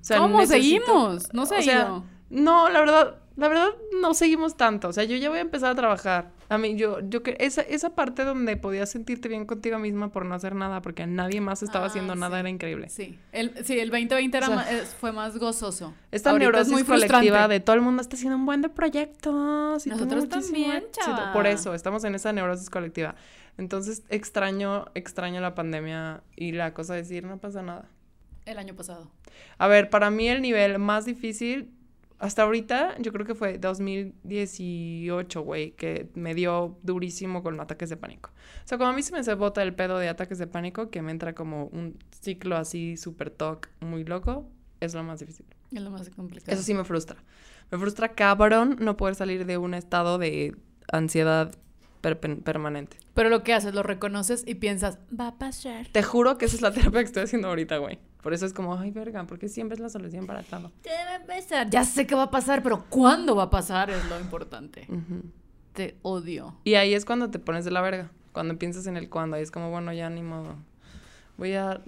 O 0.00 0.04
sea, 0.04 0.18
¿Cómo? 0.18 0.38
necesito- 0.40 0.84
Seguimos. 0.86 1.34
No 1.34 1.46
se 1.46 1.56
o 1.58 1.62
sea. 1.62 2.02
No, 2.30 2.68
la 2.68 2.80
verdad, 2.80 3.16
la 3.36 3.48
verdad 3.48 3.68
no 4.00 4.14
seguimos 4.14 4.56
tanto. 4.56 4.88
O 4.88 4.92
sea, 4.92 5.04
yo 5.04 5.16
ya 5.16 5.28
voy 5.30 5.38
a 5.38 5.42
empezar 5.42 5.70
a 5.72 5.74
trabajar. 5.74 6.30
A 6.50 6.56
mí, 6.56 6.76
yo, 6.76 7.00
yo 7.00 7.22
que 7.22 7.36
esa, 7.40 7.60
esa 7.60 7.94
parte 7.94 8.24
donde 8.24 8.56
podías 8.56 8.88
sentirte 8.90 9.28
bien 9.28 9.44
contigo 9.44 9.78
misma 9.78 10.10
por 10.10 10.24
no 10.24 10.34
hacer 10.34 10.54
nada, 10.54 10.80
porque 10.80 11.06
nadie 11.06 11.42
más 11.42 11.62
estaba 11.62 11.84
Ah, 11.84 11.88
haciendo 11.88 12.14
nada, 12.14 12.40
era 12.40 12.48
increíble. 12.48 12.88
Sí, 12.88 13.18
el, 13.32 13.52
sí, 13.66 13.78
el 13.78 13.90
2020 13.90 14.36
era 14.38 14.46
O 14.46 14.50
sea, 14.50 14.56
ma- 14.56 14.70
es- 14.70 14.94
fue 14.94 15.12
más 15.12 15.36
gozoso. 15.38 15.92
Esta 16.10 16.30
Ahorita 16.30 16.46
es 16.46 16.52
neurosis 16.68 16.72
muy 16.72 16.84
colectiva 16.84 17.18
frustrante. 17.20 17.52
de 17.54 17.60
todo 17.60 17.76
el 17.76 17.82
mundo 17.82 18.00
está 18.00 18.16
haciendo 18.16 18.36
un 18.36 18.46
buen 18.46 18.62
de 18.62 18.70
proyectos. 18.70 19.86
y 19.86 19.90
Nosotros 19.90 20.28
también, 20.28 20.72
éxito. 20.78 21.00
chava. 21.04 21.32
Por 21.34 21.46
eso, 21.46 21.74
estamos 21.74 22.02
en 22.04 22.14
esa 22.14 22.32
neurosis 22.32 22.70
colectiva. 22.70 23.14
Entonces, 23.58 24.04
extraño, 24.08 24.86
extraño 24.94 25.40
la 25.40 25.54
pandemia 25.54 26.22
y 26.36 26.52
la 26.52 26.72
cosa 26.72 26.94
de 26.94 27.02
decir, 27.02 27.24
no 27.24 27.38
pasa 27.38 27.60
nada. 27.62 27.88
El 28.46 28.56
año 28.58 28.74
pasado. 28.74 29.10
A 29.58 29.66
ver, 29.68 29.90
para 29.90 30.10
mí 30.10 30.28
el 30.28 30.40
nivel 30.40 30.78
más 30.78 31.04
difícil, 31.04 31.70
hasta 32.18 32.42
ahorita, 32.42 32.96
yo 32.98 33.12
creo 33.12 33.24
que 33.26 33.34
fue 33.34 33.58
2018, 33.58 35.42
güey, 35.42 35.72
que 35.72 36.08
me 36.14 36.34
dio 36.34 36.78
durísimo 36.82 37.42
con 37.42 37.60
ataques 37.60 37.88
de 37.90 37.96
pánico. 37.96 38.30
O 38.64 38.68
sea, 38.68 38.78
como 38.78 38.90
a 38.90 38.92
mí 38.92 39.02
se 39.02 39.12
me 39.12 39.22
se 39.24 39.34
bota 39.34 39.62
el 39.62 39.74
pedo 39.74 39.98
de 39.98 40.08
ataques 40.08 40.38
de 40.38 40.46
pánico, 40.46 40.90
que 40.90 41.02
me 41.02 41.10
entra 41.12 41.34
como 41.34 41.66
un 41.66 41.98
ciclo 42.20 42.56
así 42.56 42.96
súper 42.96 43.30
toc, 43.30 43.68
muy 43.80 44.04
loco, 44.04 44.48
es 44.80 44.94
lo 44.94 45.02
más 45.02 45.20
difícil. 45.20 45.46
Es 45.72 45.82
lo 45.82 45.90
más 45.90 46.08
complicado. 46.10 46.52
Eso 46.52 46.62
sí 46.62 46.74
me 46.74 46.84
frustra. 46.84 47.22
Me 47.70 47.78
frustra 47.78 48.10
cabrón 48.14 48.76
no 48.80 48.96
poder 48.96 49.14
salir 49.14 49.44
de 49.44 49.58
un 49.58 49.74
estado 49.74 50.18
de 50.18 50.56
ansiedad 50.90 51.54
perpen- 52.02 52.42
permanente. 52.42 52.96
Pero 53.14 53.28
lo 53.28 53.42
que 53.42 53.52
haces, 53.52 53.74
lo 53.74 53.82
reconoces 53.82 54.44
y 54.46 54.54
piensas, 54.54 54.98
va 55.18 55.28
a 55.28 55.38
pasar. 55.38 55.86
Te 55.92 56.02
juro 56.02 56.38
que 56.38 56.46
esa 56.46 56.56
es 56.56 56.62
la 56.62 56.72
terapia 56.72 57.00
que 57.00 57.06
estoy 57.06 57.24
haciendo 57.24 57.48
ahorita, 57.48 57.76
güey. 57.78 57.98
Por 58.22 58.34
eso 58.34 58.46
es 58.46 58.52
como, 58.52 58.76
ay, 58.76 58.90
verga, 58.90 59.24
porque 59.26 59.48
siempre 59.48 59.74
es 59.74 59.80
la 59.80 59.88
solución 59.88 60.26
para 60.26 60.42
todo. 60.42 60.72
Te 60.82 60.90
va 60.90 61.16
a 61.16 61.26
pasar. 61.26 61.70
Ya 61.70 61.84
sé 61.84 62.06
que 62.06 62.14
va 62.14 62.24
a 62.24 62.30
pasar, 62.30 62.62
pero 62.62 62.84
¿cuándo 62.88 63.36
va 63.36 63.44
a 63.44 63.50
pasar? 63.50 63.90
Es 63.90 64.04
lo 64.08 64.18
importante. 64.18 64.86
Te 65.72 65.96
odio. 66.02 66.56
Y 66.64 66.74
ahí 66.74 66.94
es 66.94 67.04
cuando 67.04 67.30
te 67.30 67.38
pones 67.38 67.64
de 67.64 67.70
la 67.70 67.80
verga. 67.80 68.10
Cuando 68.32 68.58
piensas 68.58 68.86
en 68.86 68.96
el 68.96 69.08
cuándo. 69.08 69.36
Ahí 69.36 69.42
es 69.42 69.50
como, 69.50 69.70
bueno, 69.70 69.92
ya 69.92 70.10
ni 70.10 70.22
modo. 70.22 70.56
Voy 71.36 71.54
a, 71.54 71.80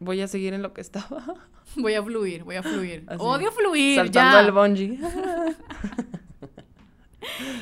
voy 0.00 0.20
a 0.20 0.28
seguir 0.28 0.54
en 0.54 0.62
lo 0.62 0.72
que 0.72 0.80
estaba. 0.80 1.24
Voy 1.74 1.94
a 1.94 2.02
fluir, 2.02 2.44
voy 2.44 2.54
a 2.54 2.62
fluir. 2.62 3.04
Así. 3.08 3.20
Odio 3.20 3.50
fluir. 3.50 3.96
Saltando 3.96 4.38
ya. 4.38 4.46
el 4.46 4.52
bungee. 4.52 4.98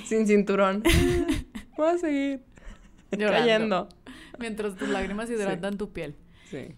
Sin 0.04 0.26
cinturón. 0.26 0.82
Voy 1.76 1.88
a 1.88 1.98
seguir. 1.98 2.40
Llorando. 3.10 3.38
Cayendo. 3.38 3.88
Mientras 4.38 4.76
tus 4.76 4.88
lágrimas 4.88 5.30
hidratan 5.30 5.78
tu 5.78 5.90
piel. 5.90 6.14
Sí. 6.50 6.74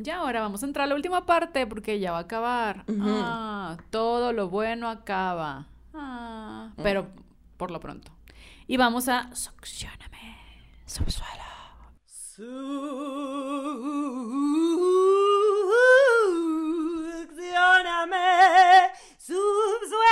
Ya 0.00 0.18
ahora 0.18 0.40
vamos 0.40 0.62
a 0.62 0.66
entrar 0.66 0.84
a 0.84 0.86
la 0.86 0.94
última 0.94 1.26
parte 1.26 1.66
porque 1.66 1.98
ya 1.98 2.12
va 2.12 2.18
a 2.18 2.22
acabar. 2.22 2.84
Ah, 3.00 3.76
todo 3.90 4.32
lo 4.32 4.48
bueno 4.48 4.88
acaba. 4.88 5.66
Ah, 5.92 6.70
pero 6.76 7.08
por 7.56 7.72
lo 7.72 7.80
pronto. 7.80 8.12
Y 8.68 8.76
vamos 8.76 9.08
a 9.08 9.34
succioname, 9.34 10.38
subsuelo. 10.86 11.42
Succioname, 17.48 18.16
subsuelo. 19.18 20.02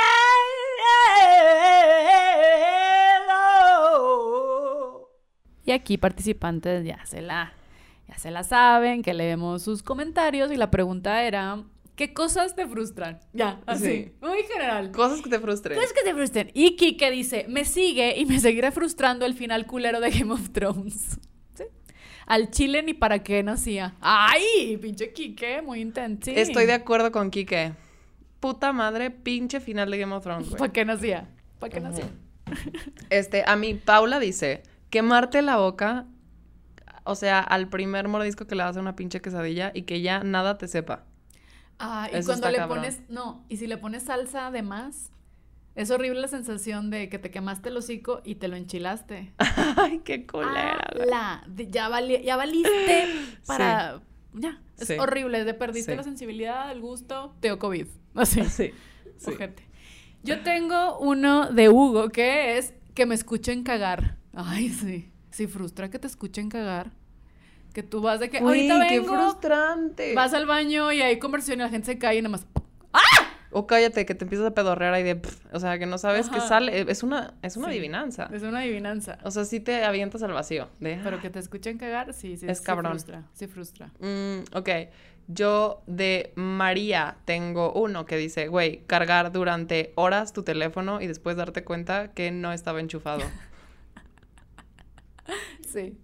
Y 5.64 5.70
aquí 5.70 5.96
participantes 5.96 6.84
ya 6.84 7.06
se 7.06 7.22
la 7.22 7.52
ya 8.08 8.18
se 8.18 8.30
la 8.30 8.44
saben, 8.44 9.02
que 9.02 9.14
leemos 9.14 9.62
sus 9.62 9.82
comentarios 9.82 10.50
y 10.52 10.56
la 10.56 10.70
pregunta 10.70 11.22
era 11.24 11.62
¿qué 11.96 12.12
cosas 12.12 12.54
te 12.54 12.66
frustran? 12.66 13.20
Ya, 13.32 13.60
así, 13.66 13.84
Sí. 13.84 14.12
muy 14.20 14.42
general. 14.44 14.90
Cosas 14.92 15.22
que 15.22 15.30
te 15.30 15.40
frustren. 15.40 15.78
Cosas 15.78 15.92
que 15.94 16.02
te 16.02 16.12
frustren. 16.14 16.50
Y 16.54 16.76
Kike 16.76 17.10
dice, 17.10 17.46
me 17.48 17.64
sigue 17.64 18.18
y 18.18 18.26
me 18.26 18.38
seguirá 18.38 18.70
frustrando 18.70 19.24
el 19.24 19.32
final 19.34 19.66
culero 19.66 19.98
de 20.00 20.10
Game 20.10 20.32
of 20.32 20.50
Thrones. 20.50 21.18
¿Sí? 21.54 21.64
Al 22.26 22.50
chile 22.50 22.82
ni 22.82 22.92
para 22.92 23.22
qué 23.22 23.42
nacía. 23.42 23.94
¡Ay! 24.00 24.76
Pinche 24.76 25.12
Kike, 25.12 25.62
muy 25.62 25.80
intenso. 25.80 26.30
Estoy 26.30 26.66
de 26.66 26.74
acuerdo 26.74 27.10
con 27.10 27.30
Kike. 27.30 27.72
Puta 28.40 28.72
madre, 28.74 29.10
pinche 29.10 29.60
final 29.60 29.90
de 29.90 29.96
Game 29.98 30.14
of 30.14 30.22
Thrones, 30.22 30.48
güey. 30.50 30.58
¿Para 30.58 30.72
qué 30.72 30.84
nacía? 30.84 31.28
¿Para 31.58 31.72
qué 31.72 31.80
nacía? 31.80 32.10
Este, 33.10 33.42
a 33.46 33.56
mí, 33.56 33.74
Paula 33.74 34.20
dice, 34.20 34.62
quemarte 34.90 35.40
la 35.42 35.56
boca, 35.56 36.06
o 37.06 37.14
sea, 37.14 37.40
al 37.40 37.68
primer 37.68 38.08
mordisco 38.08 38.46
que 38.46 38.54
le 38.54 38.62
das 38.62 38.76
a 38.76 38.80
una 38.80 38.96
pinche 38.96 39.20
quesadilla 39.20 39.70
y 39.74 39.82
que 39.82 40.00
ya 40.02 40.22
nada 40.22 40.58
te 40.58 40.68
sepa. 40.68 41.04
Ah, 41.78 42.08
y 42.12 42.16
Eso 42.16 42.28
cuando 42.28 42.50
le 42.50 42.56
cabrón. 42.58 42.78
pones, 42.78 43.00
no, 43.08 43.44
y 43.48 43.56
si 43.58 43.66
le 43.66 43.76
pones 43.76 44.04
salsa 44.04 44.46
además, 44.46 45.12
es 45.74 45.90
horrible 45.90 46.20
la 46.20 46.28
sensación 46.28 46.88
de 46.90 47.08
que 47.10 47.18
te 47.18 47.30
quemaste 47.30 47.68
el 47.68 47.76
hocico 47.76 48.22
y 48.24 48.36
te 48.36 48.48
lo 48.48 48.56
enchilaste. 48.56 49.32
Ay, 49.76 50.00
qué 50.04 50.26
culera, 50.26 50.78
la, 50.94 51.44
ya, 51.54 51.88
vali- 51.88 52.22
ya 52.24 52.36
valiste 52.36 53.06
para... 53.46 54.00
Ya, 54.38 54.60
es 54.78 54.88
Sí. 54.88 54.94
horrible, 54.98 55.44
de 55.44 55.54
perdiste 55.54 55.92
Sí. 55.92 55.96
la 55.96 56.02
sensibilidad, 56.02 56.70
el 56.70 56.80
gusto, 56.80 57.34
te 57.40 57.48
dio 57.48 57.58
COVID. 57.58 57.86
Así, 58.14 58.42
Sí. 58.44 58.72
sí. 59.18 59.32
Yo 60.22 60.42
tengo 60.42 60.98
uno 60.98 61.50
de 61.52 61.68
Hugo 61.68 62.08
que 62.10 62.58
es 62.58 62.74
que 62.94 63.06
me 63.06 63.14
escuchen 63.14 63.62
cagar. 63.62 64.16
Ay, 64.34 64.68
sí. 64.70 65.10
Sí, 65.36 65.46
frustra 65.46 65.90
que 65.90 65.98
te 65.98 66.06
escuchen 66.06 66.48
cagar. 66.48 66.92
Que 67.74 67.82
tú 67.82 68.00
vas 68.00 68.20
de 68.20 68.30
que 68.30 68.38
ahorita 68.38 68.88
qué 68.88 69.00
vengo, 69.00 69.14
frustrante. 69.14 70.14
vas 70.14 70.32
al 70.32 70.46
baño 70.46 70.92
y 70.92 71.02
hay 71.02 71.18
conversión 71.18 71.58
y 71.60 71.62
la 71.62 71.68
gente 71.68 71.84
se 71.84 71.98
cae 71.98 72.16
y 72.16 72.22
nada 72.22 72.30
más... 72.32 72.46
O 73.50 73.66
cállate, 73.66 74.06
que 74.06 74.14
te 74.14 74.24
empiezas 74.24 74.46
a 74.46 74.50
pedorrear 74.54 74.94
ahí 74.94 75.02
de... 75.02 75.20
o 75.52 75.60
sea, 75.60 75.78
que 75.78 75.84
no 75.84 75.98
sabes 75.98 76.30
qué 76.30 76.40
sale. 76.40 76.90
Es 76.90 77.02
una, 77.02 77.34
es 77.42 77.56
una 77.58 77.66
Sí. 77.66 77.72
adivinanza. 77.72 78.30
Es 78.32 78.42
una 78.42 78.60
adivinanza. 78.60 79.18
O 79.24 79.30
sea, 79.30 79.44
sí 79.44 79.60
te 79.60 79.84
avientas 79.84 80.22
al 80.22 80.32
vacío. 80.32 80.68
De, 80.80 80.98
Pero 81.04 81.20
que 81.20 81.28
te 81.28 81.38
escuchen 81.38 81.76
cagar, 81.76 82.14
sí, 82.14 82.36
sí. 82.38 82.46
Es 82.48 82.58
sí 82.58 82.64
cabrón. 82.64 82.92
frustra, 82.92 83.24
sí 83.34 83.46
frustra. 83.46 83.86
Mm, 84.00 84.56
ok. 84.56 84.68
Yo 85.28 85.82
de 85.86 86.32
María 86.34 87.18
tengo 87.26 87.72
uno 87.74 88.06
que 88.06 88.16
dice, 88.16 88.48
güey, 88.48 88.84
cargar 88.86 89.32
durante 89.32 89.92
horas 89.96 90.32
tu 90.32 90.42
teléfono 90.42 91.02
y 91.02 91.06
después 91.06 91.36
darte 91.36 91.62
cuenta 91.62 92.12
que 92.14 92.30
no 92.30 92.52
estaba 92.54 92.80
enchufado. 92.80 93.20
Sí. 95.68 95.96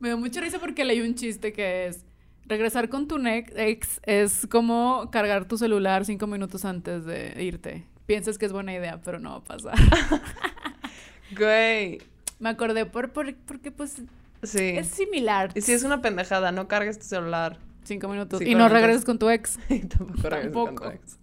Me 0.00 0.08
dio 0.08 0.18
mucha 0.18 0.40
risa 0.40 0.58
porque 0.58 0.84
leí 0.84 1.00
un 1.00 1.14
chiste 1.14 1.52
que 1.52 1.86
es 1.88 2.04
regresar 2.46 2.88
con 2.88 3.08
tu 3.08 3.18
ex 3.26 4.00
es 4.04 4.46
como 4.50 5.10
cargar 5.10 5.46
tu 5.46 5.58
celular 5.58 6.04
cinco 6.04 6.26
minutos 6.26 6.64
antes 6.64 7.04
de 7.04 7.34
irte. 7.42 7.84
Piensas 8.06 8.38
que 8.38 8.46
es 8.46 8.52
buena 8.52 8.72
idea, 8.72 9.00
pero 9.04 9.18
no 9.18 9.30
va 9.30 9.36
a 9.36 9.44
pasar. 9.44 9.74
Güey. 11.36 11.98
Me 12.38 12.48
acordé 12.50 12.86
por, 12.86 13.12
por- 13.12 13.34
porque 13.34 13.70
pues 13.70 14.02
Sí. 14.42 14.58
es 14.76 14.86
similar. 14.86 15.50
Y 15.54 15.60
si 15.62 15.72
es 15.72 15.82
una 15.82 16.00
pendejada, 16.00 16.52
no 16.52 16.68
cargues 16.68 16.98
tu 16.98 17.04
celular. 17.04 17.58
Cinco 17.82 18.08
minutos. 18.08 18.38
Cinco 18.38 18.50
y 18.50 18.54
no 18.54 18.60
minutos. 18.64 18.80
regreses 18.80 19.04
con 19.04 19.18
tu 19.18 19.28
ex. 19.30 19.58
Y 19.68 19.80
tampoco 19.80 20.28
regreses 20.30 20.52
con 20.52 20.74
tu 20.76 20.82
Tampoco. 20.82 20.90
ex. 20.92 21.18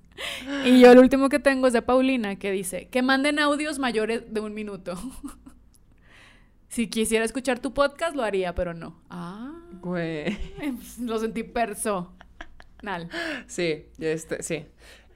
Y 0.66 0.80
yo 0.80 0.91
el 0.91 0.99
último 0.99 1.30
que 1.30 1.39
tengo 1.39 1.68
es 1.68 1.74
de 1.74 1.82
Paulina, 1.82 2.36
que 2.38 2.51
dice, 2.51 2.88
que 2.89 3.01
manden 3.01 3.39
audios 3.39 3.80
mayores 3.80 4.24
de 4.34 4.39
un 4.41 4.53
minuto. 4.53 4.95
Si 6.76 6.88
quisiera 6.88 7.23
escuchar 7.23 7.59
tu 7.59 7.73
podcast, 7.73 8.17
lo 8.17 8.23
haría, 8.23 8.53
pero 8.53 8.73
no. 8.73 8.99
Ah, 9.09 9.61
Güey. 9.80 10.38
lo 10.99 11.17
sentí 11.19 11.43
personal. 11.43 12.11
Sí, 13.47 13.86
este, 13.97 14.43
sí. 14.43 14.65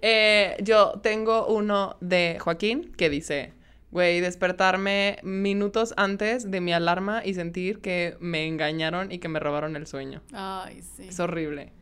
Eh, 0.01 0.55
yo 0.63 1.01
tengo 1.03 1.47
uno 1.47 1.97
de 1.99 2.37
Joaquín 2.39 2.93
que 2.95 3.09
dice, 3.09 3.51
güey, 3.91 4.21
despertarme 4.21 5.19
minutos 5.21 5.93
antes 5.97 6.49
de 6.49 6.61
mi 6.61 6.71
alarma 6.71 7.25
y 7.25 7.33
sentir 7.33 7.81
que 7.81 8.15
me 8.21 8.47
engañaron 8.47 9.11
y 9.11 9.19
que 9.19 9.27
me 9.27 9.41
robaron 9.41 9.75
el 9.75 9.85
sueño. 9.85 10.21
Ay, 10.31 10.81
sí. 10.81 11.09
Es 11.09 11.19
horrible. 11.19 11.73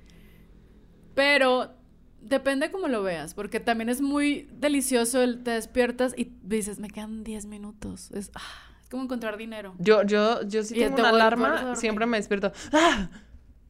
Pero 1.13 1.75
depende 2.19 2.71
cómo 2.71 2.87
lo 2.87 3.03
veas, 3.03 3.35
porque 3.35 3.59
también 3.59 3.89
es 3.89 4.01
muy 4.01 4.49
delicioso 4.53 5.21
el 5.21 5.43
te 5.43 5.51
despiertas 5.51 6.15
y 6.17 6.31
dices, 6.41 6.79
me 6.79 6.89
quedan 6.89 7.23
10 7.23 7.45
minutos. 7.45 8.09
Es, 8.09 8.31
ah, 8.33 8.41
es 8.87 8.91
como 8.91 9.03
encontrar 9.03 9.35
dinero. 9.35 9.75
Yo, 9.79 10.03
yo, 10.03 10.43
yo 10.43 10.63
sí 10.63 10.75
Y 10.75 10.79
tengo 10.79 10.95
te 10.95 11.01
una 11.01 11.09
alarma, 11.09 11.75
siempre 11.75 12.05
me 12.05 12.15
despierto. 12.15 12.53
¡Ah! 12.71 13.09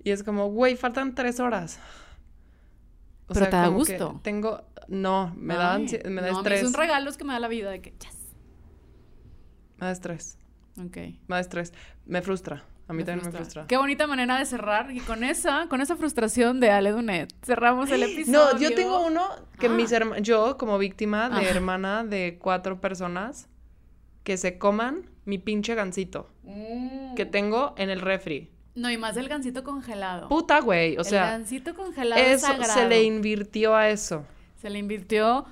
Y 0.04 0.12
es 0.12 0.22
como, 0.24 0.50
güey, 0.52 0.76
faltan 0.76 1.16
tres 1.16 1.40
horas. 1.40 1.80
O 3.28 3.34
Pero 3.34 3.48
te 3.48 3.56
da 3.56 3.66
como 3.66 3.84
que 3.84 3.98
gusto. 3.98 4.20
Tengo, 4.24 4.62
no, 4.88 5.34
me 5.36 5.56
da, 5.56 5.74
Ay, 5.74 5.88
ansi- 5.88 6.06
me 6.08 6.22
da 6.22 6.32
no, 6.32 6.38
estrés. 6.38 6.62
Es 6.62 6.68
un 6.68 6.74
regalo 6.76 7.12
que 7.14 7.24
me 7.24 7.34
da 7.34 7.40
la 7.40 7.48
vida 7.48 7.72
de 7.72 7.82
que, 7.82 7.92
yes. 7.92 8.16
Me 9.78 9.88
da 9.88 9.92
estrés. 9.92 10.38
Ok. 10.80 10.98
Me 10.98 11.18
da 11.30 11.40
estrés. 11.40 11.74
Me 12.06 12.22
frustra. 12.22 12.64
A 12.88 12.94
mí 12.94 13.00
Me 13.00 13.04
también 13.06 13.26
me 13.26 13.32
frustra. 13.36 13.66
Qué 13.66 13.76
bonita 13.76 14.06
manera 14.06 14.38
de 14.38 14.46
cerrar. 14.46 14.92
Y 14.92 15.00
con 15.00 15.24
esa, 15.24 15.66
con 15.68 15.82
esa 15.82 15.96
frustración 15.98 16.60
de 16.60 16.70
Ale 16.70 16.92
Dunet, 16.92 17.34
cerramos 17.44 17.90
el 17.90 18.04
episodio. 18.04 18.40
No, 18.54 18.60
yo 18.60 18.74
tengo 18.76 19.04
uno 19.06 19.28
que 19.60 19.66
Ah. 19.66 19.70
mis 19.70 19.92
hermanos, 19.92 20.22
yo 20.26 20.58
como 20.58 20.78
víctima 20.78 21.28
de 21.30 21.48
Ah. 21.48 21.50
hermana 21.50 22.04
de 22.04 22.38
cuatro 22.40 22.80
personas 22.80 23.50
que 24.28 24.36
se 24.36 24.58
coman 24.58 25.10
mi 25.24 25.38
pinche 25.38 25.74
gancito 25.74 26.30
Mm. 26.44 27.16
que 27.16 27.26
tengo 27.26 27.74
en 27.78 27.90
el 27.90 28.02
refri. 28.02 28.52
No, 28.76 28.92
y 28.92 28.98
más 28.98 29.16
el 29.16 29.30
gancito 29.30 29.64
congelado. 29.64 30.28
Puta, 30.28 30.60
güey. 30.60 30.98
O 30.98 31.00
el 31.00 31.06
sea, 31.06 31.30
gancito 31.32 31.74
congelado 31.74 32.22
es 32.22 32.44
eso 32.44 32.62
se 32.62 32.90
le 32.90 33.04
invirtió 33.04 33.74
a 33.74 33.90
eso. 33.90 34.26
Se 34.58 34.70
le 34.70 34.80
invirtió. 34.80 35.46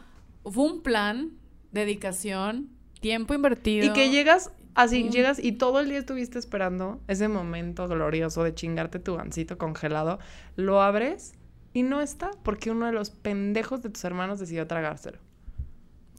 Fue 0.43 0.65
un 0.65 0.81
plan, 0.81 1.31
dedicación, 1.71 2.67
tiempo 2.99 3.33
invertido. 3.33 3.85
Y 3.85 3.93
que 3.93 4.09
llegas 4.09 4.51
así, 4.73 5.05
Mm. 5.05 5.09
llegas 5.11 5.39
y 5.41 5.53
todo 5.53 5.79
el 5.79 5.87
día 5.87 5.99
estuviste 5.99 6.37
esperando 6.37 6.99
ese 7.07 7.29
momento 7.29 7.87
glorioso 7.87 8.43
de 8.43 8.53
chingarte 8.53 8.99
tu 8.99 9.15
gancito 9.15 9.57
congelado, 9.57 10.19
lo 10.57 10.81
abres 10.81 11.31
y 11.71 11.83
no 11.83 12.01
está 12.01 12.31
porque 12.43 12.71
uno 12.71 12.87
de 12.87 12.91
los 12.91 13.09
pendejos 13.09 13.81
de 13.83 13.89
tus 13.89 14.03
hermanos 14.03 14.37
decidió 14.41 14.67
tragárselo. 14.67 15.19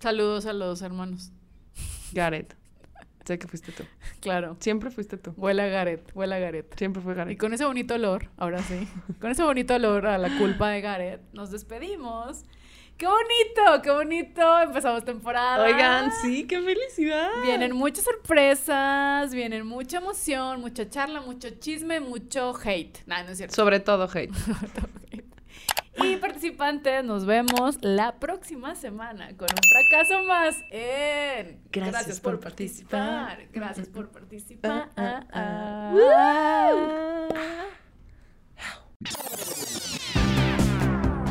Saludos 0.00 0.46
a 0.46 0.54
los 0.54 0.80
hermanos. 0.80 1.32
Gareth. 2.12 2.54
Sé 3.24 3.38
que 3.40 3.48
fuiste 3.48 3.72
tú. 3.72 3.82
Claro. 4.20 4.56
Siempre 4.60 4.90
fuiste 4.90 5.16
tú. 5.16 5.34
Huele 5.36 5.62
a 5.62 5.66
Gareth, 5.66 6.12
huele 6.14 6.36
a 6.36 6.38
Gareth. 6.38 6.78
Siempre 6.78 7.02
fue 7.02 7.12
Y 7.12 7.16
Gareth. 7.16 7.38
con 7.38 7.52
ese 7.52 7.64
bonito 7.64 7.94
olor, 7.94 8.28
ahora 8.36 8.62
sí, 8.62 8.86
con 9.20 9.30
ese 9.32 9.42
bonito 9.42 9.74
olor 9.74 10.06
a 10.06 10.16
la 10.18 10.38
culpa 10.38 10.68
de 10.70 10.80
Gareth, 10.80 11.20
nos 11.32 11.50
despedimos. 11.50 12.44
¡Qué 12.96 13.06
bonito! 13.06 13.82
¡Qué 13.82 13.90
bonito! 13.90 14.60
Empezamos 14.60 15.04
temporada. 15.04 15.62
Oigan, 15.64 16.10
sí, 16.22 16.46
qué 16.46 16.62
felicidad. 16.62 17.28
Vienen 17.42 17.74
muchas 17.76 18.04
sorpresas, 18.04 19.34
vienen 19.34 19.66
mucha 19.66 19.98
emoción, 19.98 20.62
mucha 20.62 20.88
charla, 20.88 21.20
mucho 21.20 21.50
chisme, 21.58 22.00
mucho 22.00 22.54
hate. 22.64 23.00
Nah, 23.06 23.22
no 23.24 23.30
es 23.32 23.36
cierto. 23.36 23.54
Sobre 23.54 23.80
todo 23.80 24.08
hate. 24.12 24.32
Y 26.02 26.16
participantes, 26.16 27.04
nos 27.04 27.24
vemos 27.24 27.78
la 27.80 28.16
próxima 28.18 28.74
semana 28.74 29.28
con 29.36 29.48
un 29.50 29.62
fracaso 29.88 30.24
más 30.26 30.56
en 30.70 31.60
Gracias 31.72 32.20
por 32.20 32.38
participar. 32.40 33.48
Gracias 33.52 33.88
por 33.88 34.10
participar. 34.10 34.90
Ah, 34.96 35.24
ah, 35.32 35.94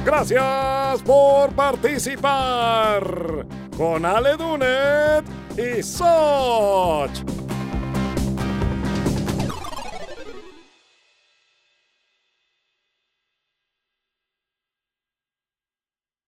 Gracias 0.05 1.01
por 1.03 1.53
participar 1.53 3.03
con 3.75 4.05
Ale 4.05 4.37
Dunet 4.37 5.25
y 5.57 5.81
Soch. 5.81 7.34